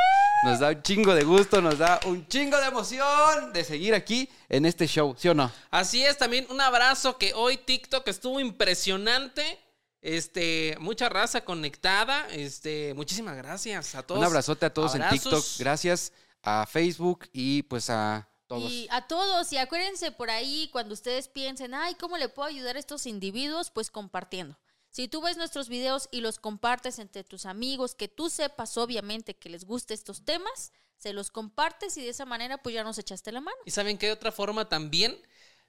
nos 0.45 0.59
da 0.59 0.70
un 0.70 0.82
chingo 0.82 1.14
de 1.14 1.24
gusto, 1.24 1.62
nos 1.62 1.78
da 1.78 1.99
un 2.05 2.28
chingo 2.28 2.57
de 2.57 2.66
emoción 2.68 3.53
de 3.53 3.64
seguir 3.64 3.93
aquí 3.93 4.30
en 4.49 4.66
este 4.66 4.88
show, 4.88 5.16
¿sí 5.18 5.30
o 5.30 5.34
no? 5.34 5.51
Así 5.70 6.03
es, 6.03 6.18
también 6.18 6.47
un 6.49 6.62
abrazo 6.62 7.18
que 7.18 7.34
hoy 7.34 7.57
TikTok 7.57 8.07
estuvo 8.07 8.39
impresionante. 8.39 9.59
Este, 10.01 10.76
mucha 10.80 11.09
raza 11.09 11.41
conectada. 11.41 12.28
Este, 12.32 12.93
muchísimas 12.95 13.38
gracias 13.38 13.93
a 13.93 14.01
todos. 14.01 14.20
Un 14.20 14.26
abrazote 14.26 14.66
a 14.66 14.74
todos 14.74 14.95
en 14.95 15.07
TikTok. 15.07 15.45
Gracias 15.59 16.12
a 16.41 16.66
Facebook 16.66 17.30
y 17.32 17.62
pues 17.64 17.89
a 17.91 18.28
y 18.60 18.88
a 18.89 19.08
todos, 19.08 19.52
y 19.54 19.58
acuérdense 19.58 20.12
por 20.12 20.30
ahí 20.30 20.70
cuando 20.72 20.93
ustedes 20.93 21.28
piensen, 21.28 21.74
ay, 21.74 21.95
¿cómo 21.95 22.18
le 22.18 22.30
puedo 22.30 22.47
ayudar 22.47 22.76
a 22.76 22.80
estos 22.80 23.06
individuos? 23.06 23.72
Pues 23.72 23.89
compartiendo. 23.89 24.58
Si 24.89 25.08
tú 25.08 25.22
ves 25.22 25.38
nuestros 25.38 25.70
videos 25.70 26.10
y 26.12 26.20
los 26.20 26.38
compartes 26.38 26.99
entre 26.99 27.24
tus 27.24 27.45
amigos, 27.45 27.95
que 27.95 28.10
tú 28.10 28.30
sepas 28.30 28.78
obviamente 28.78 29.36
que 29.36 29.49
les 29.49 29.64
guste 29.64 29.93
estos 29.93 30.26
temas, 30.26 30.74
se 30.97 31.14
los 31.14 31.32
compartes 31.32 31.95
y 31.97 32.02
de 32.02 32.10
esa 32.10 32.26
manera 32.26 32.58
pues 32.58 32.76
ya 32.76 32.84
nos 32.84 32.97
echaste 32.97 33.32
la 33.32 33.41
mano. 33.41 33.58
Y 33.66 33.72
saben 33.72 33.97
que 33.97 34.08
de 34.08 34.12
otra 34.12 34.32
forma 34.32 34.68
también, 34.68 35.18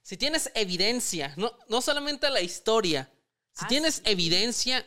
si 0.02 0.16
tienes 0.16 0.50
evidencia, 0.54 1.34
no, 1.36 1.56
no 1.68 1.80
solamente 1.80 2.28
la 2.30 2.40
historia, 2.40 3.10
si 3.52 3.64
ah, 3.64 3.68
tienes 3.68 4.02
evidencia, 4.04 4.84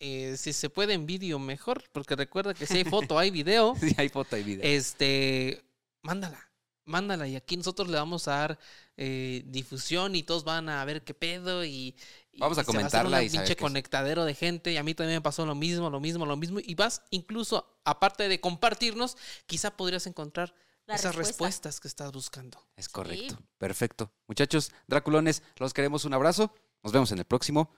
eh, 0.00 0.36
si 0.38 0.52
se 0.54 0.70
puede 0.70 0.94
en 0.94 1.04
vídeo 1.04 1.38
mejor, 1.38 1.84
porque 1.92 2.16
recuerda 2.16 2.54
que 2.54 2.66
si 2.66 2.78
hay 2.78 2.84
foto, 2.84 3.18
hay 3.18 3.30
video. 3.30 3.76
si 3.80 3.94
hay 3.98 4.08
foto, 4.08 4.36
hay 4.36 4.44
video. 4.44 4.64
Este, 4.64 5.62
mándala 6.02 6.47
mándala 6.88 7.28
y 7.28 7.36
aquí 7.36 7.56
nosotros 7.56 7.88
le 7.88 7.96
vamos 7.96 8.26
a 8.28 8.32
dar 8.32 8.58
eh, 8.96 9.42
difusión 9.46 10.16
y 10.16 10.22
todos 10.22 10.44
van 10.44 10.68
a 10.68 10.84
ver 10.84 11.04
qué 11.04 11.14
pedo 11.14 11.64
y, 11.64 11.94
vamos 12.36 12.58
a 12.58 12.64
comentarla 12.64 13.22
y 13.22 13.30
pinche 13.30 13.56
conectadero 13.56 14.24
de 14.24 14.34
gente 14.34 14.72
y 14.72 14.76
a 14.76 14.82
mí 14.82 14.94
también 14.94 15.18
me 15.18 15.22
pasó 15.22 15.46
lo 15.46 15.54
mismo, 15.54 15.90
lo 15.90 16.00
mismo, 16.00 16.26
lo 16.26 16.36
mismo 16.36 16.58
y 16.60 16.74
vas 16.74 17.02
incluso 17.10 17.80
aparte 17.84 18.28
de 18.28 18.40
compartirnos, 18.40 19.16
quizá 19.46 19.76
podrías 19.76 20.06
encontrar 20.06 20.54
esas 20.86 21.14
respuestas 21.14 21.80
que 21.80 21.88
estás 21.88 22.12
buscando. 22.12 22.58
Es 22.76 22.88
correcto. 22.88 23.38
Perfecto. 23.58 24.10
Muchachos, 24.26 24.72
Draculones, 24.86 25.42
los 25.56 25.74
queremos 25.74 26.06
un 26.06 26.14
abrazo. 26.14 26.54
Nos 26.82 26.92
vemos 26.92 27.12
en 27.12 27.18
el 27.18 27.26
próximo 27.26 27.74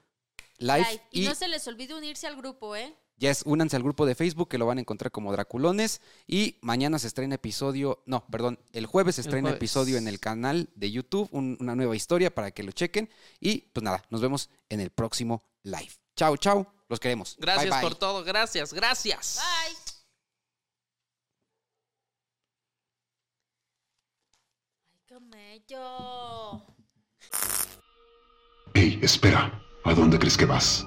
live. 0.58 1.02
Y, 1.10 1.24
y 1.24 1.26
no 1.26 1.34
se 1.34 1.48
les 1.48 1.66
olvide 1.66 1.94
unirse 1.94 2.28
al 2.28 2.36
grupo, 2.36 2.76
¿eh? 2.76 2.94
Yes, 3.20 3.42
únanse 3.44 3.76
al 3.76 3.82
grupo 3.82 4.06
de 4.06 4.14
Facebook 4.14 4.48
que 4.48 4.56
lo 4.56 4.64
van 4.64 4.78
a 4.78 4.80
encontrar 4.80 5.12
como 5.12 5.30
Draculones. 5.30 6.00
Y 6.26 6.56
mañana 6.62 6.98
se 6.98 7.06
estrena 7.06 7.34
episodio, 7.34 8.02
no, 8.06 8.26
perdón, 8.26 8.58
el 8.72 8.86
jueves 8.86 9.16
se 9.16 9.20
estrena 9.20 9.50
episodio 9.50 9.98
en 9.98 10.08
el 10.08 10.18
canal 10.18 10.70
de 10.74 10.90
YouTube, 10.90 11.28
una 11.30 11.76
nueva 11.76 11.94
historia 11.94 12.34
para 12.34 12.50
que 12.50 12.62
lo 12.62 12.72
chequen. 12.72 13.10
Y 13.38 13.58
pues 13.74 13.84
nada, 13.84 14.02
nos 14.08 14.22
vemos 14.22 14.48
en 14.70 14.80
el 14.80 14.88
próximo 14.88 15.42
live. 15.64 15.92
Chao, 16.16 16.38
chao, 16.38 16.72
los 16.88 16.98
queremos. 16.98 17.36
Gracias 17.38 17.82
por 17.82 17.94
todo, 17.94 18.24
gracias, 18.24 18.72
gracias. 18.72 19.36
Bye. 19.36 19.76
Ay, 25.12 25.66
camello. 25.68 26.66
Ey, 28.72 28.98
espera, 29.02 29.62
¿a 29.84 29.92
dónde 29.92 30.18
crees 30.18 30.38
que 30.38 30.46
vas? 30.46 30.86